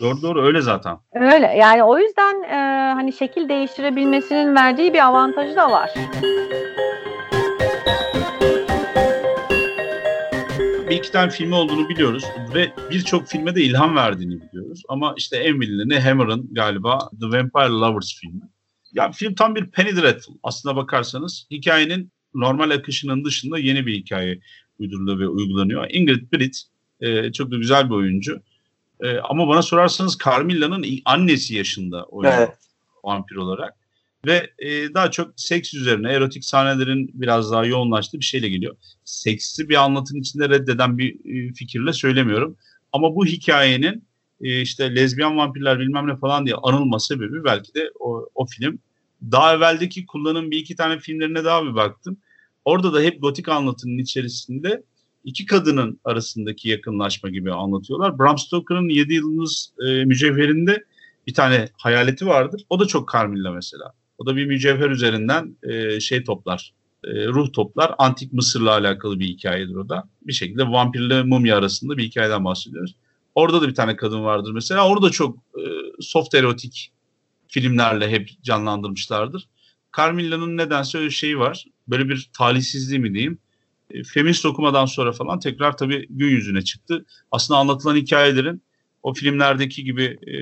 Doğru 0.00 0.22
doğru 0.22 0.42
öyle 0.42 0.60
zaten. 0.60 0.98
Öyle 1.14 1.46
yani 1.46 1.84
o 1.84 1.98
yüzden 1.98 2.42
e, 2.42 2.56
hani 2.94 3.12
şekil 3.12 3.48
değiştirebilmesinin 3.48 4.54
verdiği 4.54 4.94
bir 4.94 5.06
avantajı 5.06 5.56
da 5.56 5.70
var. 5.70 5.90
Bir 10.90 10.96
iki 10.96 11.12
tane 11.12 11.30
filmi 11.30 11.54
olduğunu 11.54 11.88
biliyoruz 11.88 12.24
ve 12.54 12.72
birçok 12.90 13.26
filme 13.26 13.54
de 13.54 13.62
ilham 13.62 13.96
verdiğini 13.96 14.40
biliyoruz. 14.40 14.82
Ama 14.88 15.14
işte 15.16 15.36
en 15.36 15.60
bilineni 15.60 16.00
Hammer'ın 16.00 16.48
galiba 16.52 16.98
The 17.20 17.26
Vampire 17.38 17.68
Lovers 17.68 18.14
filmi. 18.20 18.40
Ya 18.92 19.12
film 19.12 19.34
tam 19.34 19.54
bir 19.54 19.70
Penny 19.70 19.96
Dreadful. 19.96 20.34
Aslına 20.42 20.76
bakarsanız 20.76 21.46
hikayenin 21.50 22.12
normal 22.34 22.70
akışının 22.70 23.24
dışında 23.24 23.58
yeni 23.58 23.86
bir 23.86 23.94
hikaye 23.94 24.40
uyduruluyor 24.78 25.18
ve 25.18 25.28
uygulanıyor. 25.28 25.86
Ingrid 25.90 26.32
Britt 26.32 26.62
e, 27.00 27.32
çok 27.32 27.50
da 27.50 27.56
güzel 27.56 27.90
bir 27.90 27.94
oyuncu. 27.94 28.42
E, 29.00 29.18
ama 29.18 29.48
bana 29.48 29.62
sorarsanız 29.62 30.18
Carmilla'nın 30.24 30.84
annesi 31.04 31.54
yaşında 31.54 32.04
oynuyor 32.04 32.38
evet. 32.38 32.58
vampir 33.04 33.36
olarak. 33.36 33.74
ve 34.26 34.50
e, 34.58 34.94
daha 34.94 35.10
çok 35.10 35.32
seks 35.36 35.74
üzerine 35.74 36.12
erotik 36.12 36.44
sahnelerin 36.44 37.10
biraz 37.14 37.52
daha 37.52 37.64
yoğunlaştığı 37.64 38.18
bir 38.18 38.24
şeyle 38.24 38.48
geliyor. 38.48 38.76
Seksi 39.04 39.68
bir 39.68 39.74
anlatının 39.74 40.20
içinde 40.20 40.48
reddeden 40.48 40.98
bir 40.98 41.14
e, 41.14 41.52
fikirle 41.52 41.92
söylemiyorum. 41.92 42.56
Ama 42.92 43.14
bu 43.14 43.26
hikayenin 43.26 44.07
e, 44.40 44.60
işte 44.60 44.94
lezbiyen 44.94 45.36
vampirler 45.36 45.78
bilmem 45.78 46.06
ne 46.06 46.16
falan 46.16 46.46
diye 46.46 46.56
anılma 46.62 46.98
sebebi 46.98 47.44
belki 47.44 47.74
de 47.74 47.90
o, 48.00 48.28
o 48.34 48.46
film. 48.46 48.78
Daha 49.22 49.54
evveldeki 49.54 50.06
kullanım 50.06 50.50
bir 50.50 50.58
iki 50.58 50.76
tane 50.76 50.98
filmlerine 50.98 51.44
daha 51.44 51.64
bir 51.64 51.74
baktım. 51.74 52.16
Orada 52.64 52.92
da 52.92 53.00
hep 53.00 53.22
gotik 53.22 53.48
anlatının 53.48 53.98
içerisinde 53.98 54.82
iki 55.24 55.46
kadının 55.46 56.00
arasındaki 56.04 56.68
yakınlaşma 56.68 57.28
gibi 57.28 57.52
anlatıyorlar. 57.52 58.18
Bram 58.18 58.38
Stoker'ın 58.38 58.88
Yedi 58.88 59.14
Yıldız 59.14 59.72
e, 59.86 60.04
Mücevherinde 60.04 60.84
bir 61.26 61.34
tane 61.34 61.68
hayaleti 61.76 62.26
vardır. 62.26 62.62
O 62.70 62.80
da 62.80 62.86
çok 62.86 63.12
Carmilla 63.12 63.52
mesela. 63.52 63.92
O 64.18 64.26
da 64.26 64.36
bir 64.36 64.46
mücevher 64.46 64.90
üzerinden 64.90 65.56
e, 65.62 66.00
şey 66.00 66.24
toplar, 66.24 66.74
e, 67.04 67.26
ruh 67.26 67.52
toplar. 67.52 67.94
Antik 67.98 68.32
Mısır'la 68.32 68.70
alakalı 68.70 69.20
bir 69.20 69.26
hikayedir 69.26 69.74
o 69.74 69.88
da. 69.88 70.08
Bir 70.22 70.32
şekilde 70.32 70.62
vampirle 70.62 71.22
mumya 71.22 71.56
arasında 71.56 71.96
bir 71.96 72.04
hikayeden 72.04 72.44
bahsediyoruz. 72.44 72.94
Orada 73.38 73.62
da 73.62 73.68
bir 73.68 73.74
tane 73.74 73.96
kadın 73.96 74.24
vardır 74.24 74.52
mesela. 74.52 74.88
Orada 74.88 75.10
çok 75.10 75.36
e, 75.36 75.62
soft 76.00 76.34
erotik 76.34 76.92
filmlerle 77.48 78.10
hep 78.10 78.30
canlandırmışlardır. 78.42 79.48
Carmilla'nın 79.96 80.56
nedense 80.56 80.98
öyle 80.98 81.10
şeyi 81.10 81.38
var. 81.38 81.64
Böyle 81.88 82.08
bir 82.08 82.30
talihsizliği 82.38 83.00
mi 83.00 83.14
diyeyim. 83.14 83.38
E, 83.90 84.02
feminist 84.02 84.46
okumadan 84.46 84.86
sonra 84.86 85.12
falan 85.12 85.40
tekrar 85.40 85.76
tabii 85.76 86.06
gün 86.10 86.26
yüzüne 86.28 86.62
çıktı. 86.62 87.04
Aslında 87.30 87.60
anlatılan 87.60 87.96
hikayelerin 87.96 88.62
o 89.02 89.14
filmlerdeki 89.14 89.84
gibi 89.84 90.18
e, 90.26 90.38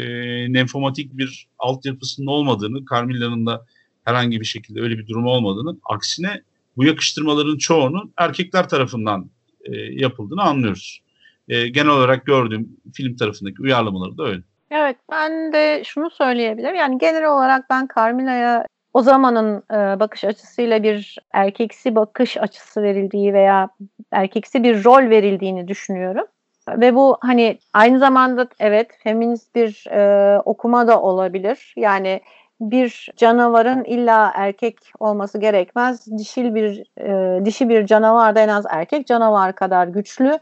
nenfomatik 0.52 1.16
bir 1.16 1.48
altyapısının 1.58 2.26
olmadığını, 2.26 2.84
Carmilla'nın 2.90 3.46
da 3.46 3.66
herhangi 4.04 4.40
bir 4.40 4.46
şekilde 4.46 4.80
öyle 4.80 4.98
bir 4.98 5.06
durum 5.06 5.26
olmadığını, 5.26 5.78
aksine 5.90 6.42
bu 6.76 6.84
yakıştırmaların 6.84 7.58
çoğunun 7.58 8.12
erkekler 8.16 8.68
tarafından 8.68 9.30
e, 9.64 9.76
yapıldığını 9.76 10.42
anlıyoruz. 10.42 11.05
E, 11.48 11.68
genel 11.68 11.90
olarak 11.90 12.26
gördüğüm 12.26 12.68
film 12.94 13.16
tarafındaki 13.16 13.62
uyarlamaları 13.62 14.18
da 14.18 14.24
öyle. 14.24 14.42
Evet 14.70 14.96
ben 15.10 15.52
de 15.52 15.82
şunu 15.84 16.10
söyleyebilirim. 16.10 16.74
Yani 16.74 16.98
genel 16.98 17.24
olarak 17.24 17.70
ben 17.70 17.88
Carmilla'ya 17.96 18.66
o 18.94 19.02
zamanın 19.02 19.62
e, 19.72 20.00
bakış 20.00 20.24
açısıyla 20.24 20.82
bir 20.82 21.18
erkeksi 21.32 21.94
bakış 21.94 22.36
açısı 22.36 22.82
verildiği 22.82 23.34
veya 23.34 23.68
erkeksi 24.12 24.62
bir 24.62 24.84
rol 24.84 25.10
verildiğini 25.10 25.68
düşünüyorum. 25.68 26.26
Ve 26.68 26.94
bu 26.94 27.18
hani 27.20 27.58
aynı 27.72 27.98
zamanda 27.98 28.48
evet 28.58 28.90
feminist 29.02 29.54
bir 29.54 29.86
e, 29.90 30.38
okuma 30.40 30.86
da 30.88 31.02
olabilir. 31.02 31.74
Yani 31.76 32.20
bir 32.60 33.08
canavarın 33.16 33.84
illa 33.84 34.32
erkek 34.34 34.78
olması 34.98 35.38
gerekmez. 35.38 36.18
Dişil 36.18 36.54
bir 36.54 36.84
e, 37.00 37.44
dişi 37.44 37.68
bir 37.68 37.86
canavar 37.86 38.34
da 38.34 38.40
en 38.40 38.48
az 38.48 38.64
erkek 38.70 39.06
canavar 39.06 39.54
kadar 39.54 39.86
güçlü 39.86 40.38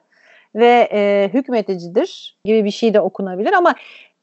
ve 0.55 0.89
e, 0.93 1.31
hükmeticidir 1.35 2.39
gibi 2.45 2.65
bir 2.65 2.71
şey 2.71 2.95
de 2.95 3.01
okunabilir 3.01 3.53
ama 3.53 3.75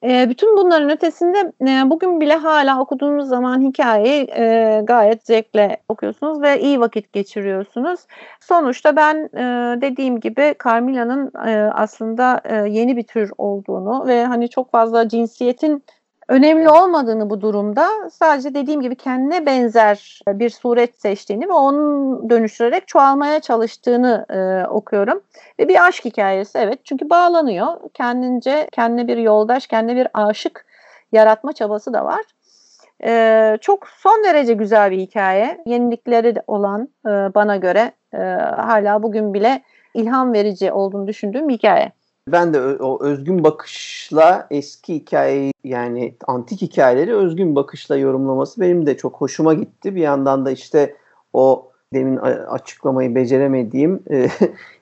e, 0.03 0.29
bütün 0.29 0.57
bunların 0.57 0.89
ötesinde 0.89 1.51
e, 1.61 1.89
bugün 1.89 2.21
bile 2.21 2.35
hala 2.35 2.81
okuduğunuz 2.81 3.27
zaman 3.27 3.61
hikayeyi 3.61 4.27
e, 4.37 4.81
gayet 4.83 5.25
zevkle 5.25 5.77
okuyorsunuz 5.89 6.41
ve 6.41 6.59
iyi 6.61 6.79
vakit 6.79 7.13
geçiriyorsunuz. 7.13 7.99
Sonuçta 8.39 8.95
ben 8.95 9.29
e, 9.33 9.81
dediğim 9.81 10.19
gibi 10.19 10.55
Carmilla'nın 10.63 11.31
e, 11.47 11.71
aslında 11.73 12.41
e, 12.43 12.55
yeni 12.55 12.97
bir 12.97 13.03
tür 13.03 13.31
olduğunu 13.37 14.07
ve 14.07 14.25
hani 14.25 14.49
çok 14.49 14.71
fazla 14.71 15.09
cinsiyetin 15.09 15.83
önemli 16.27 16.69
olmadığını 16.69 17.29
bu 17.29 17.41
durumda 17.41 18.09
sadece 18.09 18.53
dediğim 18.53 18.81
gibi 18.81 18.95
kendine 18.95 19.45
benzer 19.45 20.19
bir 20.27 20.49
suret 20.49 21.01
seçtiğini 21.01 21.49
ve 21.49 21.53
onu 21.53 22.29
dönüştürerek 22.29 22.87
çoğalmaya 22.87 23.39
çalıştığını 23.39 24.25
e, 24.29 24.67
okuyorum. 24.67 25.21
Ve 25.59 25.67
bir 25.67 25.87
aşk 25.87 26.05
hikayesi 26.05 26.57
evet 26.57 26.85
çünkü 26.85 27.09
bağlanıyor. 27.09 27.67
Kendince 27.93 28.67
kendine 28.71 29.07
bir 29.07 29.17
yoldaş, 29.17 29.67
kendine 29.67 29.95
bir 29.95 30.07
aşık 30.13 30.65
yaratma 31.11 31.53
çabası 31.53 31.93
da 31.93 32.05
var. 32.05 32.21
E, 33.03 33.57
çok 33.61 33.87
son 33.87 34.23
derece 34.23 34.53
güzel 34.53 34.91
bir 34.91 34.97
hikaye. 34.97 35.61
Yenilikleri 35.65 36.35
olan 36.47 36.89
e, 37.05 37.09
bana 37.09 37.55
göre 37.57 37.91
e, 38.13 38.17
hala 38.57 39.03
bugün 39.03 39.33
bile 39.33 39.61
ilham 39.93 40.33
verici 40.33 40.71
olduğunu 40.71 41.07
düşündüğüm 41.07 41.49
hikaye. 41.49 41.91
Ben 42.27 42.53
de 42.53 42.61
o 42.61 43.03
özgün 43.03 43.43
bakışla 43.43 44.47
eski 44.51 44.95
hikayeyi 44.95 45.53
yani 45.63 46.15
antik 46.27 46.61
hikayeleri 46.61 47.15
özgün 47.15 47.55
bakışla 47.55 47.97
yorumlaması 47.97 48.61
benim 48.61 48.85
de 48.85 48.97
çok 48.97 49.15
hoşuma 49.15 49.53
gitti. 49.53 49.95
Bir 49.95 50.01
yandan 50.01 50.45
da 50.45 50.51
işte 50.51 50.95
o 51.33 51.71
demin 51.93 52.17
açıklamayı 52.17 53.15
beceremediğim 53.15 54.03
e, 54.11 54.27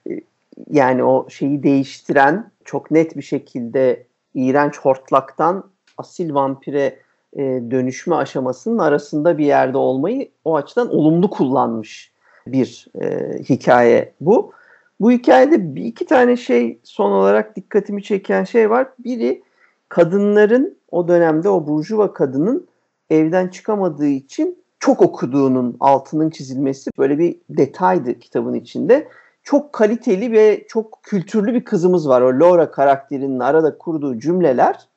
yani 0.72 1.04
o 1.04 1.30
şeyi 1.30 1.64
değiştiren 1.64 2.52
çok 2.66 2.92
net 2.92 3.18
bir 3.18 3.22
şekilde 3.22 4.06
iğrenç 4.34 4.80
hortlaktan 4.80 5.64
asil 5.98 6.34
vampire 6.34 7.00
e, 7.34 7.42
dönüşme 7.72 8.16
aşamasının 8.16 8.78
arasında 8.78 9.38
bir 9.38 9.46
yerde 9.46 9.78
olmayı 9.78 10.30
o 10.46 10.56
açıdan 10.56 10.96
olumlu 10.96 11.30
kullanmış 11.30 12.12
bir 12.48 12.88
e, 13.02 13.38
hikaye 13.44 14.14
bu. 14.22 14.52
Bu 15.00 15.12
hikayede 15.12 15.76
bir 15.76 15.86
iki 15.86 16.06
tane 16.06 16.38
şey 16.38 16.80
son 16.84 17.12
olarak 17.12 17.56
dikkatimi 17.56 18.04
çeken 18.04 18.44
şey 18.44 18.70
var. 18.70 18.88
Biri 19.00 19.44
kadınların 19.90 20.78
o 20.92 21.08
dönemde 21.08 21.50
o 21.50 21.68
burjuva 21.68 22.14
kadının 22.14 22.68
evden 23.10 23.48
çıkamadığı 23.48 24.08
için 24.08 24.60
çok 24.80 25.02
okuduğunun 25.02 25.78
altının 25.80 26.30
çizilmesi 26.30 26.92
böyle 26.98 27.20
bir 27.20 27.36
detaydı 27.50 28.20
kitabın 28.20 28.54
içinde. 28.54 29.08
Çok 29.44 29.74
kaliteli 29.74 30.32
ve 30.32 30.66
çok 30.68 31.04
kültürlü 31.04 31.54
bir 31.54 31.66
kızımız 31.66 32.10
var. 32.10 32.22
O 32.22 32.40
Laura 32.40 32.72
karakterinin 32.72 33.40
arada 33.40 33.78
kurduğu 33.78 34.20
cümleler 34.20 34.88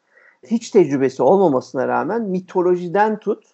hiç 0.47 0.71
tecrübesi 0.71 1.23
olmamasına 1.23 1.89
rağmen 1.89 2.23
mitolojiden 2.23 3.19
tut 3.19 3.45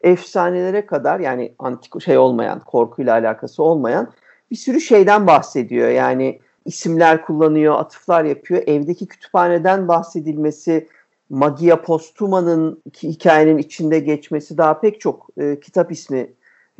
efsanelere 0.00 0.86
kadar 0.86 1.20
yani 1.20 1.54
antik 1.58 2.02
şey 2.02 2.18
olmayan, 2.18 2.60
korkuyla 2.60 3.14
alakası 3.14 3.62
olmayan 3.62 4.12
bir 4.50 4.56
sürü 4.56 4.80
şeyden 4.80 5.26
bahsediyor. 5.26 5.88
Yani 5.88 6.40
isimler 6.64 7.24
kullanıyor, 7.24 7.74
atıflar 7.74 8.24
yapıyor. 8.24 8.62
Evdeki 8.66 9.06
kütüphaneden 9.06 9.88
bahsedilmesi, 9.88 10.88
Magia 11.30 11.82
Postuma'nın 11.82 12.82
hikayenin 13.02 13.58
içinde 13.58 13.98
geçmesi 13.98 14.58
daha 14.58 14.80
pek 14.80 15.00
çok 15.00 15.28
e, 15.38 15.60
kitap 15.60 15.92
ismi 15.92 16.30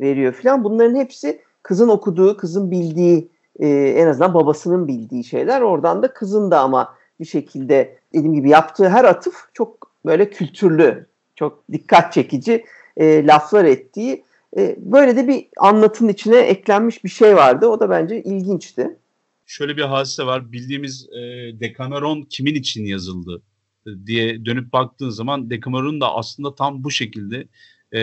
veriyor 0.01 0.33
filan. 0.33 0.63
Bunların 0.63 0.95
hepsi 0.95 1.41
kızın 1.63 1.89
okuduğu, 1.89 2.37
kızın 2.37 2.71
bildiği, 2.71 3.29
e, 3.59 3.67
en 3.69 4.07
azından 4.07 4.33
babasının 4.33 4.87
bildiği 4.87 5.23
şeyler. 5.23 5.61
Oradan 5.61 6.03
da 6.03 6.13
kızın 6.13 6.51
da 6.51 6.59
ama 6.59 6.95
bir 7.19 7.25
şekilde 7.25 7.97
dediğim 8.13 8.33
gibi 8.33 8.49
yaptığı 8.49 8.89
her 8.89 9.05
atıf 9.05 9.35
çok 9.53 9.91
böyle 10.05 10.29
kültürlü, 10.29 11.07
çok 11.35 11.63
dikkat 11.71 12.13
çekici 12.13 12.65
e, 12.97 13.27
laflar 13.27 13.65
ettiği 13.65 14.23
e, 14.57 14.75
böyle 14.77 15.15
de 15.15 15.27
bir 15.27 15.47
anlatının 15.57 16.09
içine 16.09 16.37
eklenmiş 16.37 17.03
bir 17.03 17.09
şey 17.09 17.35
vardı. 17.35 17.67
O 17.67 17.79
da 17.79 17.89
bence 17.89 18.23
ilginçti. 18.23 18.97
Şöyle 19.45 19.77
bir 19.77 19.81
hadise 19.81 20.25
var. 20.25 20.51
Bildiğimiz 20.51 21.07
e, 21.09 21.19
Decameron 21.59 22.21
kimin 22.21 22.55
için 22.55 22.85
yazıldı 22.85 23.41
e, 23.87 23.89
diye 24.05 24.45
dönüp 24.45 24.73
baktığın 24.73 25.09
zaman 25.09 25.49
Decameron 25.49 26.01
da 26.01 26.15
aslında 26.15 26.55
tam 26.55 26.83
bu 26.83 26.91
şekilde 26.91 27.47
e, 27.93 28.01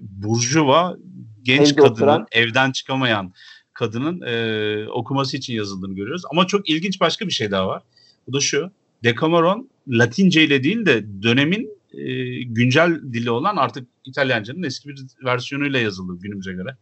burjuva 0.00 0.96
genç 1.42 1.72
Evde 1.72 1.80
kadının 1.80 1.92
oturan. 1.92 2.26
evden 2.32 2.72
çıkamayan 2.72 3.32
kadının 3.72 4.20
e, 4.20 4.88
okuması 4.88 5.36
için 5.36 5.54
yazıldığını 5.54 5.94
görüyoruz. 5.94 6.22
Ama 6.30 6.46
çok 6.46 6.70
ilginç 6.70 7.00
başka 7.00 7.26
bir 7.26 7.32
şey 7.32 7.50
daha 7.50 7.68
var. 7.68 7.82
Bu 8.26 8.32
da 8.32 8.40
şu. 8.40 8.70
Decameron 9.04 9.70
Latince 9.88 10.44
ile 10.44 10.64
değil 10.64 10.86
de 10.86 11.22
dönemin 11.22 11.70
e, 11.94 12.42
güncel 12.42 13.00
dili 13.12 13.30
olan 13.30 13.56
artık 13.56 13.88
İtalyancanın 14.04 14.62
eski 14.62 14.88
bir 14.88 15.00
versiyonuyla 15.24 15.78
yazıldı 15.78 16.18
günümüze 16.22 16.52
göre. 16.52 16.76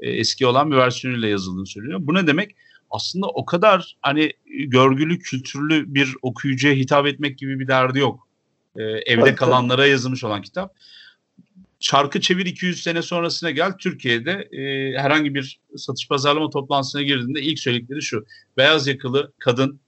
E, 0.00 0.10
eski 0.10 0.46
olan 0.46 0.70
bir 0.70 0.76
versiyonuyla 0.76 1.28
yazıldığını 1.28 1.66
söylüyor. 1.66 1.98
Bu 2.02 2.14
ne 2.14 2.26
demek? 2.26 2.54
Aslında 2.90 3.26
o 3.26 3.44
kadar 3.44 3.96
hani 4.02 4.32
görgülü, 4.46 5.18
kültürlü 5.18 5.94
bir 5.94 6.14
okuyucuya 6.22 6.74
hitap 6.74 7.06
etmek 7.06 7.38
gibi 7.38 7.60
bir 7.60 7.68
derdi 7.68 7.98
yok. 7.98 8.28
E, 8.76 8.82
evde 8.82 9.34
kalanlara 9.34 9.82
tabii. 9.82 9.90
yazılmış 9.90 10.24
olan 10.24 10.42
kitap. 10.42 10.74
Çarkı 11.80 12.20
çevir 12.20 12.46
200 12.46 12.82
sene 12.82 13.02
sonrasına 13.02 13.50
gel 13.50 13.72
Türkiye'de 13.78 14.48
e, 14.52 14.92
herhangi 14.98 15.34
bir 15.34 15.60
satış 15.76 16.08
pazarlama 16.08 16.50
toplantısına 16.50 17.02
girdiğinde 17.02 17.42
ilk 17.42 17.58
söyledikleri 17.58 18.02
şu. 18.02 18.26
Beyaz 18.56 18.86
yakalı 18.86 19.32
kadın 19.38 19.80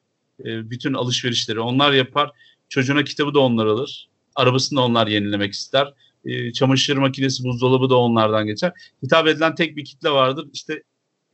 e, 0.45 0.71
bütün 0.71 0.95
alışverişleri 0.95 1.61
onlar 1.61 1.93
yapar. 1.93 2.31
Çocuğuna 2.69 3.05
kitabı 3.05 3.35
da 3.35 3.41
onlar 3.41 3.67
alır. 3.67 4.10
Arabasını 4.35 4.79
da 4.79 4.83
onlar 4.83 5.07
yenilemek 5.07 5.53
ister. 5.53 5.95
E, 6.25 6.53
çamaşır 6.53 6.97
makinesi, 6.97 7.45
buzdolabı 7.45 7.91
da 7.91 7.97
onlardan 7.97 8.47
geçer. 8.47 8.73
Hitap 9.03 9.27
edilen 9.27 9.55
tek 9.55 9.77
bir 9.77 9.85
kitle 9.85 10.11
vardır. 10.11 10.49
İşte 10.53 10.83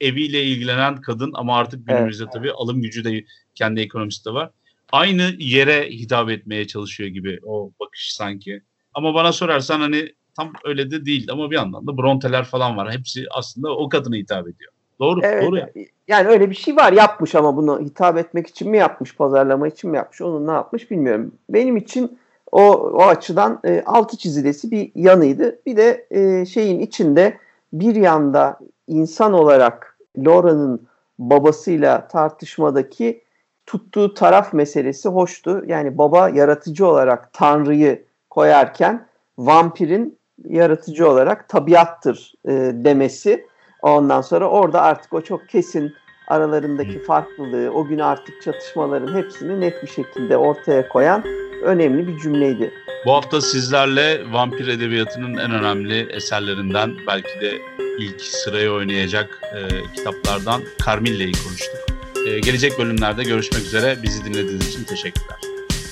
eviyle 0.00 0.44
ilgilenen 0.44 1.00
kadın 1.00 1.30
ama 1.34 1.56
artık 1.56 1.86
günümüzde 1.86 2.22
evet. 2.24 2.32
tabii 2.32 2.52
alım 2.52 2.82
gücü 2.82 3.04
de 3.04 3.24
kendi 3.54 3.80
ekonomisi 3.80 4.24
de 4.24 4.30
var. 4.30 4.50
Aynı 4.92 5.34
yere 5.38 5.90
hitap 5.90 6.30
etmeye 6.30 6.66
çalışıyor 6.66 7.10
gibi 7.10 7.38
o 7.42 7.70
bakış 7.80 8.12
sanki. 8.12 8.60
Ama 8.94 9.14
bana 9.14 9.32
sorarsan 9.32 9.80
hani 9.80 10.12
tam 10.36 10.52
öyle 10.64 10.90
de 10.90 11.04
değil 11.04 11.30
ama 11.30 11.50
bir 11.50 11.56
yandan 11.56 11.86
da 11.86 11.96
Bronte'ler 11.96 12.44
falan 12.44 12.76
var. 12.76 12.92
Hepsi 12.92 13.26
aslında 13.30 13.76
o 13.76 13.88
kadına 13.88 14.16
hitap 14.16 14.48
ediyor. 14.48 14.72
Doğru, 15.00 15.20
evet, 15.22 15.44
doğru 15.44 15.56
ya. 15.56 15.70
Yani 16.08 16.28
öyle 16.28 16.50
bir 16.50 16.54
şey 16.54 16.76
var 16.76 16.92
yapmış 16.92 17.34
ama 17.34 17.56
bunu 17.56 17.80
hitap 17.80 18.18
etmek 18.18 18.46
için 18.46 18.70
mi 18.70 18.76
yapmış, 18.76 19.16
pazarlama 19.16 19.68
için 19.68 19.90
mi 19.90 19.96
yapmış, 19.96 20.20
onu 20.20 20.46
ne 20.46 20.50
yapmış 20.50 20.90
bilmiyorum. 20.90 21.34
Benim 21.50 21.76
için 21.76 22.18
o, 22.52 22.72
o 22.72 23.02
açıdan 23.02 23.60
e, 23.64 23.82
altı 23.86 24.16
çizilesi 24.16 24.70
bir 24.70 24.92
yanıydı. 24.94 25.60
Bir 25.66 25.76
de 25.76 26.06
e, 26.10 26.46
şeyin 26.46 26.80
içinde 26.80 27.38
bir 27.72 27.94
yanda 27.94 28.58
insan 28.88 29.32
olarak 29.32 29.98
Laura'nın 30.18 30.86
babasıyla 31.18 32.08
tartışmadaki 32.08 33.22
tuttuğu 33.66 34.14
taraf 34.14 34.52
meselesi 34.52 35.08
hoştu. 35.08 35.64
Yani 35.66 35.98
baba 35.98 36.28
yaratıcı 36.28 36.86
olarak 36.86 37.32
Tanrı'yı 37.32 38.04
koyarken 38.30 39.06
vampirin 39.38 40.18
yaratıcı 40.44 41.10
olarak 41.10 41.48
tabiattır 41.48 42.32
e, 42.48 42.52
demesi. 42.74 43.46
Ondan 43.82 44.20
sonra 44.20 44.50
orada 44.50 44.82
artık 44.82 45.12
o 45.12 45.20
çok 45.20 45.48
kesin 45.48 45.92
aralarındaki 46.28 47.02
farklılığı, 47.02 47.70
o 47.70 47.84
gün 47.84 47.98
artık 47.98 48.42
çatışmaların 48.42 49.14
hepsini 49.14 49.60
net 49.60 49.82
bir 49.82 49.88
şekilde 49.88 50.36
ortaya 50.36 50.88
koyan 50.88 51.24
önemli 51.62 52.08
bir 52.08 52.18
cümleydi. 52.18 52.70
Bu 53.06 53.12
hafta 53.12 53.40
sizlerle 53.40 54.32
vampir 54.32 54.68
edebiyatının 54.68 55.36
en 55.36 55.50
önemli 55.50 56.06
eserlerinden 56.10 56.94
belki 57.06 57.40
de 57.40 57.52
ilk 57.98 58.20
sırayı 58.20 58.70
oynayacak 58.70 59.40
e, 59.54 59.92
kitaplardan 59.96 60.62
Carmilla'yı 60.86 61.32
konuştuk. 61.32 61.80
E, 62.26 62.40
gelecek 62.40 62.78
bölümlerde 62.78 63.24
görüşmek 63.24 63.62
üzere. 63.62 63.96
Bizi 64.02 64.24
dinlediğiniz 64.24 64.68
için 64.68 64.84
teşekkürler. 64.84 65.36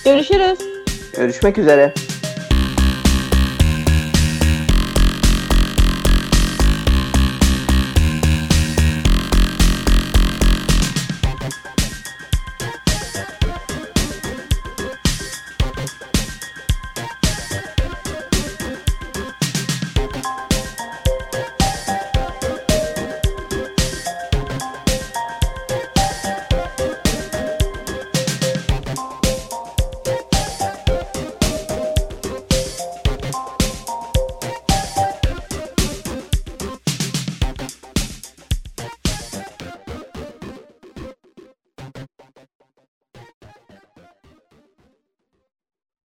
Görüşürüz. 0.05 0.59
Görüşmek 1.17 1.59
üzere. 1.59 1.95